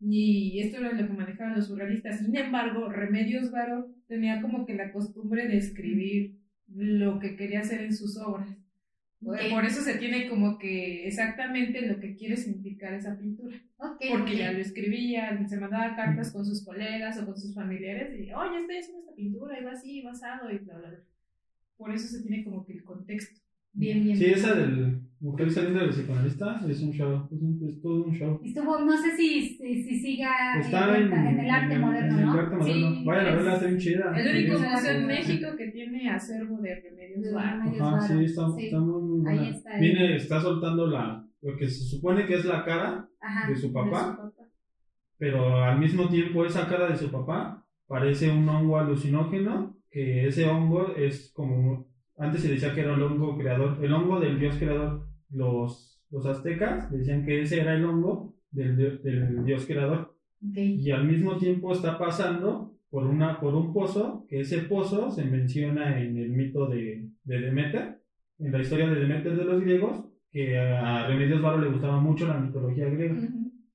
Y 0.00 0.60
esto 0.62 0.78
era 0.78 0.92
lo 0.92 0.96
que 1.06 1.12
manejaban 1.12 1.54
los 1.56 1.66
surrealistas. 1.66 2.20
Sin 2.20 2.34
embargo, 2.36 2.88
Remedios 2.90 3.50
Varo 3.50 3.88
tenía 4.08 4.40
como 4.40 4.64
que 4.64 4.74
la 4.74 4.92
costumbre 4.92 5.46
de 5.46 5.58
escribir 5.58 6.36
lo 6.74 7.18
que 7.18 7.36
quería 7.36 7.60
hacer 7.60 7.82
en 7.82 7.94
sus 7.94 8.16
obras. 8.16 8.48
Ok. 9.22 9.36
Por 9.50 9.64
eso 9.66 9.82
se 9.82 9.98
tiene 9.98 10.28
como 10.28 10.58
que 10.58 11.06
exactamente 11.06 11.86
lo 11.86 12.00
que 12.00 12.14
quiere 12.16 12.36
significar 12.38 12.94
esa 12.94 13.18
pintura. 13.18 13.56
Ok, 13.78 14.02
Porque 14.10 14.32
ok. 14.32 14.38
ya 14.38 14.52
lo 14.52 14.58
escribía, 14.58 15.46
se 15.46 15.58
mandaba 15.58 15.94
cartas 15.94 16.32
con 16.32 16.44
sus 16.46 16.64
colegas 16.64 17.18
o 17.20 17.26
con 17.26 17.36
sus 17.36 17.54
familiares 17.54 18.14
y, 18.18 18.32
oye, 18.32 18.60
estoy 18.60 18.76
haciendo 18.78 19.00
esta 19.02 19.14
pintura, 19.14 19.60
y 19.60 19.64
va 19.64 19.72
así, 19.72 20.00
va 20.02 20.12
asado, 20.12 20.50
y 20.50 20.58
bla, 20.58 20.78
bla, 20.78 20.88
bla. 20.88 20.98
Por 21.76 21.92
eso 21.94 22.06
se 22.08 22.22
tiene 22.22 22.44
como 22.44 22.64
que 22.64 22.72
el 22.74 22.84
contexto. 22.84 23.40
Bien, 23.72 24.02
bien. 24.02 24.16
Sí, 24.16 24.24
bien. 24.24 24.36
esa 24.36 24.54
del 24.54 25.00
mujer 25.20 25.50
saliendo 25.52 25.80
del 25.80 25.90
psicoanalista 25.90 26.60
es 26.68 26.80
un 26.82 26.92
show, 26.92 27.28
es, 27.30 27.40
un- 27.40 27.68
es 27.68 27.80
todo 27.82 28.04
un 28.04 28.14
show. 28.14 28.40
Estuvo, 28.44 28.80
no 28.80 28.96
sé 29.00 29.16
si, 29.16 29.56
si, 29.58 29.82
si 29.84 30.00
siga 30.00 30.30
Está 30.58 30.96
en, 30.98 31.12
en, 31.12 31.38
el 31.40 31.50
arte 31.50 31.74
en 31.74 31.80
moderno, 31.80 32.18
en 32.18 32.26
¿no? 32.26 32.32
el 32.32 32.38
arte 32.40 32.56
moderno. 32.56 32.94
Sí, 32.96 33.04
Vayan 33.06 33.26
a 33.26 33.28
es 33.30 33.36
verla, 33.36 33.54
está 33.54 33.66
bien 33.66 33.78
chida. 33.78 34.12
El 34.18 34.36
único 34.36 34.58
museo 34.58 34.96
en. 34.98 35.06
México 35.06 35.56
que 35.56 35.69
tiene 35.90 36.10
acervo 36.10 36.58
de 36.60 36.74
remedios 36.80 37.22
De 37.22 37.32
Varo. 37.32 37.58
Remedios 37.64 37.82
Ajá, 37.82 37.96
Varo, 37.96 38.18
sí, 38.18 38.24
está, 38.24 38.50
sí. 38.56 38.64
está 38.66 38.80
muy, 38.80 39.02
muy 39.02 39.20
buena. 39.20 39.42
Ahí 39.42 39.48
está. 39.50 39.78
Viene, 39.78 40.16
está 40.16 40.40
soltando 40.40 40.86
la, 40.86 41.26
lo 41.42 41.56
que 41.56 41.68
se 41.68 41.84
supone 41.84 42.26
que 42.26 42.34
es 42.34 42.44
la 42.44 42.64
cara 42.64 43.08
Ajá. 43.20 43.48
de 43.48 43.56
su 43.56 43.72
papá, 43.72 43.88
De 44.10 44.10
su 44.10 44.16
papá. 44.16 44.44
pero 45.18 45.62
al 45.62 45.78
mismo 45.78 46.08
tiempo 46.08 46.44
esa 46.44 46.66
cara 46.68 46.88
de 46.88 46.96
su 46.96 47.10
papá 47.10 47.64
parece 47.86 48.30
un 48.30 48.48
hongo 48.48 48.78
alucinógeno, 48.78 49.76
que 49.90 50.26
ese 50.28 50.46
hongo 50.48 50.94
es 50.96 51.32
como, 51.34 51.88
antes 52.16 52.42
se 52.42 52.52
decía 52.52 52.72
que 52.74 52.80
era 52.82 52.94
el 52.94 53.02
hongo 53.02 53.36
creador, 53.36 53.84
el 53.84 53.92
hongo 53.92 54.20
del 54.20 54.38
dios 54.38 54.56
creador. 54.56 55.06
Los, 55.30 56.00
los 56.10 56.26
aztecas 56.26 56.90
decían 56.90 57.24
que 57.24 57.42
ese 57.42 57.60
era 57.60 57.74
el 57.74 57.84
hongo 57.84 58.34
del, 58.50 58.76
del 59.02 59.44
dios 59.44 59.66
creador. 59.66 60.14
Ok. 60.42 60.56
y 60.56 60.90
al 60.90 61.04
mismo 61.06 61.36
tiempo 61.36 61.70
está 61.72 61.98
pasando 61.98 62.74
por, 62.90 63.06
una, 63.06 63.38
por 63.40 63.54
un 63.54 63.72
pozo, 63.72 64.26
que 64.28 64.40
ese 64.40 64.58
pozo 64.62 65.10
se 65.10 65.24
menciona 65.24 66.00
en 66.00 66.16
el 66.18 66.30
mito 66.30 66.66
de, 66.66 67.06
de 67.24 67.40
Demeter, 67.40 68.00
en 68.38 68.52
la 68.52 68.60
historia 68.60 68.88
de 68.88 69.00
Demeter 69.00 69.36
de 69.36 69.44
los 69.44 69.60
griegos, 69.60 70.04
que 70.32 70.58
a 70.58 71.06
Remedios 71.06 71.42
Varo 71.42 71.58
le 71.60 71.68
gustaba 71.70 72.00
mucho 72.00 72.26
la 72.26 72.38
mitología 72.38 72.88
griega 72.88 73.16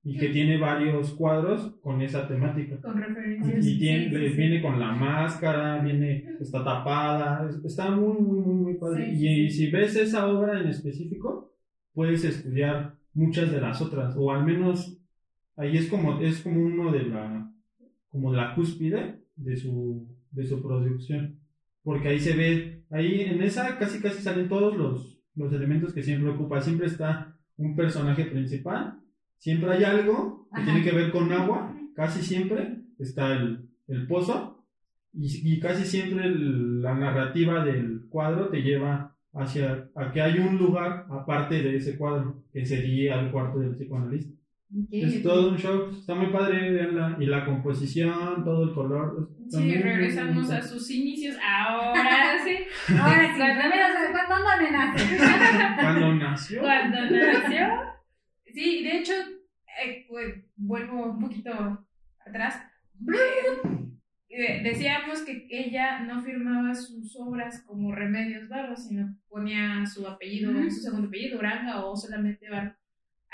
y 0.03 0.17
que 0.17 0.29
tiene 0.29 0.57
varios 0.57 1.13
cuadros 1.15 1.75
con 1.81 2.01
esa 2.01 2.27
temática. 2.27 2.79
Con 2.79 2.97
referencias. 3.01 3.65
Y 3.65 3.79
tiene, 3.79 4.09
sí, 4.09 4.29
sí. 4.29 4.37
viene 4.37 4.61
con 4.61 4.79
la 4.79 4.91
máscara, 4.91 5.79
viene, 5.79 6.23
está 6.39 6.63
tapada, 6.63 7.49
es- 7.49 7.63
está 7.65 7.89
muy, 7.91 8.21
muy, 8.21 8.39
muy, 8.39 8.55
muy 8.55 8.73
padre. 8.75 9.15
Sí, 9.15 9.27
y, 9.27 9.49
si 9.49 9.71
ves 9.71 9.95
esa 9.95 10.27
obra 10.27 10.61
en 10.61 10.67
específico, 10.67 11.51
puedes 11.93 12.23
estudiar 12.23 12.93
muchas 13.13 13.51
de 13.51 13.59
las 13.61 13.81
otras, 13.81 14.15
o 14.17 14.31
al 14.31 14.45
menos 14.45 14.97
ahí 15.57 15.75
es 15.77 15.87
como, 15.87 16.19
es 16.21 16.41
como 16.41 16.61
uno 16.61 16.91
de 16.91 17.03
la, 17.03 17.44
como 18.15 18.33
la 18.33 18.55
cúspide 18.55 19.19
de 19.35 19.57
su, 19.57 20.07
de 20.31 20.45
su 20.45 20.61
producción. 20.61 21.35
Porque 21.83 22.07
ahí 22.07 22.19
se 22.21 22.33
ve, 22.33 22.83
ahí 22.89 23.21
en 23.23 23.43
esa 23.43 23.77
casi 23.77 23.99
casi 23.99 24.21
salen 24.21 24.47
todos 24.47 24.75
los, 24.77 25.19
los 25.35 25.51
elementos 25.51 25.93
que 25.93 26.01
siempre 26.01 26.29
ocupa. 26.31 26.61
Siempre 26.61 26.87
está 26.87 27.35
un 27.57 27.75
personaje 27.75 28.23
principal, 28.25 28.99
siempre 29.37 29.69
hay 29.71 29.83
algo 29.83 30.47
que 30.53 30.61
Ajá. 30.61 30.65
tiene 30.65 30.83
que 30.83 30.95
ver 30.95 31.11
con 31.11 31.29
agua, 31.33 31.75
casi 31.93 32.21
siempre 32.21 32.83
está 32.99 33.33
el, 33.33 33.69
el 33.89 34.07
pozo, 34.07 34.63
y, 35.13 35.27
y 35.53 35.59
casi 35.59 35.83
siempre 35.85 36.25
el- 36.25 36.81
la 36.81 36.93
narrativa 36.95 37.63
del 37.65 38.05
cuadro 38.07 38.47
te 38.47 38.61
lleva 38.61 39.13
hacia 39.33 39.89
a 39.95 40.11
que 40.13 40.21
hay 40.21 40.39
un 40.39 40.57
lugar 40.57 41.05
aparte 41.09 41.61
de 41.61 41.75
ese 41.75 41.97
cuadro, 41.97 42.43
que 42.53 42.65
sería 42.65 43.19
el 43.19 43.31
cuarto 43.31 43.59
del 43.59 43.75
psicoanalista. 43.75 44.33
Es 44.91 45.23
todo 45.23 45.51
un 45.51 45.57
show, 45.57 45.89
está 45.91 46.15
muy 46.15 46.31
padre, 46.31 46.71
veanla. 46.71 47.17
Y 47.19 47.25
la 47.27 47.45
composición, 47.45 48.43
todo 48.43 48.63
el 48.63 48.73
color. 48.73 49.29
Sí, 49.47 49.75
regresamos 49.75 50.49
a 50.51 50.61
sus 50.61 50.89
inicios. 50.89 51.37
Ahora 51.41 52.37
sí. 52.43 52.57
Ahora 52.99 53.33
sí, 53.33 53.39
¿cuándo 54.27 54.63
me 54.63 54.71
nace? 54.71 55.17
Cuando 55.81 56.15
nació. 56.15 56.61
Cuando 56.61 56.97
nació. 57.09 57.67
Sí, 58.53 58.83
de 58.83 58.99
hecho, 58.99 59.13
eh, 59.83 60.05
pues, 60.09 60.33
vuelvo 60.55 61.11
un 61.11 61.19
poquito 61.19 61.51
atrás. 62.25 62.61
Eh, 64.29 64.61
decíamos 64.63 65.21
que 65.21 65.47
ella 65.49 65.99
no 66.01 66.21
firmaba 66.21 66.73
sus 66.73 67.15
obras 67.17 67.63
como 67.65 67.93
Remedios 67.93 68.49
Varo, 68.49 68.75
sino 68.75 69.15
ponía 69.29 69.85
su 69.85 70.05
apellido, 70.07 70.51
su 70.69 70.81
segundo 70.81 71.07
apellido, 71.07 71.39
Uranga 71.39 71.85
o 71.85 71.95
solamente 71.95 72.49
Varo. 72.49 72.75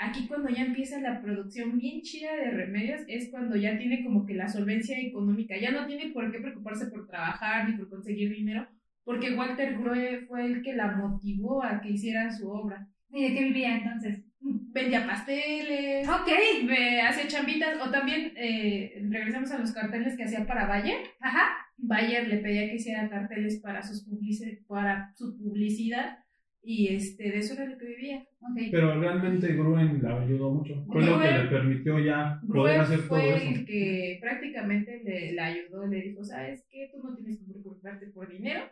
Aquí 0.04 0.26
cuando 0.26 0.48
ya 0.48 0.62
empieza 0.62 1.00
la 1.00 1.20
producción 1.20 1.78
bien 1.78 2.02
chida 2.02 2.34
de 2.34 2.50
Remedios 2.50 3.02
es 3.08 3.30
cuando 3.30 3.56
ya 3.56 3.76
tiene 3.78 4.02
como 4.02 4.26
que 4.26 4.34
la 4.34 4.48
solvencia 4.48 4.98
económica, 4.98 5.54
ya 5.56 5.70
no 5.70 5.86
tiene 5.86 6.10
por 6.12 6.30
qué 6.32 6.40
preocuparse 6.40 6.86
por 6.86 7.06
trabajar 7.06 7.68
ni 7.68 7.76
por 7.76 7.88
conseguir 7.88 8.30
dinero, 8.32 8.66
porque 9.04 9.34
Walter 9.34 9.78
Grue 9.78 10.26
fue 10.26 10.44
el 10.46 10.62
que 10.62 10.74
la 10.74 10.96
motivó 10.96 11.62
a 11.64 11.80
que 11.80 11.90
hiciera 11.90 12.30
su 12.32 12.48
obra. 12.50 12.88
¿Y 13.10 13.22
de 13.28 13.34
qué 13.34 13.44
vivía 13.44 13.76
entonces? 13.76 14.24
Vendía 14.40 15.06
pasteles, 15.06 16.08
Ok, 16.08 16.28
hacía 17.06 17.28
chambitas, 17.28 17.76
o 17.86 17.90
también 17.90 18.32
eh, 18.36 19.02
regresamos 19.10 19.50
a 19.52 19.58
los 19.58 19.72
carteles 19.72 20.16
que 20.16 20.24
hacía 20.24 20.46
para 20.46 20.66
Bayer. 20.66 20.96
ajá. 21.20 21.58
Bayer 21.84 22.28
le 22.28 22.38
pedía 22.38 22.68
que 22.68 22.76
hiciera 22.76 23.08
carteles 23.08 23.60
para, 23.60 23.82
sus 23.82 24.06
publici- 24.08 24.64
para 24.66 25.12
su 25.16 25.36
publicidad 25.36 26.18
y 26.64 26.94
este, 26.94 27.24
de 27.30 27.38
eso 27.38 27.54
era 27.54 27.66
lo 27.66 27.76
que 27.78 27.86
vivía. 27.86 28.24
Ok. 28.40 28.58
Pero 28.70 29.00
realmente 29.00 29.52
Gruen 29.54 30.00
la 30.02 30.20
ayudó 30.22 30.52
mucho. 30.52 30.84
Fue 30.86 31.00
lo 31.04 31.18
que 31.20 31.26
Gruen- 31.28 31.42
le 31.44 31.50
permitió 31.50 31.98
ya 31.98 32.40
poder 32.46 32.74
Gruen 32.76 32.80
hacer 32.80 32.98
todo 33.00 33.08
fue 33.08 33.36
eso. 33.36 33.48
el 33.48 33.64
que 33.66 34.18
prácticamente 34.20 35.02
le, 35.04 35.32
la 35.32 35.46
ayudó, 35.46 35.86
le 35.86 36.02
dijo, 36.02 36.22
¿sabes 36.24 36.64
qué? 36.70 36.90
Tú 36.94 37.02
no 37.02 37.14
tienes 37.14 37.38
que 37.38 37.44
preocuparte 37.52 38.06
por 38.08 38.30
dinero, 38.30 38.62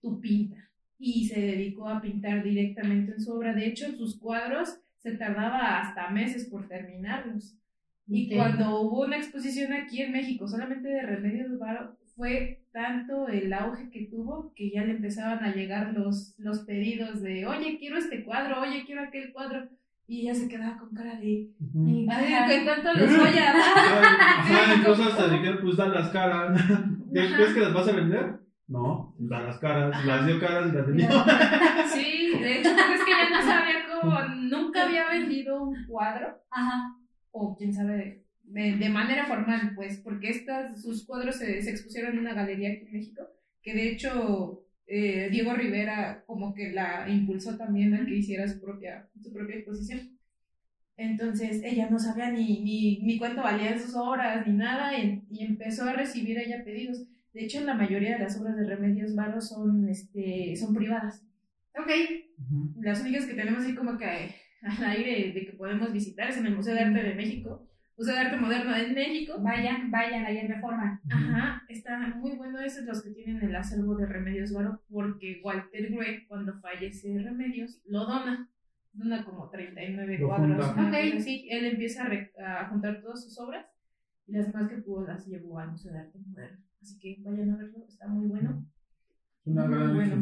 tú 0.00 0.20
pinta. 0.20 0.56
Y 0.98 1.26
se 1.28 1.40
dedicó 1.40 1.88
a 1.88 2.00
pintar 2.00 2.42
directamente 2.42 3.12
en 3.12 3.20
su 3.20 3.32
obra. 3.32 3.54
De 3.54 3.66
hecho, 3.66 3.92
sus 3.92 4.18
cuadros 4.18 4.80
se 4.98 5.12
tardaba 5.16 5.80
hasta 5.80 6.08
meses 6.10 6.46
por 6.50 6.66
terminarlos. 6.68 7.54
Y 8.08 8.28
Ok. 8.32 8.36
cuando 8.36 8.80
hubo 8.80 9.04
una 9.04 9.16
exposición 9.18 9.72
aquí 9.74 10.00
en 10.00 10.12
México, 10.12 10.48
solamente 10.48 10.88
de 10.88 11.02
Remedios 11.02 11.58
Varo, 11.58 11.96
fue 12.16 12.62
tanto 12.72 13.28
el 13.28 13.52
auge 13.52 13.90
que 13.90 14.06
tuvo 14.06 14.52
que 14.56 14.70
ya 14.70 14.84
le 14.84 14.92
empezaban 14.92 15.44
a 15.44 15.54
llegar 15.54 15.92
los, 15.92 16.34
los 16.38 16.60
pedidos 16.60 17.22
de, 17.22 17.46
oye, 17.46 17.78
quiero 17.78 17.98
este 17.98 18.24
cuadro, 18.24 18.60
oye, 18.62 18.84
quiero 18.86 19.02
aquel 19.02 19.32
cuadro. 19.32 19.68
Y 20.08 20.20
ella 20.22 20.34
se 20.36 20.48
quedaba 20.48 20.78
con 20.78 20.94
cara 20.94 21.18
de. 21.18 21.26
"¿Y. 21.26 22.06
¿qué 22.06 22.62
cuánto 22.64 22.92
les 22.94 23.10
voy 23.18 23.28
a 23.38 23.52
dar? 23.52 24.76
Incluso 24.78 25.02
hasta 25.02 25.28
dijeron, 25.28 25.58
pues 25.62 25.76
da 25.76 25.88
las 25.88 26.10
caras. 26.10 26.60
¿Crees 27.12 27.54
que 27.54 27.60
las 27.60 27.74
vas 27.74 27.88
a 27.88 27.92
vender? 27.92 28.38
No, 28.68 29.14
da 29.18 29.40
las 29.42 29.58
caras, 29.58 30.04
las 30.06 30.26
dio 30.26 30.38
caras 30.40 30.72
y 30.72 30.76
las 30.76 30.86
vendió. 30.86 31.08
Sí, 31.92 32.32
de 32.40 32.58
hecho, 32.58 32.70
pues 32.74 33.00
es 33.00 33.04
que 33.04 33.10
ya 33.12 33.30
no 33.30 33.42
sabía 33.42 33.74
cómo, 34.00 34.20
nunca 34.42 34.84
había 34.86 35.08
vendido 35.08 35.62
un 35.62 35.86
cuadro, 35.86 36.36
Ajá. 36.50 36.96
o 37.32 37.56
quién 37.56 37.72
sabe, 37.72 38.24
de, 38.46 38.88
manera 38.88 39.26
formal, 39.26 39.72
pues, 39.74 39.98
porque 39.98 40.30
estas, 40.30 40.80
sus 40.80 41.04
cuadros 41.04 41.36
se, 41.36 41.62
se 41.62 41.70
expusieron 41.70 42.12
en 42.12 42.20
una 42.20 42.34
galería 42.34 42.70
aquí 42.70 42.86
en 42.86 42.92
México, 42.92 43.22
que 43.62 43.74
de 43.74 43.90
hecho 43.90 44.66
eh, 44.86 45.28
Diego 45.30 45.52
Rivera 45.54 46.22
como 46.26 46.54
que 46.54 46.72
la 46.72 47.08
impulsó 47.08 47.56
también 47.56 47.94
a 47.94 48.06
que 48.06 48.16
hiciera 48.16 48.46
su 48.46 48.60
propia, 48.60 49.08
su 49.22 49.32
propia 49.32 49.56
exposición. 49.56 50.16
Entonces 50.96 51.60
ella 51.62 51.90
no 51.90 51.98
sabía 51.98 52.30
ni, 52.30 52.60
ni, 52.60 53.00
ni 53.00 53.18
cuánto 53.18 53.42
valían 53.42 53.78
sus 53.78 53.94
obras 53.94 54.46
ni 54.46 54.54
nada 54.54 54.96
y, 54.96 55.24
y 55.30 55.44
empezó 55.44 55.84
a 55.84 55.92
recibir 55.92 56.38
ella 56.38 56.64
pedidos. 56.64 57.04
De 57.34 57.44
hecho, 57.44 57.60
la 57.60 57.74
mayoría 57.74 58.14
de 58.14 58.20
las 58.20 58.40
obras 58.40 58.56
de 58.56 58.64
Remedios 58.64 59.14
Varo 59.14 59.42
son, 59.42 59.88
este, 59.88 60.56
son 60.56 60.74
privadas. 60.74 61.22
Ok. 61.78 61.90
Ujú. 62.38 62.80
Las 62.80 63.02
únicas 63.02 63.26
que 63.26 63.34
tenemos 63.34 63.62
así 63.62 63.74
como 63.74 63.98
que 63.98 64.06
al 64.62 64.84
aire 64.84 65.32
de 65.32 65.46
que 65.46 65.52
podemos 65.52 65.92
visitar 65.92 66.30
es 66.30 66.38
en 66.38 66.46
el 66.46 66.56
Museo 66.56 66.74
de 66.74 66.80
Arte 66.80 67.02
de 67.02 67.14
México, 67.14 67.68
Museo 67.96 68.14
de 68.14 68.20
Arte 68.20 68.36
Moderno 68.36 68.76
en 68.76 68.94
México. 68.94 69.34
Vayan, 69.40 69.90
vayan 69.90 70.24
ahí 70.26 70.38
en 70.38 70.48
Reforma. 70.48 71.00
Ajá, 71.10 71.62
está 71.68 71.98
muy 72.16 72.32
bueno 72.36 72.60
esos 72.60 72.84
los 72.84 73.02
que 73.02 73.10
tienen 73.10 73.42
el 73.42 73.56
acervo 73.56 73.96
de 73.96 74.06
Remedios 74.06 74.52
Varo, 74.52 74.82
porque 74.90 75.40
Walter 75.42 75.90
Grey, 75.90 76.26
cuando 76.26 76.54
fallece 76.60 77.18
Remedios, 77.22 77.80
lo 77.86 78.04
dona. 78.04 78.50
Dona 78.92 79.24
como 79.24 79.48
39 79.50 80.18
Lo 80.18 80.28
cuadros. 80.28 80.66
junta. 80.66 80.88
Ok. 80.88 80.94
así. 81.16 81.46
Él 81.50 81.64
empieza 81.66 82.04
a, 82.04 82.08
re- 82.08 82.32
a 82.38 82.68
juntar 82.68 83.00
todas 83.02 83.22
sus 83.24 83.38
obras 83.38 83.66
y 84.26 84.32
las 84.32 84.46
demás 84.52 84.70
que 84.70 84.76
pudo 84.78 85.06
las 85.06 85.26
llevó 85.26 85.58
al 85.58 85.70
Museo 85.72 85.92
de 85.92 85.98
Arte 86.00 86.18
Moderno. 86.26 86.58
Así 86.82 86.98
que 86.98 87.16
vayan 87.22 87.50
a 87.50 87.56
verlo, 87.56 87.84
está 87.88 88.08
muy 88.08 88.26
bueno. 88.26 88.66
Es 89.44 89.52
una 89.52 89.66
Muy 89.66 89.76
gran 89.76 89.94
bueno. 89.94 90.14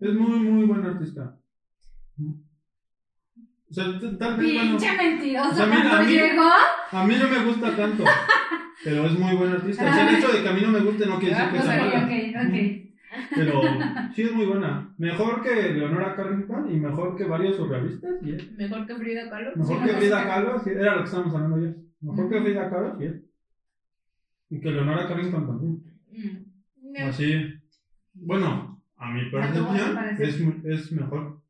Es 0.00 0.14
muy, 0.14 0.38
muy 0.40 0.64
buen 0.66 0.84
artista. 0.84 1.36
O 3.70 3.72
sea, 3.72 3.84
tal 4.18 4.36
vez, 4.36 4.52
bueno, 4.54 4.70
Pinche 4.78 4.96
mentiroso. 4.96 5.50
O 5.50 5.54
sea, 5.54 5.66
mira, 5.66 5.80
cuando 5.82 5.96
a 5.98 6.02
mí- 6.02 6.12
llegó, 6.12 6.50
a 6.92 7.04
mí 7.06 7.14
no 7.22 7.28
me 7.28 7.44
gusta 7.44 7.76
tanto, 7.76 8.04
pero 8.84 9.06
es 9.06 9.12
muy 9.18 9.36
buen 9.36 9.52
artista. 9.52 9.88
O 9.88 9.94
sea, 9.94 10.08
el 10.08 10.16
hecho 10.16 10.28
de 10.32 10.42
que 10.42 10.48
a 10.48 10.52
mí 10.52 10.60
no 10.62 10.68
me 10.68 10.80
guste 10.80 11.06
no 11.06 11.18
quiere 11.20 11.34
decir 11.36 11.50
que 11.52 11.58
Ah, 11.58 11.62
sea 11.62 11.76
mala. 11.84 12.04
ok, 12.04 12.12
ok. 12.46 12.86
Pero 13.34 13.60
sí 14.14 14.22
es 14.22 14.32
muy 14.32 14.46
buena. 14.46 14.92
Mejor 14.98 15.42
que 15.42 15.72
Leonora 15.72 16.14
Carrington 16.16 16.72
y 16.74 16.78
mejor 16.80 17.16
que 17.16 17.24
varios 17.24 17.56
surrealistas. 17.56 18.10
y 18.22 18.34
es- 18.34 18.52
Mejor 18.56 18.86
que 18.86 18.94
Frida 18.96 19.30
Kahlo. 19.30 19.50
Mejor 19.56 19.76
Sí, 19.78 19.84
que 19.84 19.92
no, 19.92 19.98
Frida 19.98 20.20
sí. 20.22 20.26
Kahlo, 20.28 20.60
sí, 20.64 20.70
era 20.70 20.92
lo 20.94 20.98
que 20.98 21.04
estábamos 21.04 21.34
hablando 21.34 21.56
ayer. 21.56 21.76
Mejor 22.00 22.30
que 22.30 22.40
Frida 22.42 22.70
Kahlo, 22.70 22.98
sí. 22.98 23.06
Y 24.50 24.60
que 24.60 24.70
Leonora 24.70 25.06
Carrington 25.08 25.46
también. 25.46 25.82
Mm. 26.12 27.08
Así. 27.08 27.34
Bueno, 28.14 28.80
a 28.96 29.10
mi 29.12 29.20
¿A 29.28 29.30
tu- 29.30 29.38
a 29.38 29.52
tu 29.52 29.66
percepción 30.16 30.62
es, 30.64 30.80
es 30.80 30.92
mejor. 30.92 31.40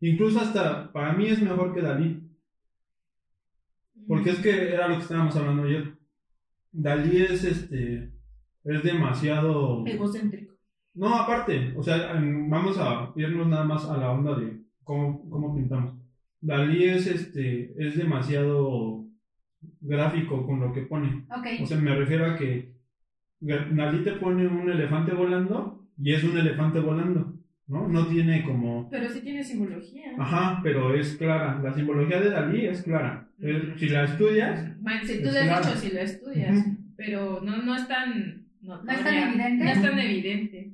Incluso 0.00 0.40
hasta 0.40 0.92
para 0.92 1.12
mí 1.14 1.26
es 1.26 1.40
mejor 1.42 1.74
que 1.74 1.80
Dalí. 1.82 2.22
Porque 4.06 4.30
es 4.30 4.38
que 4.38 4.72
era 4.74 4.88
lo 4.88 4.96
que 4.96 5.02
estábamos 5.02 5.34
hablando 5.36 5.64
ayer. 5.64 5.94
Dalí 6.72 7.22
es 7.22 7.44
este. 7.44 8.12
Es 8.64 8.82
demasiado. 8.82 9.84
Egocéntrico. 9.86 10.54
No, 10.94 11.14
aparte, 11.14 11.74
o 11.76 11.82
sea, 11.82 12.14
vamos 12.14 12.78
a 12.78 13.12
irnos 13.16 13.46
nada 13.48 13.64
más 13.64 13.84
a 13.86 13.96
la 13.98 14.10
onda 14.12 14.34
de 14.38 14.62
cómo, 14.82 15.28
cómo 15.28 15.54
pintamos. 15.54 15.94
Dalí 16.40 16.84
es 16.84 17.06
este. 17.06 17.74
Es 17.78 17.96
demasiado 17.96 19.04
gráfico 19.80 20.46
con 20.46 20.60
lo 20.60 20.72
que 20.72 20.82
pone. 20.82 21.26
O 21.30 21.38
Ok. 21.38 21.66
sea, 21.66 21.78
me 21.78 21.94
refiero 21.94 22.26
a 22.26 22.36
que 22.36 22.74
Dalí 23.40 24.02
te 24.04 24.12
pone 24.12 24.46
un 24.46 24.70
elefante 24.70 25.12
volando 25.12 25.86
y 25.98 26.12
es 26.14 26.24
un 26.24 26.36
elefante 26.38 26.80
volando, 26.80 27.34
¿no? 27.68 27.88
No 27.88 28.06
tiene 28.06 28.44
como... 28.44 28.88
Pero 28.90 29.08
sí 29.10 29.20
tiene 29.20 29.42
simbología. 29.42 30.12
Ajá, 30.18 30.60
pero 30.62 30.94
es 30.94 31.16
clara. 31.16 31.60
La 31.62 31.72
simbología 31.74 32.20
de 32.20 32.30
Dalí 32.30 32.66
es 32.66 32.82
clara. 32.82 33.28
Es- 33.40 33.78
si 33.78 33.88
la 33.88 34.04
estudias, 34.04 34.80
Bueno, 34.80 35.00
si 35.04 35.20
tú 35.22 35.28
Es 35.28 35.36
has 35.36 35.66
dicho, 35.66 35.78
si 35.80 35.92
lo 35.94 36.00
estudias. 36.00 36.64
Pero 36.96 37.40
no, 37.42 37.56
no 37.62 37.74
es 37.76 37.86
tan. 37.88 38.46
¿No 38.62 38.76
es 38.76 38.84
tan 39.04 39.14
evidente? 39.14 39.64
No 39.64 39.70
es 39.70 39.82
tan 39.82 39.98
evidente. 39.98 40.72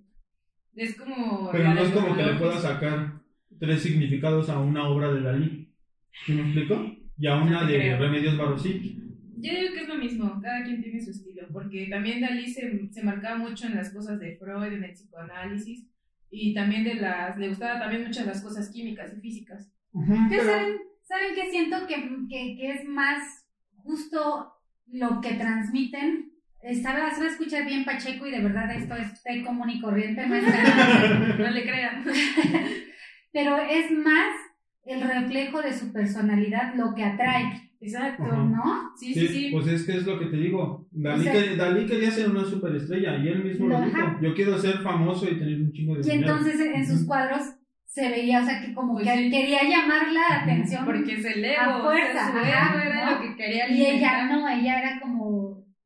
Es 0.76 0.96
como. 0.96 1.50
pero 1.50 1.64
la 1.64 1.74
no 1.74 1.80
es 1.82 1.90
como 1.90 2.16
que 2.16 2.22
le 2.22 2.34
puedas 2.34 2.62
sacar 2.62 3.20
tres 3.58 3.82
significados 3.82 4.48
a 4.48 4.58
una 4.60 4.88
obra 4.88 5.12
de 5.12 5.20
Dalí. 5.22 5.68
¿Sí 6.24 6.32
me 6.32 6.42
explico? 6.42 6.94
Y 7.18 7.26
a 7.26 7.36
una 7.36 7.62
No 7.62 7.66
de 7.66 7.78
creo. 7.78 7.98
Remedios 7.98 8.38
Barosí. 8.38 8.98
Yo 9.38 9.50
digo 9.50 9.74
que 9.74 9.80
es 9.80 9.88
lo 9.88 9.96
mismo, 9.96 10.40
cada 10.40 10.62
quien 10.62 10.80
tiene 10.82 11.00
su 11.02 11.10
estilo, 11.10 11.42
porque 11.52 11.88
también 11.90 12.20
Dalí 12.20 12.46
se, 12.48 12.88
se 12.92 13.02
marcaba 13.02 13.38
mucho 13.38 13.66
en 13.66 13.74
las 13.74 13.92
cosas 13.92 14.20
de 14.20 14.36
Freud, 14.36 14.72
en 14.72 14.84
el 14.84 14.92
psicoanálisis, 14.92 15.84
y 16.32 16.54
también 16.54 16.82
de 16.82 16.94
las, 16.94 17.36
le 17.38 17.50
gustaba 17.50 17.78
también 17.78 18.04
muchas 18.04 18.26
las 18.26 18.42
cosas 18.42 18.70
químicas 18.70 19.12
y 19.16 19.20
físicas. 19.20 19.70
Ujú, 19.92 20.14
¿Qué 20.30 20.36
pero- 20.38 20.44
saben, 20.44 20.76
¿Saben 21.02 21.34
qué 21.34 21.50
siento 21.50 21.86
que, 21.86 21.96
que, 22.30 22.56
que 22.56 22.72
es 22.72 22.88
más 22.88 23.44
justo 23.74 24.54
lo 24.86 25.20
que 25.20 25.34
transmiten? 25.34 26.32
Estaba, 26.62 27.10
se 27.10 27.20
va 27.20 27.26
a 27.26 27.30
escuchar 27.30 27.66
bien 27.66 27.84
Pacheco 27.84 28.26
y 28.26 28.30
de 28.30 28.40
verdad 28.40 28.74
esto 28.74 28.94
es 28.96 29.44
común 29.44 29.68
y 29.68 29.80
corriente. 29.80 30.26
No 30.26 31.50
le 31.50 31.62
crean. 31.64 32.04
pero 33.32 33.58
es 33.58 33.90
más 33.90 34.32
el 34.84 35.02
reflejo 35.02 35.60
de 35.60 35.72
su 35.72 35.92
personalidad 35.92 36.74
lo 36.76 36.94
que 36.94 37.04
atrae, 37.04 37.71
Exacto. 37.82 38.22
Ajá. 38.24 38.36
¿no? 38.44 38.62
Sí, 38.96 39.12
sí, 39.12 39.28
sí. 39.28 39.48
Pues 39.52 39.66
es 39.66 39.84
que 39.84 39.92
es 39.96 40.06
lo 40.06 40.18
que 40.18 40.26
te 40.26 40.36
digo. 40.36 40.86
Dalí, 40.92 41.20
O 41.20 41.22
sea- 41.24 41.32
que- 41.32 41.56
Dalí 41.56 41.86
quería 41.86 42.10
ser 42.10 42.30
una 42.30 42.44
superestrella 42.44 43.16
y 43.18 43.28
él 43.28 43.44
mismo 43.44 43.66
lo 43.68 43.76
Ajá. 43.78 43.86
dijo. 43.86 44.18
Yo 44.22 44.34
quiero 44.34 44.58
ser 44.58 44.78
famoso 44.78 45.26
y 45.28 45.38
tener 45.38 45.60
un 45.60 45.72
chingo 45.72 45.94
de 45.94 46.00
Y 46.00 46.02
dinero. 46.04 46.20
entonces 46.36 46.60
en 46.60 46.86
sus 46.86 47.04
cuadros 47.06 47.42
se 47.86 48.08
veía, 48.08 48.40
o 48.40 48.44
sea, 48.46 48.60
que 48.60 48.72
como 48.72 48.94
Pues 48.94 49.06
que 49.06 49.16
sí. 49.18 49.30
quería 49.30 49.62
llamar 49.64 50.10
la 50.12 50.42
atención. 50.42 50.84
Porque 50.86 51.14
es 51.14 51.24
el 51.26 51.44
ego. 51.44 51.60
A 51.60 51.78
o 51.78 51.82
fuerza, 51.82 52.12
sea, 52.12 52.30
su 52.32 52.38
ajá, 52.38 52.74
ego 52.74 52.84
era 52.90 53.04
¿no? 53.04 53.10
lo 53.16 53.20
que 53.20 53.36
quería 53.36 53.68
y 53.70 53.84
ella 53.86 54.20
alimentar. 54.20 54.30
no, 54.30 54.48
ella 54.48 54.78
era 54.80 55.00
como 55.00 55.41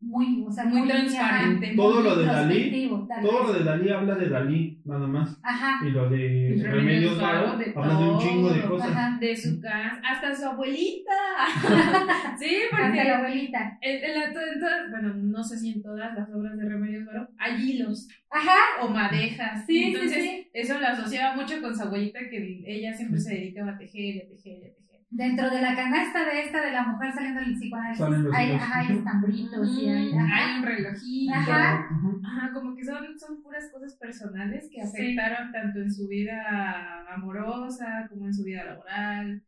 muy, 0.06 0.44
o 0.46 0.50
sea, 0.50 0.64
Muy 0.64 0.86
transparente. 0.88 1.66
muy 1.68 1.76
Todo 1.76 2.00
lo 2.02 2.16
de 2.16 2.26
Dalí, 2.26 2.88
Todo 3.22 3.42
lo 3.44 3.52
de 3.52 3.64
Dalí 3.64 3.88
habla 3.90 4.14
de 4.14 4.28
Dalí, 4.28 4.80
nada 4.84 5.06
más. 5.06 5.38
Ajá, 5.42 5.86
Y 5.86 5.90
lo 5.90 6.08
de 6.08 6.16
Remedios 6.62 6.72
Remedios 6.72 7.20
Varo, 7.20 7.48
habla 7.74 7.98
de 7.98 8.08
un 8.10 8.18
chingo 8.18 8.50
de 8.50 8.60
cosas. 8.62 8.90
ajá. 8.90 9.18
De 9.20 9.36
su 9.36 9.60
casa, 9.60 10.00
hasta 10.08 10.34
su 10.34 10.44
abuelita. 10.46 11.12
sí, 12.38 12.56
Hasta 12.70 12.78
la 12.80 12.86
porque 12.94 13.10
abuelita. 13.10 13.78
en, 13.80 14.04
en 14.04 14.14
la- 14.14 14.24
en 14.26 14.60
todas- 14.60 14.90
bueno, 14.90 15.14
no 15.14 15.42
sé 15.42 15.58
si 15.58 15.72
en 15.72 15.82
todas 15.82 16.14
las 16.14 16.28
obras 16.30 16.56
de 16.56 16.68
Remedios 16.68 17.04
Varo 17.06 17.28
hay 17.38 17.70
hilos 17.70 18.08
Ajá, 18.30 18.56
o 18.82 18.88
madejas. 18.88 19.64
Sí, 19.66 19.74
sí, 19.78 19.84
Entonces, 19.86 20.22
sí. 20.22 20.48
eso 20.52 20.78
lo 20.78 20.86
asociaba 20.86 21.34
mucho 21.36 21.60
con 21.60 21.74
su 21.74 21.82
abuelita, 21.82 22.20
que 22.30 22.62
ella 22.66 22.92
siempre 22.94 23.18
se 23.20 23.34
dedicaba 23.34 23.72
a 23.72 23.78
tejer 23.78 24.16
y 24.16 24.20
a 24.20 24.28
tejer 24.28 24.52
y 24.52 24.56
a 24.66 24.74
tejer. 24.74 24.85
Dentro 25.08 25.48
de 25.50 25.62
la 25.62 25.74
canasta 25.76 26.24
de 26.24 26.40
esta 26.42 26.64
de 26.64 26.72
la 26.72 26.86
mujer 26.88 27.12
saliendo 27.12 27.40
del 27.40 27.54
psicoanálisis, 27.54 28.34
hay, 28.34 28.52
ajá, 28.52 28.78
hay 28.80 28.96
estambritos 28.96 29.78
y 29.78 29.88
hay, 29.88 30.12
Mm, 30.12 30.18
ajá. 30.18 30.36
hay 30.36 30.58
un 30.58 30.64
relojito. 30.66 31.32
Ajá. 31.34 31.88
Ajá, 32.24 32.52
como 32.52 32.74
que 32.76 32.84
son, 32.84 33.18
son 33.18 33.42
puras 33.42 33.70
cosas 33.72 33.96
personales 33.98 34.68
que 34.72 34.82
Sí. 34.82 34.88
afectaron 35.16 35.52
tanto 35.52 35.80
en 35.80 35.90
su 35.92 36.08
vida 36.08 37.04
amorosa 37.14 38.06
como 38.10 38.26
en 38.26 38.34
su 38.34 38.44
vida 38.44 38.64
laboral. 38.64 39.42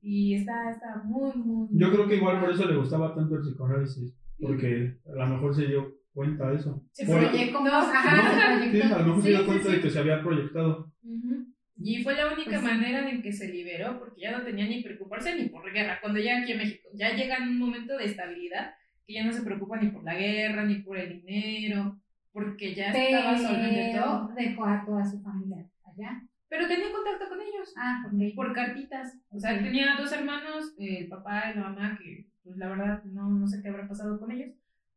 Y 0.00 0.34
está, 0.36 0.70
está 0.70 1.02
muy, 1.04 1.32
muy. 1.36 1.68
Yo 1.72 1.90
creo 1.92 2.06
que 2.08 2.16
igual 2.16 2.40
por 2.40 2.50
eso 2.52 2.66
le 2.68 2.76
gustaba 2.76 3.14
tanto 3.14 3.34
el 3.36 3.42
psicoanálisis, 3.42 4.14
porque 4.40 4.98
a 5.08 5.24
lo 5.24 5.26
mejor 5.34 5.54
se 5.54 5.66
dio 5.66 5.92
cuenta 6.12 6.50
de 6.50 6.56
eso. 6.56 6.82
Se 6.92 7.04
proyectó. 7.04 7.58
Ajá, 7.66 8.16
No, 8.16 8.22
se 8.60 8.64
sí, 8.70 8.70
proyectó. 8.78 8.94
a 8.94 8.98
lo 9.00 9.06
mejor 9.06 9.22
se 9.22 9.28
Sí, 9.28 9.28
dio 9.34 9.38
sí, 9.40 9.46
cuenta 9.46 9.64
sí. 9.70 9.72
de 9.76 9.80
que 9.82 9.90
se 9.90 9.98
había 9.98 10.22
proyectado. 10.22 10.92
Ujú. 11.02 11.46
Y 11.80 12.02
fue 12.02 12.14
la 12.14 12.26
única 12.32 12.50
Pues 12.50 12.62
manera 12.62 13.08
en 13.08 13.22
que 13.22 13.32
se 13.32 13.48
liberó, 13.48 13.98
porque 13.98 14.22
ya 14.22 14.32
no 14.36 14.42
tenía 14.44 14.66
ni 14.66 14.82
preocuparse 14.82 15.36
ni 15.36 15.48
por 15.48 15.70
guerra. 15.72 15.98
Cuando 16.00 16.18
llega 16.18 16.40
aquí 16.42 16.52
a 16.52 16.56
México, 16.56 16.88
ya 16.94 17.14
llega 17.14 17.36
en 17.36 17.44
un 17.50 17.58
momento 17.58 17.96
de 17.96 18.04
estabilidad, 18.06 18.74
que 19.06 19.14
ya 19.14 19.24
no 19.24 19.32
se 19.32 19.42
preocupa 19.42 19.76
ni 19.80 19.90
por 19.90 20.02
la 20.04 20.14
guerra, 20.14 20.64
ni 20.64 20.76
por 20.76 20.98
el 20.98 21.22
dinero, 21.22 21.98
porque 22.32 22.74
ya 22.74 22.90
estaba 22.90 23.38
solvente 23.38 23.90
Pero 23.92 24.04
todo. 24.04 24.28
dejó 24.36 24.64
a 24.66 24.84
toda 24.84 25.04
su 25.04 25.20
familia 25.22 25.66
allá. 25.84 26.22
Pero 26.48 26.66
tenía 26.66 26.90
contacto 26.92 27.28
con 27.28 27.40
ellos. 27.40 27.72
Ah, 27.76 28.04
ok. 28.06 28.34
por 28.34 28.52
cartitas. 28.54 29.16
O 29.30 29.38
sea, 29.38 29.54
Ok. 29.54 29.62
tenía 29.62 29.96
dos 29.98 30.10
hermanos, 30.12 30.74
el 30.78 31.06
papá 31.08 31.50
y 31.52 31.56
la 31.58 31.64
mamá, 31.64 31.98
que 32.02 32.26
pues 32.42 32.56
la 32.56 32.68
verdad 32.70 33.04
no, 33.04 33.28
no 33.30 33.46
sé 33.46 33.60
qué 33.62 33.68
habrá 33.68 33.86
pasado 33.86 34.18
con 34.18 34.32
ellos. 34.32 34.50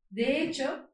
De 0.10 0.44
hecho, 0.44 0.90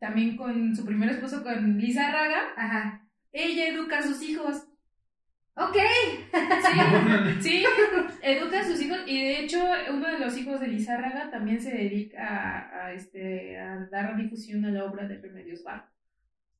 también 0.00 0.36
con 0.36 0.74
su 0.76 0.84
primer 0.84 1.10
esposo, 1.10 1.42
con 1.42 1.78
Lisa 1.78 2.10
Raga, 2.10 2.40
Ajá. 2.56 3.06
ella 3.32 3.68
educa 3.68 3.98
a 3.98 4.02
sus 4.02 4.20
hijos. 4.22 4.66
Ok. 5.60 5.76
Sí, 7.40 7.40
sí, 7.40 7.64
educa 8.22 8.60
a 8.60 8.64
sus 8.64 8.80
hijos 8.82 8.98
y 9.06 9.18
de 9.20 9.40
hecho 9.44 9.58
uno 9.92 10.06
de 10.08 10.18
los 10.18 10.36
hijos 10.38 10.60
de 10.60 10.68
Lizárraga 10.68 11.30
también 11.30 11.60
se 11.60 11.70
dedica 11.72 12.26
a, 12.26 12.86
a, 12.86 12.92
este, 12.92 13.58
a 13.58 13.86
dar 13.90 14.16
difusión 14.16 14.64
a 14.64 14.70
la 14.70 14.84
obra 14.84 15.06
de 15.06 15.18
Remedios 15.18 15.62
Varo. 15.64 15.84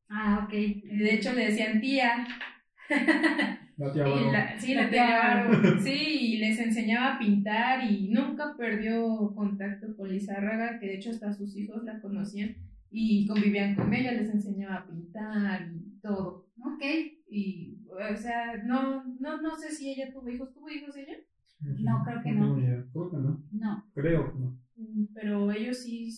Ah, 0.08 0.42
ok. 0.44 0.52
Y 0.52 0.98
de 0.98 1.14
hecho 1.14 1.32
le 1.32 1.46
decían 1.46 1.80
tía, 1.80 2.26
La 3.76 3.92
tía 3.92 4.04
Varo. 4.04 4.32
la- 4.32 4.58
sí, 4.60 4.74
La 4.74 4.82
la 4.82 4.90
tía 4.90 5.06
tía 5.06 5.18
Varo. 5.18 5.80
Sí, 5.82 6.34
y 6.34 6.38
les 6.38 6.58
enseñaba 6.58 7.14
a 7.14 7.18
pintar 7.18 7.84
y 7.90 8.08
nunca 8.08 8.54
perdió 8.58 9.32
contacto 9.34 9.96
con 9.96 10.08
Lizárraga, 10.10 10.78
que 10.78 10.86
de 10.86 10.94
hecho 10.96 11.10
hasta 11.10 11.32
sus 11.32 11.56
hijos 11.56 11.84
la 11.84 12.00
conocían 12.00 12.56
y 12.90 13.26
convivían 13.26 13.76
con 13.76 13.94
ella, 13.94 14.12
les 14.12 14.28
enseñaba 14.30 14.74
a 14.76 14.86
pintar 14.86 15.68
y 15.72 16.00
todo. 16.02 16.48
Ok. 16.62 16.82
Y, 17.30 17.78
o 17.96 18.16
sea, 18.16 18.56
no, 18.64 19.04
no, 19.18 19.40
no 19.42 19.56
sé 19.56 19.70
si 19.70 19.90
ella 19.92 20.12
tuvo 20.12 20.28
hijos. 20.28 20.52
¿Tuvo 20.52 20.70
hijos 20.70 20.96
ella? 20.96 21.16
No, 21.60 22.02
creo 22.04 22.22
que 22.22 22.32
no. 22.32 22.58
idea. 22.58 22.84
Creo 22.92 23.10
que 23.10 23.16
no. 23.18 23.44
No. 23.52 23.90
Creo 23.94 24.32
que 24.32 24.38
no. 24.38 24.58
Pero 25.14 25.50
ellos 25.52 25.82
sí 25.82 26.10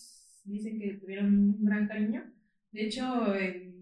dicen 0.45 0.79
que 0.79 0.93
tuvieron 0.99 1.27
un 1.33 1.65
gran 1.65 1.87
cariño. 1.87 2.23
De 2.71 2.85
hecho, 2.85 3.33
el, 3.35 3.73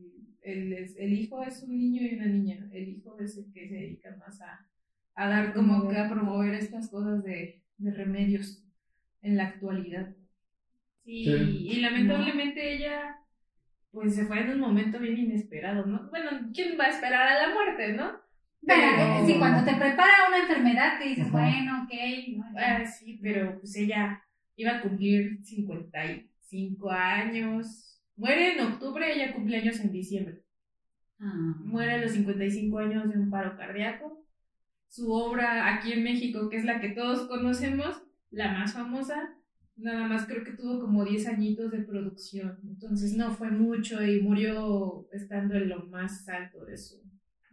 el, 0.41 0.73
el 0.97 1.13
hijo 1.13 1.43
es 1.43 1.63
un 1.63 1.77
niño 1.77 2.01
y 2.03 2.15
una 2.15 2.25
niña. 2.27 2.67
El 2.71 2.89
hijo 2.89 3.17
es 3.19 3.37
el 3.37 3.51
que 3.53 3.67
se 3.67 3.75
dedica 3.75 4.15
más 4.17 4.41
a, 4.41 4.65
a 5.15 5.29
dar 5.29 5.53
como 5.53 5.87
que 5.87 5.97
a 5.97 6.09
promover 6.09 6.53
estas 6.55 6.89
cosas 6.89 7.23
de, 7.23 7.61
de 7.77 7.91
remedios 7.93 8.63
en 9.21 9.37
la 9.37 9.47
actualidad. 9.47 10.15
Sí, 11.03 11.25
Sí. 11.25 11.67
y 11.71 11.79
lamentablemente 11.81 12.75
ella 12.75 13.17
pues 13.91 14.15
se 14.15 14.25
fue 14.25 14.39
en 14.41 14.51
un 14.51 14.59
momento 14.59 14.99
bien 14.99 15.17
inesperado, 15.17 15.85
¿no? 15.85 16.09
Bueno, 16.09 16.29
¿quién 16.53 16.77
va 16.79 16.85
a 16.85 16.89
esperar 16.89 17.27
a 17.27 17.47
la 17.47 17.53
muerte, 17.53 17.93
no? 17.93 18.11
Pero, 18.65 18.81
Pero- 18.95 19.25
sí, 19.25 19.35
cuando 19.39 19.63
te 19.65 19.75
prepara 19.77 20.27
una 20.27 20.37
enfermedad 20.39 20.99
que 20.99 21.09
dices, 21.09 21.27
Ajá. 21.27 21.31
bueno, 21.31 21.83
ok. 21.83 21.93
no. 22.37 22.45
Ah, 22.57 22.85
sí, 22.85 23.19
pero 23.21 23.59
pues 23.59 23.75
ella 23.75 24.23
iba 24.55 24.77
a 24.77 24.81
cumplir 24.81 25.39
55 25.43 26.89
años. 26.91 27.99
Muere 28.15 28.53
en 28.53 28.61
octubre, 28.61 29.11
ella 29.13 29.33
cumple 29.33 29.57
años 29.57 29.79
en 29.79 29.91
diciembre. 29.91 30.43
Ah. 31.19 31.55
Muere 31.63 31.93
a 31.93 31.97
los 31.97 32.11
55 32.11 32.77
años 32.79 33.09
de 33.09 33.17
un 33.19 33.29
paro 33.29 33.57
cardíaco. 33.57 34.23
Su 34.87 35.11
obra 35.11 35.73
aquí 35.75 35.93
en 35.93 36.03
México, 36.03 36.49
que 36.49 36.57
es 36.57 36.65
la 36.65 36.79
que 36.79 36.89
todos 36.89 37.27
conocemos, 37.27 38.01
la 38.29 38.51
más 38.51 38.73
famosa, 38.73 39.35
nada 39.81 40.07
más 40.07 40.25
creo 40.25 40.43
que 40.43 40.51
tuvo 40.53 40.79
como 40.79 41.03
10 41.05 41.27
añitos 41.27 41.71
de 41.71 41.79
producción. 41.79 42.57
Entonces 42.67 43.15
no 43.17 43.31
fue 43.31 43.51
mucho 43.51 44.03
y 44.05 44.21
murió 44.21 45.05
estando 45.11 45.55
en 45.55 45.69
lo 45.69 45.85
más 45.87 46.27
alto 46.29 46.63
de 46.65 46.77
su, 46.77 46.95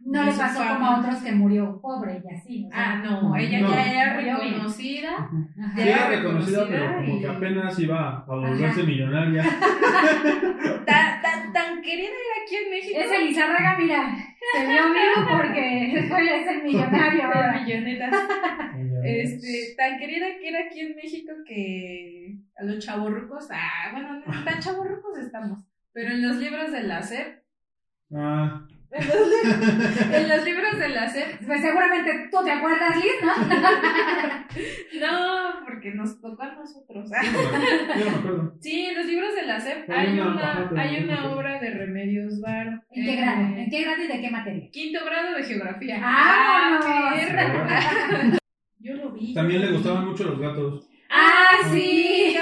no 0.05 0.19
de 0.21 0.25
le 0.27 0.31
su 0.31 0.37
pasó 0.39 0.59
fama. 0.59 0.73
como 0.75 0.85
a 0.87 0.99
otros 0.99 1.15
que 1.23 1.31
murió 1.33 1.79
pobre 1.81 2.21
y 2.23 2.33
así. 2.35 2.65
o 2.65 2.69
sea, 2.69 2.91
Ah, 2.93 3.03
no, 3.03 3.35
ella 3.35 3.61
No. 3.61 3.69
ya 3.71 3.91
era 3.91 4.13
reconocida. 4.21 5.29
Ya 5.75 5.83
era 5.85 6.09
reconocida, 6.09 6.67
pero 6.69 6.95
como 6.95 7.17
y- 7.17 7.21
que 7.21 7.27
apenas 7.27 7.79
iba 7.79 8.17
a 8.19 8.25
volverse 8.25 8.81
Ajá. 8.81 8.83
millonaria. 8.89 9.43
Tan, 10.85 11.21
tan, 11.21 11.53
tan 11.53 11.81
querida 11.81 12.09
aquí 12.49 12.55
en 12.55 12.69
México. 12.71 12.99
Ese 12.99 13.19
Lizárraga, 13.25 13.77
mira, 13.77 14.17
se 14.53 14.65
vio 14.67 14.83
vivo 14.93 15.37
porque 15.37 15.93
es 16.41 16.47
el 16.47 16.63
millonario 16.63 17.23
ahora. 17.25 17.61
millonetas. 17.61 18.13
Este, 19.03 19.75
tan 19.77 19.97
querida 19.97 20.25
que 20.39 20.49
era 20.49 20.65
aquí 20.65 20.79
en 20.81 20.95
México 20.95 21.31
que 21.45 22.35
a 22.57 22.63
los 22.63 22.83
chavorrucos, 22.83 23.47
ah, 23.51 23.89
bueno, 23.91 24.21
no 24.25 24.43
tan 24.43 24.59
chavorrucos 24.59 25.17
estamos, 25.19 25.59
pero 25.93 26.11
en 26.11 26.27
los 26.27 26.37
libros 26.37 26.71
de 26.71 26.83
la 26.83 27.01
SEP, 27.01 27.39
Ah, 28.13 28.65
en 28.91 29.07
los, 29.07 30.13
en 30.13 30.29
los 30.29 30.43
libros 30.45 30.77
de 30.79 30.89
la 30.89 31.07
SEP, 31.07 31.45
Pues 31.45 31.61
seguramente 31.61 32.27
tú 32.31 32.37
te 32.43 32.51
acuerdas, 32.51 32.95
Liz, 32.95 33.13
¿no? 33.21 33.33
no, 34.99 35.65
porque 35.65 35.91
nos 35.93 36.19
tocó 36.19 36.41
a 36.43 36.53
nosotros. 36.55 37.09
yo 37.11 38.05
no 38.05 38.11
me 38.11 38.17
acuerdo. 38.17 38.53
Sí, 38.59 38.85
en 38.85 38.95
los 38.97 39.05
libros 39.05 39.35
de 39.35 39.45
la 39.45 39.59
SEP 39.59 39.89
Hay 39.89 40.07
hay 40.07 40.19
una- 40.19 40.71
hay 40.75 41.03
una 41.03 41.29
obra 41.31 41.59
de 41.59 41.69
Remedios 41.71 42.41
Varo. 42.41 42.81
¿En 42.91 43.05
qué 43.05 43.13
eh, 43.13 43.17
grado? 43.17 43.41
¿En 43.41 43.69
qué 43.69 43.81
grado 43.83 44.03
y 44.03 44.07
de 44.07 44.21
qué 44.21 44.29
materia? 44.31 44.69
Quinto 44.71 45.05
grado 45.05 45.35
de 45.35 45.43
geografía. 45.43 45.99
¡Ah, 46.01 46.79
perra! 47.15 48.39
Yo 48.79 48.93
lo 48.95 49.11
vi. 49.11 49.33
También 49.33 49.61
le 49.61 49.71
gustaban 49.71 50.07
mucho 50.07 50.23
los 50.23 50.39
gatos. 50.39 50.87
¡Ah, 51.11 51.51
sí! 51.71 52.35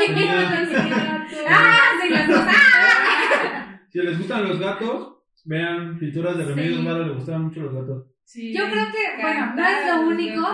¡Ah, 1.50 1.91
sí, 2.02 2.10
los! 2.10 2.30
¡Ah! 2.48 3.80
Si 3.89 4.00
les 4.00 4.18
gustan 4.18 4.48
los 4.48 4.60
gatos, 4.60 5.16
vean 5.48 5.98
pinturas 5.98 6.38
de 6.38 6.45
Remedios 6.45 6.80
Sí. 6.80 6.86
Varo, 6.86 7.06
le 7.06 7.14
gustaban 7.14 7.45
mucho 7.45 7.62
los 7.62 7.74
gatos. 7.74 8.08
Sí, 8.24 8.54
Yo 8.54 8.70
creo 8.70 8.86
que, 8.91 9.22
bueno, 9.22 9.56
no 9.56 9.66
es 9.66 9.88
lo 9.88 10.08
único, 10.08 10.45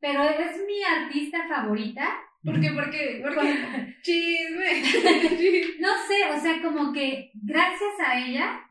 pero 0.00 0.24
es 0.24 0.60
mi 0.66 0.82
artista 0.82 1.46
favorita. 1.48 2.08
¿Por 2.42 2.60
qué? 2.60 2.70
Porque, 2.72 3.22
porque, 3.22 3.96
chisme. 4.02 4.82
No 5.80 5.88
sé, 6.08 6.36
o 6.36 6.40
sea, 6.40 6.60
como 6.62 6.92
que 6.92 7.30
gracias 7.34 8.00
a 8.04 8.18
ella 8.18 8.66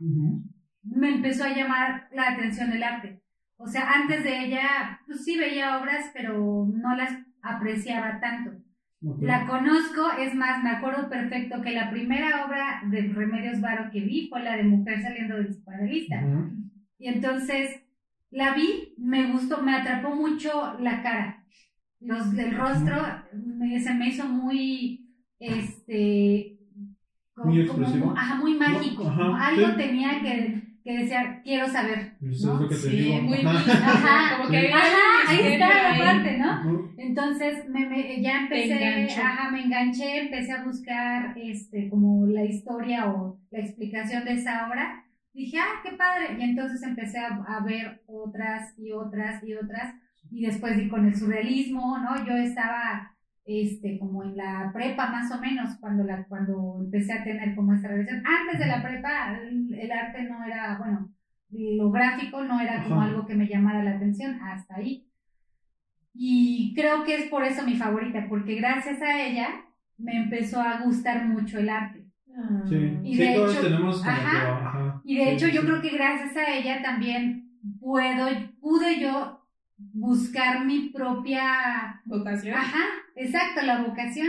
me 0.84 1.16
empezó 1.16 1.46
a 1.46 1.56
llamar 1.56 2.10
la 2.14 2.32
atención 2.32 2.74
el 2.74 2.84
arte. 2.84 3.22
O 3.58 3.68
sea, 3.68 3.92
antes 3.92 4.24
de 4.24 4.46
ella, 4.46 5.00
pues 5.06 5.24
sí 5.24 5.38
veía 5.38 5.80
obras, 5.80 6.12
pero 6.14 6.66
no 6.74 6.96
las 6.96 7.12
apreciaba 7.42 8.20
tanto. 8.20 8.52
La 9.02 9.48
conozco, 9.48 10.12
es 10.20 10.36
más, 10.36 10.62
me 10.64 10.72
acuerdo 10.72 11.10
perfecto 11.10 11.62
que 11.62 11.72
la 11.72 11.90
primera 11.90 12.46
obra 12.46 12.82
de 12.90 13.02
Remedios 13.14 13.62
Varo 13.62 13.90
que 13.92 14.02
vi 14.02 14.28
fue 14.28 14.44
la 14.44 14.58
de 14.58 14.64
Mujer 14.64 15.02
saliendo 15.02 15.36
del 15.38 15.48
psicoanalista. 15.48 16.22
Ujú. 16.26 16.50
Y 16.98 17.08
entonces 17.08 17.82
la 18.32 18.54
vi, 18.56 18.94
me 18.98 19.32
gustó, 19.32 19.62
me 19.64 19.74
atrapó 19.74 20.14
mucho 20.16 20.78
la 20.82 21.02
cara. 21.02 21.46
Los, 22.02 22.34
el 22.38 22.56
rostro 22.58 22.96
me- 23.34 23.80
se 23.80 23.94
me 23.94 24.10
hizo 24.10 24.26
muy, 24.28 25.08
este, 25.40 26.58
como- 27.34 27.52
Muy 27.54 27.66
como 27.68 27.80
expresivo. 27.84 28.14
ajá, 28.18 28.36
muy 28.36 28.54
mágico. 28.56 29.10
Algo 29.10 29.76
tenía 29.78 30.22
que, 30.22 30.62
que 30.90 30.98
decía, 31.04 31.42
quiero 31.44 31.68
saber. 31.68 32.14
Eso 32.30 32.48
¿no? 32.48 32.54
es 32.56 32.62
lo 32.62 32.70
que 32.70 32.76
te 32.76 32.82
Sí, 32.82 32.90
digo. 32.98 33.22
muy 33.22 33.38
Ajá. 33.46 33.52
lindo. 33.60 33.74
Ajá. 33.74 34.38
Como 34.38 34.50
que 34.50 34.62
Sí. 34.62 34.68
Ajá, 34.74 34.88
ahí 35.28 35.40
está 35.54 35.68
la 35.92 35.98
parte, 36.06 36.38
¿no? 36.38 36.90
Entonces 36.98 37.70
me, 37.70 37.86
me- 37.88 38.22
ya 38.22 38.40
empecé, 38.42 39.08
ajá, 39.22 39.52
me 39.52 39.64
enganché, 39.64 40.22
empecé 40.22 40.52
a 40.52 40.64
buscar 40.64 41.38
este 41.38 41.90
como 41.90 42.26
la 42.28 42.44
historia 42.44 43.08
o 43.08 43.40
la 43.52 43.60
explicación 43.60 44.26
de 44.26 44.34
esa 44.34 44.68
obra. 44.68 45.06
Dije, 45.34 45.58
ah, 45.60 45.80
qué 45.84 45.92
padre. 45.96 46.36
Y 46.40 46.44
entonces 46.44 46.82
empecé 46.84 47.20
a, 47.20 47.28
a 47.48 47.64
ver 47.64 48.02
otras 48.08 48.74
y 48.78 48.92
otras 48.92 49.44
y 49.44 49.54
otras. 49.54 49.94
Y 50.32 50.46
después 50.46 50.76
di 50.76 50.90
con 50.90 51.06
el 51.06 51.16
surrealismo, 51.16 51.98
¿no? 52.00 52.26
Yo 52.26 52.34
estaba 52.36 53.16
este, 53.46 53.98
como 54.00 54.24
en 54.24 54.38
la 54.38 54.72
prepa 54.74 55.10
más 55.10 55.32
o 55.32 55.40
menos 55.42 55.76
cuando, 55.80 56.04
la, 56.04 56.24
cuando 56.26 56.78
empecé 56.82 57.14
a 57.14 57.24
tener 57.24 57.56
como 57.56 57.74
esta 57.74 57.88
relación. 57.88 58.24
Antes 58.26 58.60
de 58.60 58.66
la 58.68 58.84
prepa 58.84 59.38
el, 59.40 59.74
el 59.74 59.92
arte 59.92 60.24
no 60.24 60.44
era, 60.44 60.78
bueno, 60.78 61.12
lo 61.52 61.90
gráfico 61.92 62.44
no 62.44 62.60
era 62.62 62.84
como 62.84 63.02
Ajá. 63.02 63.10
algo 63.10 63.26
que 63.26 63.36
me 63.36 63.48
llamara 63.48 63.84
la 63.84 63.96
atención 63.96 64.40
hasta 64.42 64.76
ahí. 64.76 65.06
Y 66.14 66.74
creo 66.76 67.04
que 67.04 67.16
es 67.16 67.30
por 67.30 67.44
eso 67.44 67.64
mi 67.66 67.76
favorita, 67.76 68.26
porque 68.28 68.56
gracias 68.56 69.02
a 69.02 69.22
ella 69.22 69.48
me 69.98 70.18
empezó 70.18 70.62
a 70.62 70.82
gustar 70.82 71.26
mucho 71.28 71.60
el 71.60 71.70
arte. 71.70 72.06
Sí, 72.70 72.98
Y 73.04 73.16
sí 73.16 73.22
de 73.24 73.34
todos 73.36 73.54
hecho- 73.54 73.64
tenemos 73.68 73.98
como 74.00 74.10
ajá. 74.12 74.32
que, 74.32 74.48
ajá. 74.48 75.02
Y 75.04 75.18
de 75.18 75.24
Sí, 75.26 75.30
hecho 75.32 75.46
sí, 75.48 75.52
yo 75.54 75.62
sí. 75.62 75.68
creo 75.68 75.82
que 75.82 75.90
gracias 75.90 76.38
a 76.38 76.54
ella 76.56 76.82
también 76.82 77.50
puedo, 77.80 78.28
pude 78.62 79.00
yo 79.02 79.39
buscar 79.94 80.66
mi 80.66 80.90
propia, 80.90 82.02
Vocación. 82.06 82.56
ajá, 82.56 82.84
exacto, 83.16 83.62
la 83.66 83.82
vocación, 83.84 84.28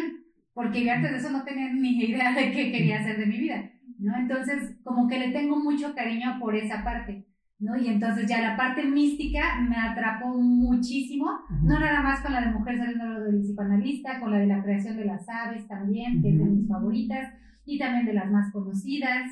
porque 0.54 0.84
yo 0.84 0.92
antes 0.92 1.10
de 1.10 1.16
eso 1.18 1.30
no 1.30 1.44
tenía 1.44 1.72
ni 1.72 1.98
idea 2.04 2.32
de 2.32 2.52
qué 2.52 2.70
quería 2.72 3.00
hacer 3.00 3.18
de 3.18 3.26
mi 3.26 3.38
vida, 3.38 3.70
¿no? 3.98 4.16
Entonces, 4.16 4.76
como 4.84 5.08
que 5.08 5.18
le 5.18 5.30
tengo 5.32 5.56
mucho 5.58 5.94
cariño 5.94 6.38
por 6.40 6.54
esa 6.56 6.84
parte, 6.84 7.26
¿no? 7.58 7.76
Y 7.76 7.88
entonces 7.88 8.26
ya 8.28 8.40
la 8.40 8.56
parte 8.56 8.84
mística 8.84 9.60
me 9.68 9.76
atrapó 9.76 10.28
muchísimo, 10.28 11.26
no 11.62 11.78
nada 11.78 12.00
más 12.02 12.20
con 12.20 12.32
la 12.32 12.40
de 12.42 12.52
mujer 12.52 12.78
saliendo 12.78 13.20
del 13.24 13.40
psicoanalista, 13.42 14.20
con 14.20 14.30
la 14.30 14.38
de 14.38 14.46
la 14.46 14.62
creación 14.62 14.96
de 14.96 15.04
las 15.04 15.28
aves 15.28 15.66
también, 15.68 16.22
que 16.22 16.30
es 16.30 16.38
de 16.38 16.44
mis 16.44 16.68
favoritas, 16.68 17.34
y 17.66 17.78
también 17.78 18.06
de 18.06 18.14
las 18.14 18.30
más 18.30 18.52
conocidas. 18.52 19.30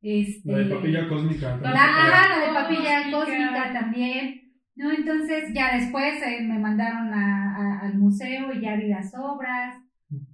Este, 0.00 0.50
La 0.52 0.58
de 0.58 0.74
papilla 0.74 1.08
cósmica. 1.08 1.56
la, 1.56 1.70
ajá, 1.84 2.38
la 2.40 2.46
de 2.46 2.54
papilla 2.54 3.10
cósmica 3.10 3.72
también. 3.72 4.47
¿No? 4.78 4.90
Entonces 4.92 5.52
ya 5.52 5.76
después 5.76 6.22
eh, 6.22 6.40
me 6.42 6.58
mandaron 6.58 7.12
a- 7.12 7.56
a- 7.56 7.78
al 7.86 7.94
museo 7.98 8.52
y 8.54 8.60
ya 8.60 8.76
vi 8.76 8.88
las 8.88 9.12
obras. 9.14 9.76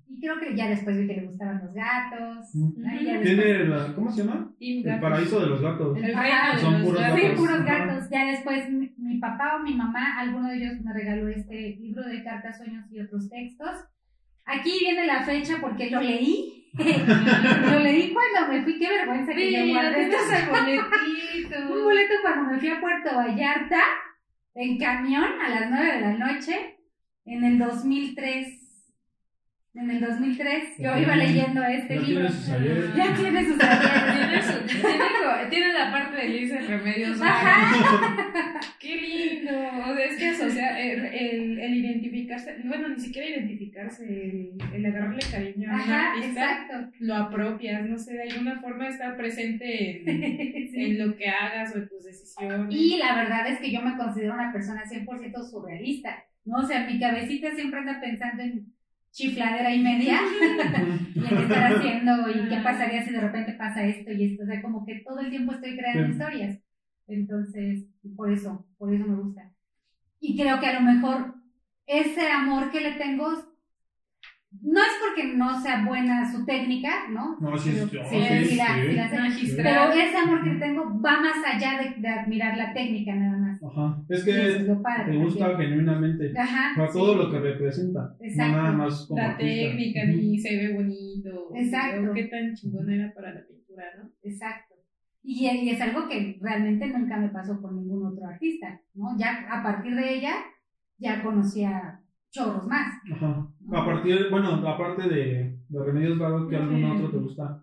Y 0.07 0.20
creo 0.20 0.38
que 0.38 0.55
ya 0.55 0.68
después 0.68 0.97
vi 0.97 1.09
que 1.09 1.16
le 1.20 1.26
gustaban 1.26 1.61
los 1.64 1.74
gatos. 1.74 2.53
Tiene 2.53 3.64
la, 3.64 3.92
¿cómo 3.97 4.12
se 4.12 4.22
llama? 4.22 4.53
El 4.61 5.01
paraíso 5.01 5.40
de 5.40 5.47
los 5.49 5.61
gatos. 5.61 5.97
El 5.97 6.03
de 6.05 6.12
Son 6.61 6.72
los 6.74 6.82
puros 6.82 7.01
gatos. 7.01 7.16
Sí, 7.18 7.22
gatos. 7.26 7.38
puros 7.40 7.61
Ajá. 7.61 7.64
gatos. 7.86 8.11
Ya 8.11 8.24
después 8.26 8.70
mi, 8.70 8.95
mi 8.99 9.18
papá 9.18 9.57
o 9.57 9.62
mi 9.64 9.74
mamá, 9.74 10.20
alguno 10.20 10.49
de 10.51 10.57
ellos 10.59 10.80
me 10.84 10.92
regaló 10.92 11.26
este 11.28 11.76
libro 11.80 12.05
de 12.05 12.22
cartas, 12.22 12.57
sueños 12.59 12.84
y 12.92 13.01
otros 13.01 13.28
textos. 13.28 13.70
Aquí 14.45 14.70
viene 14.78 15.07
la 15.07 15.22
fecha 15.24 15.55
porque 15.61 15.90
lo 15.90 16.01
leí. 16.01 16.61
lo 16.74 17.78
leí 17.80 18.12
cuando 18.12 18.53
me 18.53 18.62
fui, 18.62 18.78
qué 18.78 18.88
vergüenza 18.88 19.32
que 19.32 19.53
yo 19.53 19.72
guardé. 19.72 20.09
Un 21.72 21.82
boleto 21.82 22.14
cuando 22.22 22.53
me 22.53 22.59
fui 22.61 22.68
a 22.68 22.80
Puerto 22.80 23.16
Vallarta 23.16 23.80
en 24.55 24.78
camión 24.78 25.24
a 25.44 25.48
las 25.48 25.70
9 25.70 25.92
de 25.94 26.00
la 26.00 26.12
noche 26.12 26.76
en 27.26 27.44
el 27.44 27.59
2003. 27.59 28.61
En 29.76 29.90
el 29.90 30.00
2003 30.00 30.64
yo 30.78 30.96
iba 30.96 31.16
leyendo 31.16 31.64
este 31.64 31.96
ya 31.96 32.00
libro. 32.00 32.28
tiene 32.28 32.30
sus 32.30 32.48
ayeres. 32.50 32.94
Ya 32.94 33.14
tiene 33.16 33.44
sus 33.44 33.61
ayeres. 33.61 34.14
Tiene, 34.14 34.42
su- 34.42 34.66
tiene, 34.66 35.46
tiene 35.50 35.72
la 35.72 35.90
parte 35.90 36.16
de 36.16 36.28
Liz 36.28 36.52
en 36.52 36.68
Remedios 36.68 37.20
Ajá. 37.20 38.61
¡Qué 38.78 38.94
lindo! 38.96 39.13
O 40.55 40.57
sea, 40.57 40.80
el, 40.80 41.05
el, 41.07 41.59
el 41.59 41.76
identificarse, 41.76 42.57
bueno, 42.64 42.88
ni 42.88 43.00
siquiera 43.00 43.28
identificarse, 43.28 44.05
el, 44.05 44.52
el 44.72 44.86
agarrarle 44.86 45.20
cariño 45.30 45.68
a 45.70 45.74
un 45.74 45.80
Ajá, 45.80 46.12
artista, 46.12 46.28
exacto. 46.66 46.90
lo 47.00 47.14
apropias, 47.16 47.88
no 47.88 47.98
sé, 47.98 48.14
de 48.14 48.22
alguna 48.22 48.61
forma 48.61 48.88
estar 48.88 49.16
presente 49.16 50.00
en, 50.00 50.68
Sí. 50.70 50.82
en 50.84 50.98
lo 50.98 51.16
que 51.16 51.28
hagas 51.28 51.74
o 51.74 51.78
en 51.78 51.88
tus 51.88 52.05
decisiones. 52.05 52.66
Y 52.70 52.98
la 52.98 53.14
verdad 53.16 53.48
es 53.48 53.59
que 53.59 53.72
yo 53.72 53.82
me 53.82 53.96
considero 53.96 54.34
una 54.34 54.52
persona 54.52 54.82
100% 54.84 55.50
surrealista, 55.50 56.24
¿no? 56.44 56.59
O 56.59 56.62
sea, 56.62 56.86
mi 56.86 56.98
cabecita 56.98 57.50
siempre 57.55 57.80
anda 57.80 58.00
pensando 58.00 58.42
en 58.42 58.72
chifladera 59.12 59.72
y 59.74 59.80
media 59.80 60.18
y 61.14 61.18
en 61.18 61.28
qué 61.28 61.42
estar 61.42 61.72
haciendo 61.72 62.28
y 62.30 62.48
qué 62.48 62.57
pasaría 62.64 63.05
si 63.05 63.12
de 63.12 63.20
repente 63.20 63.52
pasa 63.52 63.84
esto 63.86 64.11
y 64.12 64.24
esto. 64.32 64.42
O 64.42 64.46
sea, 64.46 64.61
como 64.62 64.84
que 64.84 65.00
todo 65.07 65.20
el 65.20 65.30
tiempo 65.30 65.52
estoy 65.52 65.76
creando 65.76 66.07
Sí. 66.07 66.12
historias. 66.12 66.59
Entonces, 67.07 67.86
por 68.16 68.32
eso, 68.32 68.66
por 68.78 68.92
eso 68.92 69.07
me 69.07 69.14
gusta. 69.16 69.52
Y 70.27 70.37
creo 70.41 70.59
que 70.59 70.66
a 70.66 70.81
lo 70.81 70.81
mejor 70.81 71.35
ese 71.87 72.31
amor 72.31 72.70
que 72.70 72.81
le 72.81 72.93
tengo 72.93 73.29
no 74.62 74.81
es 74.81 74.93
porque 75.03 75.35
no 75.37 75.61
sea 75.61 75.85
buena 75.85 76.31
su 76.31 76.47
técnica, 76.47 77.09
¿no? 77.11 77.37
No, 77.41 77.59
sí, 77.59 77.72
sí, 77.72 77.99
sí, 78.09 78.57
sí. 79.37 79.57
Pero 79.57 79.93
ese 79.93 80.16
amor 80.16 80.43
que 80.43 80.51
le 80.55 80.61
tengo 80.61 80.85
va 81.01 81.20
más 81.20 81.37
allá 81.45 81.83
de, 81.83 82.01
de 82.01 82.09
admirar 82.09 82.57
la 82.57 82.72
técnica 82.72 83.14
nada 83.14 83.37
más. 83.37 83.62
Ajá. 83.62 84.03
Es 84.09 84.25
que 84.25 84.61
lo 84.61 84.81
padre 84.81 85.12
te 85.12 85.18
gusta 85.18 85.49
también. 85.49 85.70
genuinamente. 85.70 86.33
Ajá. 86.39 86.87
Sí. 86.87 86.99
todo 86.99 87.16
lo 87.16 87.31
que 87.31 87.41
representa. 87.41 88.16
Exacto. 88.20 88.57
No 88.57 88.62
nada 88.62 88.72
más 88.72 89.07
como 89.07 89.20
la 89.20 89.31
artista. 89.31 89.55
técnica, 89.55 90.05
ni 90.07 90.39
se 90.39 90.57
ve 90.57 90.72
bonito. 90.75 91.51
Exacto. 91.55 92.12
qué 92.14 92.25
tan 92.25 92.55
chingona 92.55 92.95
era 92.95 93.12
para 93.12 93.35
la 93.35 93.47
pintura, 93.47 93.85
¿no? 93.99 94.11
Exacto. 94.22 94.74
Y, 95.27 95.49
y 95.49 95.70
es 95.70 95.81
algo 95.81 96.07
que 96.07 96.39
realmente 96.43 96.87
nunca 96.89 97.16
me 97.16 97.31
pasó 97.31 97.61
con 97.61 97.75
ningún 97.77 98.07
otro 98.07 98.27
artista, 98.29 98.81
¿no? 98.95 99.16
Ya 99.18 99.47
a 99.51 99.62
partir 99.62 99.95
de 99.97 100.14
ella, 100.18 100.35
ya 100.99 101.22
conocía 101.22 102.01
chorros 102.31 102.66
más. 102.66 102.93
Ajá. 103.12 103.49
A 103.72 103.85
partir, 103.87 104.29
bueno, 104.31 104.49
aparte 104.68 105.09
de, 105.09 105.59
de 105.68 105.85
Remedios 105.85 106.18
Varo, 106.18 106.47
¿qué 106.49 106.57
algún 106.57 106.85
otro 106.85 107.11
te 107.11 107.16
gusta? 107.18 107.61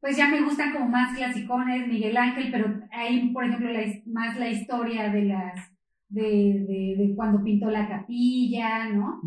pues 0.00 0.16
ya 0.16 0.28
me 0.30 0.40
gustan 0.42 0.72
como 0.72 0.88
más 0.88 1.16
clasicones, 1.16 1.88
Miguel 1.88 2.16
Ángel, 2.16 2.48
pero 2.52 2.80
hay, 2.92 3.30
por 3.32 3.44
ejemplo, 3.44 3.72
la 3.72 3.80
más 4.06 4.38
la 4.38 4.48
historia 4.48 5.10
de 5.10 5.24
las, 5.24 5.54
de, 6.08 6.22
de, 6.22 6.94
de 6.96 7.12
cuando 7.16 7.42
pintó 7.42 7.70
la 7.70 7.88
capilla, 7.88 8.88
¿no? 8.90 9.20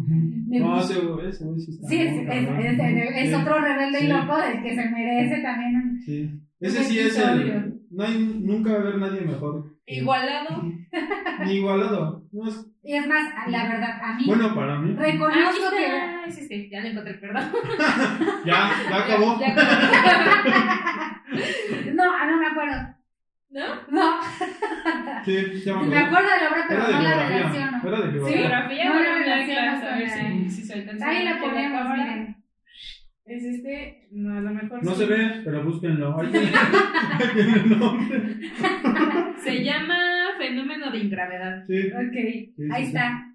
Me 0.48 0.60
No, 0.60 0.76
gusta- 0.76 0.94
ese 1.28 1.44
sí 1.60 1.72
está. 1.72 1.88
Sí, 1.90 1.98
es, 2.02 2.14
es, 2.14 3.30
es- 3.30 3.34
otro 3.36 3.60
rebelde 3.60 4.06
y 4.06 4.08
loco 4.08 4.38
del 4.38 4.64
que 4.64 4.76
se 4.76 4.90
merece 4.90 5.42
también 5.42 5.76
un... 5.76 6.00
Sí. 6.02 6.40
Ese 6.60 6.84
sí 6.84 7.00
es 7.00 7.18
el. 7.18 7.80
No 7.92 8.04
hay, 8.04 8.18
nunca 8.44 8.72
va 8.72 8.78
a 8.78 8.82
haber 8.82 8.98
nadie 8.98 9.22
mejor. 9.22 9.66
Igualado. 9.86 10.62
Ni 11.46 11.54
igualado. 11.54 12.24
No 12.32 12.48
es- 12.48 12.66
Y 12.84 12.94
es 12.96 13.08
más, 13.08 13.24
la 13.48 13.64
verdad, 13.64 14.00
a 14.04 14.14
mí 14.16 14.24
bueno, 14.28 14.54
para 14.54 14.78
mí. 14.80 14.94
reconozco 14.96 15.68
Aquí 15.68 15.78
que... 15.78 15.86
está. 15.86 16.24
Ay, 16.26 16.32
sí, 16.32 16.48
sí, 16.48 16.70
ya 16.72 16.82
lo 16.82 16.88
encontré, 16.90 17.14
perdón. 17.16 17.44
Ya, 18.46 18.72
ya 18.90 18.98
acabó. 18.98 19.38
Ya 19.40 19.48
acabó. 19.54 19.70
No, 21.94 22.04
ah, 22.14 22.26
no 22.28 22.38
me 22.38 22.48
acuerdo. 22.48 22.96
¿No? 23.52 23.66
No, 23.90 24.20
Sí, 25.26 25.62
ya 25.66 25.76
me 25.76 25.88
me 25.88 25.98
acuerdo. 25.98 26.18
acuerdo 26.18 26.30
de 26.30 26.44
la 26.44 26.50
obra, 26.50 26.66
pero 26.70 26.82
no 26.84 27.02
la 27.02 27.28
relaciono. 27.28 27.82
Era 27.88 28.02
de 28.02 28.20
Sí. 28.28 28.34
geografía. 28.34 28.86
No, 28.86 28.94
no, 28.94 29.00
la 29.02 29.10
la 29.10 29.16
relaciono 29.18 29.88
a 29.90 29.96
ver 29.98 30.50
si, 30.52 30.72
alcanza 30.74 31.06
a 31.06 31.10
Ahí 31.10 31.26
la 31.26 31.40
ponemos, 31.40 31.90
miren. 31.90 32.44
Es 33.30 33.44
este, 33.44 34.08
no, 34.12 34.36
a 34.38 34.42
lo 34.42 34.50
mejor 34.52 34.84
No 34.84 34.92
sí. 34.92 34.98
se 34.98 35.06
ve, 35.06 35.42
pero 35.46 35.64
búsquenlo. 35.64 36.20
Ahí 36.20 36.32
tiene, 36.32 36.48
ahí 36.48 37.28
tiene 37.36 37.54
el 37.54 37.80
nombre. 37.80 38.38
Se 39.44 39.64
llama 39.64 39.98
fenómeno 40.40 40.92
de 40.92 40.98
ingravedad. 40.98 41.64
Sí. 41.68 41.92
Ok, 41.92 42.14
sí, 42.56 42.70
ahí 42.74 42.82
sí. 42.84 42.88
está. 42.88 43.26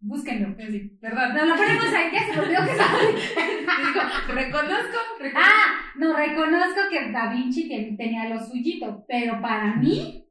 Búsquenlo. 0.00 0.54
Perdón. 0.56 1.34
No, 1.34 1.46
lo 1.46 1.54
ponemos 1.56 1.84
ahí, 1.86 2.10
ya 2.12 2.26
se 2.26 2.32
me 2.32 2.38
olvidó 2.44 2.60
que. 2.64 2.72
Digo, 2.72 4.00
reconozco, 4.34 4.98
reconozco. 5.20 5.36
Ah, 5.36 5.92
no, 5.98 6.16
reconozco 6.16 6.80
que 6.90 7.12
Da 7.12 7.32
Vinci 7.32 7.68
ten- 7.68 7.96
tenía 7.96 8.28
lo 8.28 8.40
suyito, 8.44 9.04
pero 9.08 9.40
para 9.40 9.76
mí, 9.76 10.26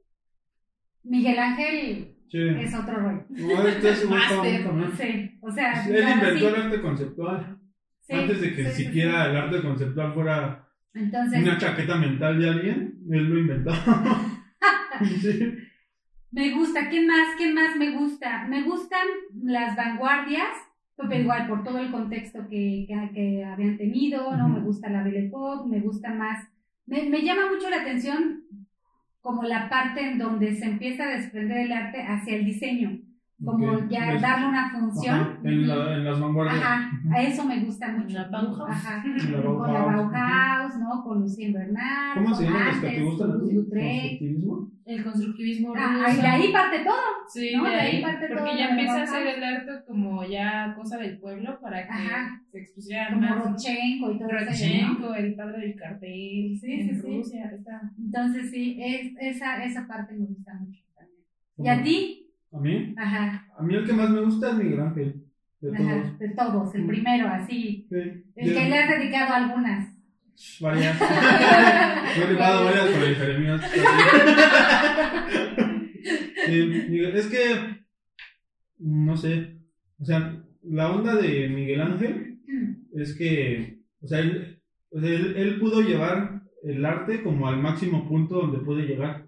Miguel 1.03 1.39
Ángel 1.39 2.09
Sí. 2.30 2.39
es 2.59 2.74
otro 2.76 2.95
rollo. 2.97 3.26
No, 3.30 3.67
este 3.67 3.89
es 3.91 4.05
un 4.05 4.11
también. 4.28 4.91
Sí, 4.97 5.38
o 5.41 5.51
sea, 5.51 5.86
Él 5.88 6.03
inventó 6.13 6.49
el 6.49 6.55
arte 6.55 6.82
conceptual. 6.82 7.57
Sí, 8.03 8.13
Antes 8.13 8.41
de 8.41 8.55
que 8.55 8.65
sí, 8.65 8.71
sí, 8.71 8.83
siquiera 8.85 9.25
el 9.25 9.35
arte 9.35 9.61
conceptual 9.61 10.13
fuera. 10.13 10.67
Entonces, 10.93 11.41
una 11.41 11.57
chaqueta 11.57 11.95
mental 11.95 12.39
de 12.39 12.49
alguien, 12.49 12.99
él 13.09 13.23
lo 13.23 13.39
inventó. 13.39 13.71
me 16.31 16.51
gusta. 16.51 16.89
¿Quién 16.89 17.07
más? 17.07 17.35
¿Quién 17.37 17.53
más 17.53 17.75
me 17.77 17.91
gusta? 17.97 18.45
Me 18.47 18.63
gustan 18.63 19.07
las 19.43 19.75
vanguardias, 19.75 20.55
pero 20.95 21.15
igual 21.15 21.47
por 21.47 21.63
todo 21.63 21.79
el 21.79 21.91
contexto 21.91 22.47
que, 22.47 22.85
que, 22.87 23.09
que 23.13 23.43
habían 23.43 23.77
tenido, 23.77 24.35
¿no? 24.37 24.47
Me 24.49 24.59
gusta 24.59 24.89
la 24.89 25.03
Belle 25.03 25.25
Époque, 25.25 25.69
me 25.69 25.79
gusta 25.79 26.13
más. 26.13 26.47
Me, 26.85 27.09
me 27.09 27.23
llama 27.23 27.49
mucho 27.51 27.69
la 27.69 27.81
atención 27.81 28.43
como 29.23 29.43
la 29.43 29.69
parte 29.69 30.01
en 30.01 30.17
donde 30.17 30.53
se 30.53 30.65
empieza 30.65 31.05
a 31.05 31.15
desprender 31.15 31.59
el 31.59 31.71
arte 31.71 32.03
hacia 32.03 32.35
el 32.35 32.43
diseño, 32.43 32.99
como 33.45 33.71
Ok. 33.73 33.87
ya 33.89 34.13
Es- 34.13 34.21
darle 34.21 34.47
una 34.47 34.65
Ajá, 34.67 34.79
función. 34.79 35.39
en, 35.43 35.67
la- 35.67 35.95
en 35.95 36.03
las 36.05 36.19
vanguardias. 36.19 36.61
Ajá, 36.63 36.91
a 37.11 37.21
eso 37.21 37.45
me 37.45 37.59
gusta 37.65 37.91
mucho. 37.91 38.15
La 38.17 38.27
Bauhaus. 38.29 38.69
Ajá. 38.69 39.03
La 39.05 39.41
Con 39.43 39.73
la 39.73 39.79
Bauhaus. 39.85 40.11
Bauhaus, 40.11 40.77
¿no? 40.79 41.03
Con 41.03 41.19
Lucien 41.21 41.53
Bernard. 41.53 42.13
¿Cómo 42.15 42.35
se 42.35 42.43
llaman 42.45 42.67
las 42.67 42.77
que 42.79 42.89
te 42.89 43.01
gustan. 43.03 43.31
¿Constructivismo? 43.31 44.69
El 44.85 45.01
constructivismo 45.03 45.73
Ah, 45.77 46.07
y 46.13 46.21
de 46.21 46.27
ahí 46.27 46.51
parte 46.51 46.79
todo. 46.83 46.95
Sí, 47.29 47.53
¿no? 47.55 47.63
de 47.63 47.69
De 47.69 47.75
ahí 47.79 48.01
parte 48.01 48.27
todo 48.27 48.37
porque 48.39 48.57
ya 48.57 48.69
empieza 48.69 48.93
a 48.93 48.95
Bauhaus. 48.97 49.09
ser 49.11 49.27
el 49.37 49.43
arte 49.43 49.71
como 49.87 50.23
ya 50.25 50.75
cosa 50.77 50.97
del 50.97 51.19
pueblo 51.19 51.57
para 51.61 51.83
que 51.87 51.93
Ajá. 51.93 52.41
se 52.51 52.59
expusieran 52.59 53.13
Como 53.13 53.21
más. 53.29 53.45
Rodchenko 53.45 54.11
y 54.11 54.19
todo 54.19 54.29
eso. 54.29 54.39
¿no? 54.45 54.45
Rodchenko, 54.51 55.13
el 55.15 55.35
padre 55.35 55.61
del 55.61 55.75
cartel, 55.75 56.57
Sí, 56.59 56.71
en 56.73 56.89
sí, 56.89 56.95
sí. 57.01 57.01
Rusia, 57.17 57.51
está. 57.55 57.81
Entonces 57.97 58.51
sí, 58.51 58.77
es, 58.81 59.13
esa, 59.19 59.63
esa 59.63 59.87
parte 59.87 60.15
me 60.15 60.25
gusta 60.25 60.53
mucho 60.59 60.81
también. 60.95 61.23
¿Y 61.57 61.67
a 61.69 61.81
ti? 61.83 62.22
¿A 62.53 62.59
mí? 62.59 62.93
Ajá, 62.97 63.47
A 63.57 63.63
mí 63.63 63.75
el 63.75 63.85
que 63.85 63.93
más 63.93 64.09
me 64.09 64.21
gusta 64.21 64.49
es 64.51 64.55
Miguel 64.55 64.79
Ángel. 64.79 65.23
De 65.59 65.75
ajá, 65.75 66.01
todos. 66.03 66.19
de 66.19 66.29
todos, 66.29 66.75
el 66.75 66.85
primero, 66.85 67.27
así. 67.27 67.87
Sí. 67.89 68.23
El 68.35 68.53
que 68.53 68.69
le 68.69 68.77
has 68.77 68.89
dedicado 68.89 69.33
algunas. 69.33 69.93
Varias. 70.59 70.99
He 71.01 72.25
rifado 72.25 72.65
varias 72.65 72.87
el 72.87 73.15
Jeremías. 73.15 73.61
Sí, 76.45 76.99
es 76.99 77.27
que, 77.27 77.77
no 78.79 79.15
sé, 79.15 79.55
o 79.97 80.03
sea, 80.03 80.43
la 80.63 80.91
onda 80.91 81.15
de 81.15 81.47
Miguel 81.47 81.79
Ángel 81.79 82.39
es 82.93 83.15
que, 83.15 83.79
o 84.01 84.07
sea, 84.07 84.19
él, 84.19 84.59
él, 84.91 85.33
él 85.37 85.59
pudo 85.61 85.81
llevar 85.81 86.41
el 86.63 86.85
arte 86.85 87.23
como 87.23 87.47
al 87.47 87.61
máximo 87.61 88.09
punto 88.09 88.41
donde 88.41 88.59
puede 88.59 88.85
llegar. 88.85 89.27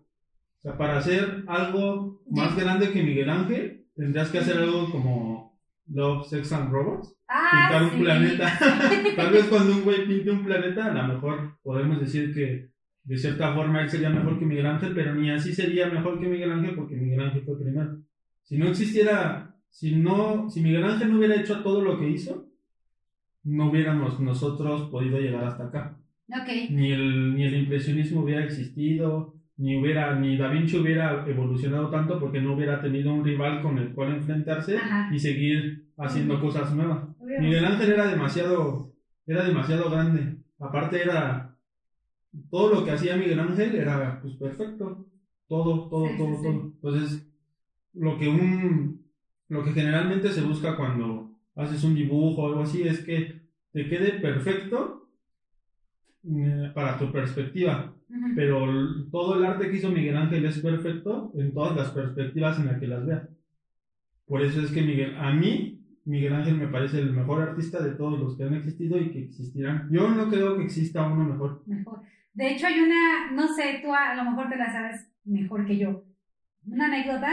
O 0.60 0.62
sea, 0.62 0.78
para 0.78 0.97
hacer 0.97 1.43
algo 1.47 2.22
más 2.30 2.56
grande 2.56 2.91
que 2.91 3.03
Miguel 3.03 3.30
Ángel, 3.30 3.86
tendrías 3.95 4.30
que 4.30 4.39
hacer 4.39 4.58
algo 4.58 4.89
como 4.89 5.60
Love, 5.88 6.28
Sex 6.28 6.51
and 6.53 6.72
Robots 6.72 7.16
Ah, 7.28 7.70
pintar 7.70 7.84
un 7.84 7.99
planeta. 8.03 8.60
Tal 9.16 9.34
vez 9.34 9.45
cuando 9.45 9.74
un 9.74 9.84
güey 9.84 10.08
pinte 10.08 10.30
un 10.32 10.43
planeta, 10.43 10.86
a 10.86 10.93
lo 10.93 11.14
mejor 11.14 11.58
podemos 11.64 11.99
decir 11.99 12.34
que 12.34 12.70
de 13.03 13.18
cierta 13.18 13.53
forma 13.53 13.82
él 13.82 13.89
sería 13.89 14.10
mejor 14.10 14.38
que 14.39 14.45
Miguel 14.45 14.66
Ángel, 14.66 14.93
pero 14.93 15.14
ni 15.16 15.30
así 15.32 15.53
sería 15.53 15.88
mejor 15.88 16.20
que 16.20 16.28
Miguel 16.28 16.51
Ángel 16.51 16.76
porque 16.76 16.95
Miguel 16.95 17.22
Ángel 17.22 17.43
fue 17.43 17.60
primero. 17.60 17.97
Si 18.43 18.58
no 18.58 18.68
existiera, 18.68 19.56
si 19.70 19.95
no, 19.95 20.49
si 20.49 20.62
Miguel 20.62 20.84
Ángel 20.84 21.12
no 21.12 21.18
hubiera 21.18 21.36
hecho 21.36 21.62
todo 21.62 21.82
lo 21.82 21.99
que 21.99 22.10
hizo, 22.10 22.47
no 23.43 23.70
hubiéramos 23.70 24.20
nosotros 24.20 24.89
podido 24.89 25.20
llegar 25.20 25.45
hasta 25.45 25.66
acá. 25.66 25.97
Ok, 26.30 26.72
Ni 26.72 26.91
el, 26.91 27.36
ni 27.36 27.43
el 27.43 27.56
impresionismo 27.56 28.22
hubiera 28.22 28.43
existido, 28.43 29.35
ni 29.58 29.76
hubiera, 29.76 30.20
ni 30.20 30.38
Da 30.38 30.49
Vinci 30.49 30.78
hubiera 30.78 31.26
evolucionado 31.28 31.89
tanto 31.89 32.20
porque 32.20 32.41
no 32.41 32.53
hubiera 32.53 32.82
tenido 32.82 33.14
un 33.14 33.24
rival 33.24 33.62
con 33.62 33.78
el 33.78 33.93
cual 33.93 34.14
enfrentarse 34.14 34.78
Ajá. 34.78 35.10
y 35.14 35.20
seguir 35.20 35.86
haciendo 35.97 36.39
cosas 36.41 36.74
nuevas. 36.74 37.08
Miguel 37.20 37.64
Ángel 37.64 37.91
era 37.93 38.08
demasiado, 38.08 38.91
era 39.26 39.43
demasiado 39.43 39.89
grande. 39.89 40.36
Aparte 40.60 41.01
era, 41.01 41.56
todo 42.49 42.74
lo 42.74 42.84
que 42.84 42.91
hacía 42.91 43.16
Miguel 43.16 43.39
Ángel 43.39 43.76
era 43.76 44.20
pues 44.22 44.36
perfecto. 44.36 45.06
Todo, 45.47 45.88
todo, 45.89 46.08
sí, 46.08 46.18
todo, 46.18 46.36
sí. 46.36 46.43
todo. 46.43 46.62
Entonces, 46.62 47.28
lo 47.93 48.18
que 48.18 48.28
un, 48.28 49.01
lo 49.47 49.64
que 49.64 49.72
generalmente 49.72 50.32
se 50.32 50.41
busca 50.41 50.76
cuando 50.76 51.32
haces 51.56 51.84
un 51.84 51.95
dibujo 51.95 52.41
o 52.41 52.47
algo 52.47 52.62
así 52.62 52.84
es 52.84 52.99
que 52.99 53.41
te 53.72 53.88
quede 53.88 54.20
perfecto 54.20 55.08
eh, 56.26 56.72
para 56.74 56.97
tu 56.97 57.12
perspectiva. 57.12 57.95
Pero 58.36 58.68
todo 59.12 59.38
el 59.38 59.45
arte 59.45 59.70
que 59.70 59.78
hizo 59.78 59.89
Miguel 59.89 60.16
Ángel 60.18 60.45
es 60.45 60.60
perfecto 60.60 61.32
en 61.38 61.53
todas 61.53 61.76
las 61.76 61.91
perspectivas 61.91 62.60
en 62.60 62.68
las 62.68 62.80
que 62.80 62.88
las 62.88 63.06
veas. 63.06 63.28
Por 64.28 64.41
eso 64.41 64.62
es 64.62 64.72
que 64.72 64.82
Miguel, 64.82 65.16
a 65.18 65.32
mí, 65.34 65.82
Miguel 66.06 66.34
Ángel 66.34 66.56
me 66.58 66.68
parece 66.68 66.99
el 66.99 67.14
mejor 67.14 67.41
artista 67.41 67.82
de 67.82 67.91
todos 67.91 68.20
los 68.20 68.38
que 68.38 68.43
han 68.43 68.53
existido 68.53 68.97
y 68.99 69.12
que 69.12 69.24
existirán. 69.24 69.88
Yo 69.91 70.10
no 70.10 70.30
creo 70.30 70.58
que 70.58 70.64
exista 70.64 71.08
uno 71.08 71.26
mejor. 71.26 71.64
mejor. 71.66 72.01
De 72.34 72.51
hecho, 72.51 72.68
hay 72.68 72.80
una, 72.82 73.32
no 73.32 73.47
sé, 73.47 73.80
tú 73.84 73.93
a, 73.93 74.12
a 74.12 74.16
lo 74.16 74.30
mejor 74.30 74.49
te 74.49 74.58
la 74.58 74.72
sabes 74.72 75.08
mejor 75.24 75.66
que 75.66 75.78
yo. 75.78 76.03
Una 76.68 76.86
anécdota, 76.88 77.32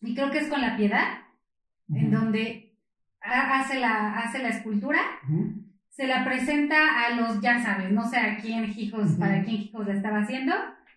y 0.00 0.14
creo 0.14 0.30
que 0.30 0.38
es 0.38 0.48
con 0.48 0.60
la 0.60 0.76
piedad, 0.76 1.18
en 1.92 2.10
donde 2.10 2.74
ha- 3.20 3.60
hace 3.60 3.78
la, 3.80 4.18
hace 4.18 4.40
la 4.42 4.48
escultura, 4.48 4.98
Ujú. 5.28 5.65
Se 5.96 6.06
la 6.06 6.24
presenta 6.24 6.76
a 7.06 7.16
los, 7.16 7.40
ya 7.40 7.58
sabes, 7.62 7.90
no 7.90 8.04
sé 8.08 8.18
a 8.18 8.36
quién 8.36 8.70
Hijos, 8.76 9.12
para 9.18 9.42
quién 9.42 9.62
Hijos 9.62 9.86
la 9.86 9.94
estaba 9.94 10.18
haciendo, 10.20 10.52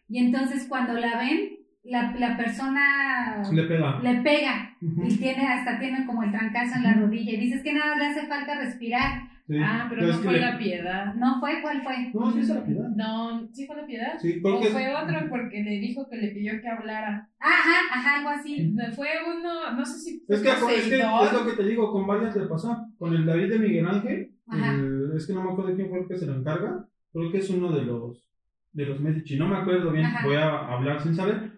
y 0.09 0.19
entonces 0.25 0.65
cuando 0.67 0.93
la 0.93 1.17
ven, 1.17 1.51
la, 1.83 2.13
la 2.19 2.35
persona 2.35 3.41
Le 3.51 3.63
pega. 3.63 3.99
le 4.01 4.15
pega 4.21 4.75
y 4.81 5.15
tiene 5.17 5.47
hasta 5.47 5.79
tiene 5.79 6.05
como 6.05 6.23
el 6.23 6.31
trancazo 6.31 6.75
en 6.75 6.83
la 6.83 6.93
rodilla 6.93 7.31
y 7.33 7.37
dices 7.37 7.63
que 7.63 7.73
nada 7.73 7.95
le 7.95 8.07
hace 8.07 8.27
falta 8.27 8.55
respirar. 8.59 9.29
Sí. 9.47 9.55
Ah, 9.63 9.87
pero 9.89 10.05
no 10.05 10.13
fue 10.13 10.33
le- 10.33 10.41
la 10.41 10.57
piedad. 10.59 11.13
¿No 11.15 11.39
fue? 11.39 11.59
¿Cuál 11.63 11.81
fue? 11.81 12.11
No, 12.13 12.31
sí 12.31 12.39
es 12.41 12.49
la 12.49 12.63
piedad. 12.63 12.87
No, 12.95 13.47
¿sí 13.51 13.65
fue 13.65 13.77
la 13.77 13.85
piedad? 13.87 14.13
Sí, 14.21 14.39
O 14.39 14.41
porque 14.51 14.67
fue 14.67 14.93
otro 14.93 15.27
porque 15.27 15.63
le 15.63 15.79
dijo 15.79 16.07
que 16.07 16.17
le 16.17 16.27
pidió 16.27 16.61
que 16.61 16.67
hablara. 16.69 17.27
Ajá, 17.39 17.77
ajá, 17.91 18.17
algo 18.17 18.29
así. 18.29 18.75
Fue 18.95 19.07
uno, 19.27 19.71
no 19.75 19.83
sé 19.85 19.97
si 19.99 20.23
Es 20.29 20.41
que, 20.41 20.49
es, 20.49 20.55
que 20.89 20.95
es 20.97 21.33
lo 21.33 21.45
que 21.47 21.53
te 21.57 21.63
digo, 21.67 21.91
con 21.91 22.05
varias 22.05 22.35
le 22.35 22.45
pasó. 22.45 22.77
Con 22.99 23.15
el 23.15 23.25
David 23.25 23.49
de 23.49 23.57
Miguel 23.59 23.87
Ángel, 23.87 24.31
Ajá. 24.47 24.73
el- 24.75 24.88
es 25.19 25.27
que 25.27 25.33
no 25.33 25.43
me 25.43 25.51
acuerdo 25.51 25.75
quién 25.75 25.89
fue 25.89 25.99
el 25.99 26.07
que 26.07 26.17
se 26.17 26.25
lo 26.25 26.33
encarga. 26.33 26.85
Creo 27.13 27.31
que 27.31 27.37
es 27.37 27.49
uno 27.49 27.71
de 27.71 27.83
los 27.83 28.25
de 28.71 28.85
los 28.85 28.99
Medici. 28.99 29.37
No 29.37 29.47
me 29.47 29.57
acuerdo 29.57 29.91
bien, 29.91 30.05
Ajá. 30.05 30.25
voy 30.25 30.35
a 30.35 30.57
hablar 30.67 31.01
sin 31.01 31.15
saber. 31.15 31.51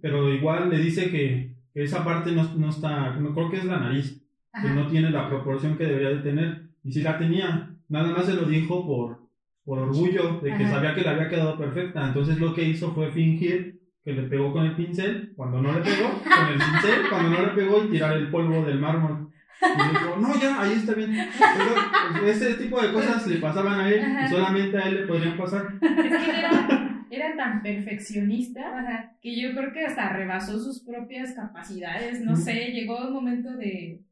Pero 0.00 0.32
igual 0.32 0.70
le 0.70 0.78
dice 0.78 1.10
que, 1.10 1.54
que 1.74 1.82
esa 1.82 2.04
parte 2.04 2.32
no, 2.32 2.54
no 2.54 2.68
está, 2.68 3.10
no 3.16 3.34
creo 3.34 3.50
que 3.50 3.56
es 3.58 3.64
la 3.64 3.78
nariz, 3.80 4.12
que 4.52 4.68
Ajá. 4.68 4.74
no 4.74 4.86
tiene 4.86 5.10
la 5.10 5.28
proporción 5.28 5.76
que 5.76 5.84
debería 5.86 6.10
de 6.10 6.22
tener. 6.22 6.62
Y 6.84 6.92
sí 6.92 7.02
la 7.02 7.18
tenía. 7.18 7.70
Nada 7.88 8.10
más 8.12 8.26
se 8.26 8.34
lo 8.34 8.42
dijo 8.44 8.86
por, 8.86 9.18
por 9.64 9.78
orgullo 9.80 10.40
de 10.40 10.56
que 10.56 10.64
Ajá. 10.64 10.74
sabía 10.76 10.94
que 10.94 11.02
le 11.02 11.08
había 11.08 11.28
quedado 11.28 11.58
perfecta. 11.58 12.06
Entonces 12.06 12.38
lo 12.38 12.54
que 12.54 12.64
hizo 12.64 12.92
fue 12.92 13.10
fingir 13.10 13.80
que 14.04 14.12
le 14.12 14.22
pegó 14.22 14.52
con 14.52 14.64
el 14.64 14.76
pincel, 14.76 15.32
cuando 15.34 15.60
no 15.60 15.72
le 15.72 15.80
pegó, 15.80 16.08
con 16.22 16.48
el 16.48 16.58
pincel, 16.58 17.08
cuando 17.10 17.30
no 17.30 17.42
le 17.46 17.52
pegó 17.54 17.84
y 17.84 17.88
tirar 17.88 18.16
el 18.16 18.30
polvo 18.30 18.64
del 18.64 18.78
mármol. 18.78 19.30
Y 19.62 19.88
dijo, 19.90 20.16
no, 20.20 20.40
ya, 20.40 20.60
ahí 20.60 20.72
está 20.74 20.94
bien. 20.94 21.12
Pero, 21.12 22.20
pues, 22.20 22.42
ese 22.42 22.54
tipo 22.62 22.80
de 22.80 22.92
cosas 22.92 23.26
le 23.26 23.36
pasaban 23.38 23.80
a 23.80 23.88
él 23.88 24.00
Ajá. 24.04 24.26
y 24.26 24.28
solamente 24.28 24.76
a 24.78 24.88
él 24.88 24.94
le 24.94 25.06
podrían 25.06 25.36
pasar. 25.36 25.66
Es 25.80 25.90
que 25.90 26.30
él 26.30 26.36
era, 26.38 27.06
era 27.10 27.36
tan 27.36 27.62
perfeccionista 27.62 28.60
Ajá. 28.78 29.16
que 29.22 29.40
yo 29.40 29.52
creo 29.54 29.72
que 29.72 29.84
hasta 29.84 30.10
rebasó 30.12 30.58
sus 30.58 30.84
propias 30.84 31.32
capacidades, 31.32 32.20
no 32.22 32.36
sé, 32.36 32.72
llegó 32.72 33.06
un 33.06 33.14
momento 33.14 33.50
de, 33.56 34.02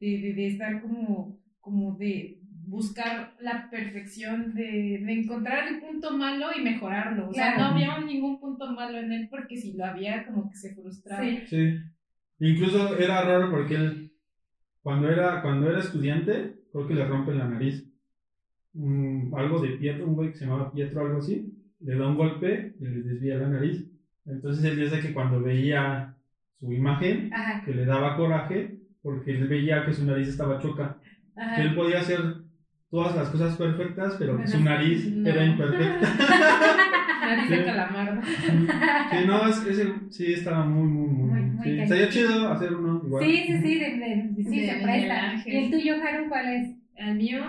de, 0.00 0.06
de- 0.18 0.34
de 0.34 0.46
estar 0.48 0.80
como, 0.80 1.38
como 1.60 1.96
de 1.96 2.38
buscar 2.66 3.34
la 3.40 3.68
perfección, 3.70 4.54
de, 4.54 5.02
de 5.04 5.12
encontrar 5.12 5.68
el 5.68 5.80
punto 5.80 6.16
malo 6.16 6.46
y 6.56 6.62
mejorarlo. 6.62 7.28
O 7.28 7.32
sea, 7.34 7.54
Claro. 7.54 7.70
no 7.74 7.74
había 7.76 7.98
ningún 8.00 8.40
punto 8.40 8.70
malo 8.72 8.98
en 8.98 9.12
él 9.12 9.28
porque 9.30 9.56
si 9.58 9.74
lo 9.74 9.84
había 9.84 10.24
como 10.24 10.48
que 10.48 10.56
se 10.56 10.74
frustraba. 10.74 11.22
Sí. 11.24 11.40
Sí. 11.48 11.74
Incluso 12.38 12.98
era 12.98 13.22
raro 13.22 13.50
porque 13.50 13.74
él, 13.74 14.12
cuando 14.84 15.08
era, 15.10 15.40
cuando 15.42 15.68
era 15.68 15.80
estudiante, 15.80 16.54
creo 16.70 16.86
que 16.86 16.94
le 16.94 17.06
rompen 17.08 17.38
la 17.38 17.48
nariz. 17.48 17.84
Algo 19.36 19.60
de 19.60 19.70
Pietro, 19.78 20.06
un 20.06 20.14
güey 20.14 20.30
que 20.32 20.36
se 20.38 20.44
llamaba 20.46 20.70
Pietro, 20.72 21.00
algo 21.00 21.18
así, 21.18 21.52
le 21.80 21.96
da 21.96 22.06
un 22.08 22.16
golpe 22.16 22.74
y 22.78 22.84
le 22.84 23.02
desvía 23.02 23.36
la 23.38 23.48
nariz. 23.48 23.84
Entonces 24.26 24.62
él 24.64 24.78
dice 24.78 25.00
que 25.00 25.12
cuando 25.14 25.40
veía 25.40 26.14
su 26.60 26.70
imagen, 26.72 27.32
Ajá. 27.32 27.64
que 27.64 27.72
le 27.74 27.84
daba 27.86 28.16
coraje, 28.16 28.78
porque 29.02 29.32
él 29.32 29.48
veía 29.48 29.84
que 29.86 29.92
su 29.94 30.04
nariz 30.04 30.28
estaba 30.28 30.60
choca. 30.60 30.98
Ajá. 31.36 31.56
Que 31.56 31.62
él 31.62 31.74
podía 31.74 32.00
hacer 32.00 32.20
todas 32.90 33.16
las 33.16 33.28
cosas 33.30 33.56
perfectas, 33.56 34.16
pero 34.18 34.36
que 34.38 34.46
su 34.46 34.58
Pero- 34.58 34.64
nariz 34.70 35.10
no. 35.10 35.28
era 35.28 35.44
imperfecta. 35.46 36.08
Nariz 37.26 37.48
de 37.50 37.56
Sí. 37.58 37.64
calamardo. 37.64 38.22
Sí, 38.22 39.16
no, 39.26 39.48
es- 39.48 39.66
ese 39.66 39.92
sí 40.10 40.32
estaba 40.32 40.64
muy, 40.64 40.86
muy, 40.88 41.08
muy. 41.08 41.30
Muy, 41.30 41.42
muy. 41.50 41.80
Estaría 41.80 42.08
chido 42.08 42.48
hacer 42.52 42.72
uno 42.74 43.02
igual. 43.04 43.24
Sí, 43.24 43.44
sí, 43.46 43.58
sí, 43.62 43.78
de, 43.78 43.90
de- 43.96 44.28
de- 44.30 44.44
sí, 44.44 44.60
De 44.60 44.66
se 44.66 44.74
presta. 44.82 45.30
Ángel. 45.30 45.52
¿Y 45.52 45.56
el 45.56 45.70
tuyo, 45.70 45.94
Haru, 46.02 46.28
cuál 46.28 46.48
es? 46.48 46.68
Al 46.98 47.14
mío, 47.16 47.40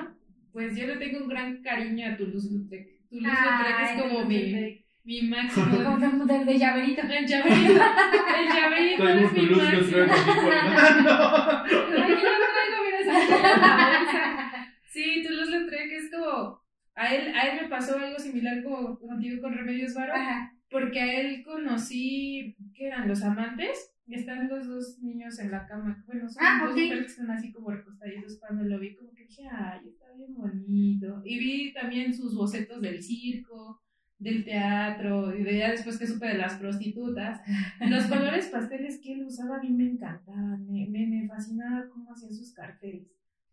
pues 0.53 0.75
yo 0.77 0.87
le 0.87 0.97
tengo 0.97 1.19
un 1.23 1.29
gran 1.29 1.61
cariño 1.61 2.07
a 2.11 2.17
Toulouse-Lautrec. 2.17 2.87
Ay, 3.11 3.19
Toulouse-Lautrec 3.19 3.79
es 3.83 4.01
como 4.01 4.25
mi, 4.25 4.83
mi 5.03 5.21
máximo. 5.29 5.65
De, 6.25 6.45
de 6.45 6.57
llaverito. 6.57 7.01
El 7.01 7.27
llaverito, 7.27 7.81
el 7.81 8.47
llaverito 8.47 9.03
es 9.05 9.33
mi 9.33 9.41
máximo. 9.55 10.01
Aquí 10.03 11.03
lo 11.03 12.35
traigo, 12.53 12.77
mira, 12.85 12.99
bolsa. 13.05 14.67
Sí, 14.87 15.21
Toulouse-Lautrec 15.23 15.91
es 15.91 16.09
como... 16.11 16.64
A 16.95 17.13
él, 17.13 17.35
a 17.35 17.41
él 17.47 17.61
me 17.63 17.67
pasó 17.69 17.97
algo 17.97 18.17
similar 18.19 18.63
como 18.63 18.97
contigo 18.97 19.41
con 19.41 19.53
Remedios 19.53 19.93
Varo, 19.93 20.13
Ajá. 20.13 20.53
porque 20.69 20.99
a 21.01 21.19
él 21.21 21.43
conocí, 21.43 22.55
¿qué 22.73 22.87
eran? 22.87 23.07
Los 23.07 23.21
amantes. 23.23 23.91
Y 24.07 24.13
están 24.13 24.47
los 24.47 24.67
dos 24.67 24.99
niños 25.01 25.39
en 25.39 25.49
la 25.49 25.65
cama. 25.65 26.03
Bueno, 26.05 26.29
son 26.29 26.43
Ah, 26.45 26.59
dos 26.63 26.73
ok. 26.73 26.77
mujeres 26.79 27.05
que 27.05 27.11
están 27.11 27.31
así 27.31 27.51
como 27.51 27.71
recostaditos. 27.71 28.37
Cuando 28.39 28.63
lo 28.63 28.79
vi, 28.79 28.95
como 28.95 29.11
que 29.15 29.23
dije, 29.23 29.47
ay, 29.51 29.79
está 29.89 30.05
bien 30.15 30.35
bonito. 30.35 31.21
Y 31.25 31.39
vi 31.39 31.73
también 31.73 32.13
sus 32.13 32.35
bocetos 32.35 32.79
del 32.83 33.01
circo, 33.01 33.81
del 34.19 34.45
teatro, 34.45 35.35
y 35.35 35.41
de 35.41 35.57
ya 35.57 35.71
después 35.71 35.97
que 35.97 36.05
supe 36.05 36.27
de 36.27 36.37
las 36.37 36.53
prostitutas. 36.53 37.41
Los 37.89 38.05
colores 38.05 38.45
pasteles 38.49 39.01
que 39.01 39.13
él 39.13 39.25
usaba 39.25 39.57
a 39.57 39.61
mí 39.63 39.71
me 39.71 39.89
encantaban. 39.89 40.67
Me, 40.67 40.87
me, 40.87 41.07
me 41.07 41.27
fascinaba 41.27 41.89
cómo 41.89 42.11
hacía 42.13 42.29
sus 42.29 42.53
carteles. 42.53 43.07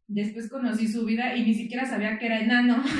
Después 0.09 0.51
conocí 0.51 0.89
su 0.89 1.05
vida 1.07 1.35
y 1.35 1.45
ni 1.45 1.55
siquiera 1.55 1.87
sabía 1.87 2.19
que 2.19 2.27
era 2.27 2.41
enano. 2.41 2.77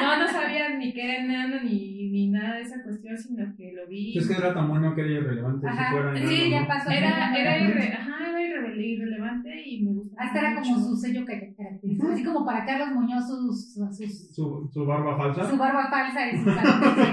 No, 0.00 0.18
no 0.18 0.28
sabía 0.28 0.76
ni 0.78 0.92
que 0.94 1.04
era 1.04 1.22
enano 1.24 1.62
ni, 1.62 2.10
ni 2.10 2.28
nada 2.30 2.54
de 2.56 2.62
esa 2.62 2.82
cuestión, 2.82 3.16
sino 3.18 3.54
que 3.56 3.72
lo 3.72 3.86
vi. 3.86 4.16
Es 4.16 4.26
que 4.26 4.34
era 4.34 4.54
tan 4.54 4.68
bueno 4.68 4.94
que 4.94 5.02
era 5.02 5.10
irrelevante 5.10 5.66
Ajá. 5.68 5.84
si 5.88 5.92
fuera 5.92 6.28
Sí, 6.28 6.50
ya 6.50 6.66
pasó. 6.66 6.90
Era, 6.90 7.36
era, 7.38 7.58
irre- 7.58 7.92
ajá, 7.94 8.40
era 8.40 8.60
irre- 8.66 8.76
irrelevante 8.82 9.62
y 9.68 9.84
me 9.84 9.92
gustaba. 9.92 10.22
Hasta 10.26 10.38
era 10.40 10.54
como 10.60 10.78
su 10.78 10.96
sello 10.96 11.24
que 11.26 11.54
caracteriza. 11.54 12.12
Así 12.12 12.24
como 12.24 12.46
para 12.46 12.64
Carlos 12.64 12.88
Muñoz 12.94 13.26
sus, 13.28 13.74
sus- 13.74 14.34
Su, 14.34 14.70
su 14.72 14.86
barba 14.86 15.16
falsa. 15.18 15.50
su 15.50 15.56
barba 15.58 15.88
falsa 15.90 16.30
y 16.30 16.38
sus 16.38 16.54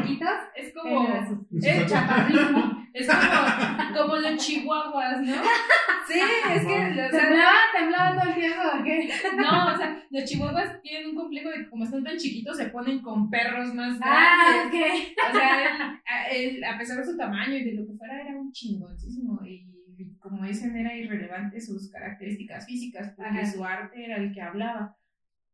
chiquitos. 0.01 0.29
Es 0.55 0.73
como. 0.73 1.07
Saco- 1.07 1.85
chaparrismo. 1.87 2.76
Es 2.97 3.07
como, 3.07 3.97
como 3.97 4.15
los 4.17 4.37
chihuahuas, 4.37 5.21
¿no? 5.21 5.35
Sí, 6.07 6.19
es 6.53 6.61
que. 6.65 6.73
o 6.73 6.93
sea, 6.93 7.09
¿Temblaba? 7.09 7.57
¿Temblaba 7.77 8.15
todo 8.17 8.29
el 8.29 8.35
tiempo 8.35 8.61
o 8.79 8.83
qué? 8.83 9.09
no, 9.35 9.73
o 9.73 9.77
sea, 9.77 10.01
los 10.09 10.23
chihuahuas 10.23 10.81
tienen 10.81 11.09
un 11.09 11.15
complejo 11.15 11.49
de 11.49 11.57
que 11.57 11.69
como 11.69 11.83
están 11.83 12.01
tan 12.01 12.15
chiquitos 12.17 12.55
se 12.55 12.67
ponen 12.67 13.01
con 13.01 13.29
perros 13.29 13.73
más 13.73 13.99
Ah, 14.01 14.69
grandes. 14.71 15.01
ok. 15.11 15.27
O 15.27 15.31
sea, 15.33 15.61
él, 15.65 15.81
a, 16.05 16.27
él, 16.29 16.63
a 16.63 16.77
pesar 16.77 16.97
de 16.97 17.05
su 17.05 17.17
tamaño 17.17 17.57
y 17.57 17.63
de 17.65 17.73
lo 17.73 17.85
que 17.85 17.93
fuera, 17.97 18.21
era 18.21 18.39
un 18.39 18.53
chingoncísimo. 18.53 19.41
Y 19.45 19.67
como 20.19 20.45
dicen, 20.45 20.77
era 20.77 20.95
irrelevante 20.95 21.59
sus 21.59 21.91
características 21.91 22.65
físicas, 22.65 23.11
porque 23.17 23.41
Ajá. 23.41 23.45
su 23.51 23.65
arte 23.65 24.05
era 24.05 24.15
el 24.15 24.31
que 24.33 24.41
hablaba. 24.41 24.95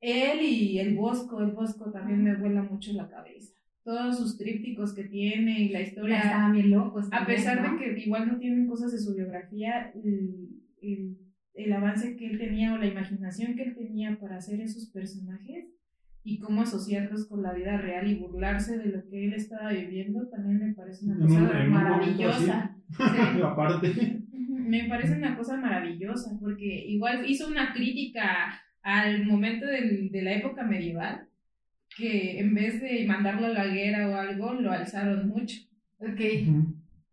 Él 0.02 0.40
y 0.42 0.80
el 0.80 0.96
Bosco, 0.96 1.40
el 1.42 1.52
Bosco 1.52 1.92
también 1.92 2.24
me 2.24 2.36
vuela 2.36 2.62
mucho 2.62 2.92
la 2.94 3.10
cabeza. 3.10 3.54
Todos 3.84 4.18
sus 4.18 4.38
trípticos 4.38 4.94
que 4.94 5.04
tiene 5.04 5.62
y 5.64 5.70
la 5.70 5.80
Ya 5.82 5.86
historia. 5.88 6.20
estaban 6.20 6.54
bien 6.54 6.72
locos. 6.72 7.08
A 7.12 7.26
pesar 7.26 7.62
¿no? 7.62 7.78
de 7.78 7.78
que 7.96 8.00
igual 8.02 8.28
no 8.28 8.38
tienen 8.38 8.68
cosas 8.68 8.92
de 8.94 9.00
su 9.00 9.14
biografía, 9.16 9.92
el, 9.96 10.50
el- 10.82 11.18
el 11.56 11.72
avance 11.74 12.16
que 12.16 12.26
él 12.32 12.38
tenía 12.40 12.74
o 12.74 12.78
la 12.78 12.88
imaginación 12.88 13.56
que 13.56 13.62
él 13.64 13.76
tenía 13.76 14.18
para 14.20 14.38
hacer 14.38 14.60
esos 14.60 14.90
personajes 14.90 15.66
y 16.24 16.40
cómo 16.40 16.62
asociarlos 16.64 17.28
con 17.28 17.44
la 17.44 17.54
vida 17.54 17.78
real 17.78 18.10
y 18.10 18.16
burlarse 18.16 18.78
de 18.80 18.86
lo 18.88 19.08
que 19.08 19.26
él 19.26 19.34
estaba 19.34 19.72
viviendo, 19.72 20.28
también 20.30 20.60
me 20.66 20.74
parece 20.74 21.06
una 21.06 21.20
cosa 21.20 21.40
maravillosa. 21.70 22.76
Sí. 22.98 23.42
Aparte. 23.44 24.20
Me 24.48 24.86
parece 24.88 25.18
una 25.18 25.36
cosa 25.38 25.58
maravillosa, 25.58 26.38
porque 26.40 26.86
igual 26.88 27.30
hizo 27.30 27.48
una 27.48 27.74
crítica 27.74 28.62
al 28.82 29.26
momento 29.26 29.66
del- 29.66 30.10
de 30.12 30.22
la 30.22 30.34
época 30.36 30.64
medieval, 30.64 31.28
que 31.98 32.40
en 32.40 32.54
vez 32.56 32.82
de 32.82 33.06
mandarlo 33.08 33.48
a 33.48 33.50
la 33.50 33.68
guerra 33.68 34.10
o 34.10 34.16
algo, 34.16 34.54
lo 34.54 34.72
alzaron 34.72 35.28
mucho. 35.28 35.58
Ok. 36.00 36.20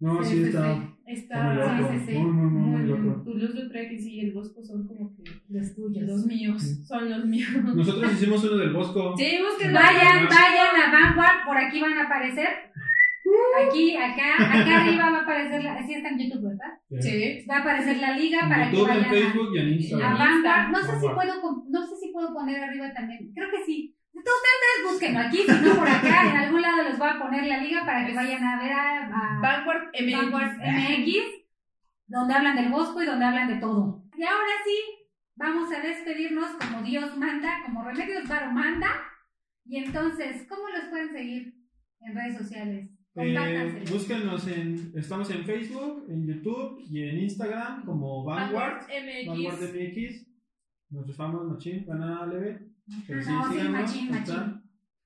No, 0.01 0.23
sí, 0.25 0.31
Sí, 0.37 0.37
sí, 0.43 0.49
está. 0.49 0.75
sí. 0.75 0.81
Está 1.07 1.53
Está 1.55 1.75
muy 1.75 1.83
loco. 1.83 1.93
sí, 1.93 1.99
sí. 2.07 2.13
Muy, 2.19 2.33
muy, 2.33 2.51
muy, 2.51 2.61
muy 2.71 2.81
muy 2.95 3.09
loco. 3.09 3.23
Toulouse-Lautrec 3.25 3.93
y 3.93 3.99
sí, 3.99 4.21
el 4.21 4.33
Bosco 4.33 4.63
son 4.63 4.87
como 4.87 5.15
que 5.17 5.25
Los 5.49 5.75
tuyos. 5.75 6.07
los 6.09 6.27
míos, 6.27 6.63
Sí. 6.63 6.85
son 6.85 7.11
los 7.11 7.25
míos. 7.27 7.49
Nosotros 7.75 8.13
hicimos 8.13 8.45
uno 8.45 8.57
del 8.59 8.73
Bosco. 8.73 9.15
Sí, 9.17 9.39
búsquenlo. 9.45 9.79
Vayan, 9.79 10.27
vayan 10.29 10.77
a 10.77 10.93
Vanguard, 10.93 11.45
por 11.47 11.57
aquí 11.59 11.81
van 11.81 11.95
a 11.99 12.05
aparecer. 12.07 12.49
Aquí, 13.69 13.97
acá, 13.97 14.35
acá 14.39 14.83
arriba 14.83 15.11
va 15.11 15.19
a 15.19 15.23
aparecer, 15.23 15.63
la, 15.63 15.75
así 15.75 15.95
está 15.95 16.09
en 16.09 16.19
YouTube, 16.19 16.49
¿verdad? 16.49 16.79
Sí. 17.01 17.45
Va 17.49 17.59
a 17.59 17.61
aparecer 17.61 17.99
la 17.99 18.17
liga 18.17 18.41
para 18.49 18.65
En 18.65 18.71
que 18.71 18.77
YouTube, 18.77 18.91
en 18.91 18.97
vayan 19.03 19.11
a, 19.11 19.13
Facebook 19.13 19.49
y 19.55 19.59
en 19.59 19.67
a 19.67 19.71
Instagram. 19.71 20.19
Vanguard. 20.19 20.71
No 20.73 20.79
sé 20.83 21.01
si 21.01 21.09
puedo, 21.15 21.65
no 21.71 21.87
sé 21.87 21.97
si 22.01 22.13
puedo 22.13 22.33
poner 22.35 22.61
arriba 22.63 22.93
también. 22.93 23.31
Creo 23.35 23.49
que 23.51 23.65
sí. 23.65 23.95
Entonces 24.21 24.43
ustedes 24.45 24.93
búsquenlo 24.93 25.21
aquí, 25.21 25.39
si 25.39 25.67
no 25.67 25.77
por 25.77 25.89
acá, 25.89 26.31
en 26.31 26.37
algún 26.37 26.61
lado 26.61 26.83
les 26.83 26.99
voy 26.99 27.09
a 27.09 27.19
poner 27.19 27.47
la 27.47 27.59
liga 27.59 27.87
para 27.87 28.07
que 28.07 28.15
vayan 28.15 28.45
a 28.45 28.63
ver 28.63 28.73
a, 28.73 29.07
a 29.07 29.41
Vanguard 29.41 29.89
MX. 29.99 30.13
Vanguard 30.13 30.57
MX, 30.59 31.09
donde 32.07 32.35
hablan 32.35 32.57
del 32.57 32.71
Bosco 32.71 33.03
y 33.03 33.07
donde 33.07 33.25
hablan 33.25 33.49
de 33.49 33.57
todo. 33.57 34.05
Y 34.17 34.23
ahora 34.23 34.53
sí, 34.65 34.77
vamos 35.37 35.73
a 35.73 35.81
despedirnos 35.81 36.51
como 36.57 36.83
Dios 36.83 37.17
manda, 37.17 37.63
como 37.65 37.83
Remedios 37.83 38.29
Varo 38.29 38.53
manda. 38.53 38.91
Y 39.65 39.79
entonces, 39.79 40.47
¿cómo 40.49 40.69
los 40.69 40.91
pueden 40.91 41.13
seguir 41.13 41.55
en 42.01 42.15
redes 42.15 42.37
sociales? 42.37 42.91
Eh, 43.17 43.85
búsquenos 43.91 44.47
en, 44.49 44.93
estamos 44.95 45.31
en 45.31 45.45
Facebook, 45.45 46.07
en 46.11 46.27
YouTube 46.27 46.81
y 46.91 47.09
en 47.09 47.21
Instagram 47.21 47.85
como 47.85 48.25
Vanguard, 48.25 48.87
Vanguard 48.87 49.57
MX. 49.57 49.75
MX. 49.75 50.27
Nos 50.91 51.07
rifamos 51.07 51.47
machín, 51.47 51.87
gana 51.87 52.27
leve. 52.27 52.70
Pero 53.07 53.23
sí, 53.23 53.31
No, 53.31 53.53
sí, 53.53 53.69
machín, 53.69 54.11
machín. 54.11 54.63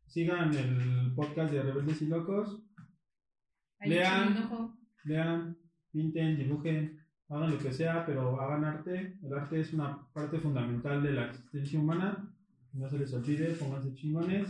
Sigan 0.07 0.55
el 0.55 1.13
podcast 1.15 1.53
de 1.53 1.63
Rebeldes 1.63 2.03
y 2.03 2.07
Locos. 2.07 2.63
Ahí 3.81 3.91
Lean. 3.91 4.49
Lean, 5.05 5.57
pinten, 5.93 6.37
dibujen, 6.37 7.01
hagan 7.29 7.51
lo 7.51 7.59
que 7.59 7.73
sea, 7.73 8.07
pero 8.07 8.41
hagan 8.41 8.65
arte. 8.65 9.17
El 9.23 9.33
arte 9.35 9.61
es 9.61 9.73
una 9.75 10.07
parte 10.13 10.39
fundamental 10.39 11.03
de 11.03 11.13
la 11.13 11.27
existencia 11.27 11.79
humana. 11.79 12.31
No 12.73 12.89
se 12.89 12.99
les 12.99 13.13
olvide, 13.13 13.49
pónganse 13.55 13.95
chingones. 13.95 14.49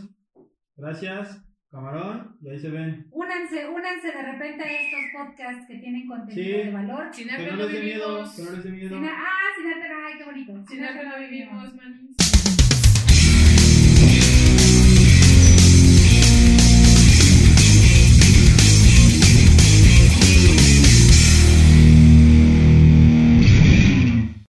Gracias, 0.77 1.43
camarón. 1.69 2.37
Y 2.41 2.49
ahí 2.49 2.59
se 2.59 2.69
ven. 2.69 3.07
Únanse, 3.11 3.67
únanse 3.69 4.07
de 4.11 4.31
repente 4.31 4.63
a 4.63 4.71
estos 4.71 5.01
podcasts 5.27 5.65
que 5.67 5.79
tienen 5.79 6.07
contenido 6.07 6.43
Sí. 6.43 6.51
de 6.65 6.71
valor. 6.71 7.13
Sin 7.13 7.27
Que 7.27 7.33
arte 7.33 7.45
no 7.51 7.57
no 7.57 7.63
les 7.63 7.71
dé 7.73 7.83
miedo, 7.83 8.07
vivimos. 8.09 8.35
que 8.35 8.43
no 8.43 8.51
les 8.51 8.63
dé 8.63 8.71
miedo. 8.71 8.89
Sin- 8.97 9.05
ah, 9.05 9.47
sin 9.57 9.67
arte, 9.73 9.87
ay, 10.05 10.17
qué 10.17 10.23
bonito. 10.25 10.65
Sin 10.67 10.83
arte 10.83 11.05
no 11.07 11.19
vivimos, 11.19 11.75
manis. 11.75 12.14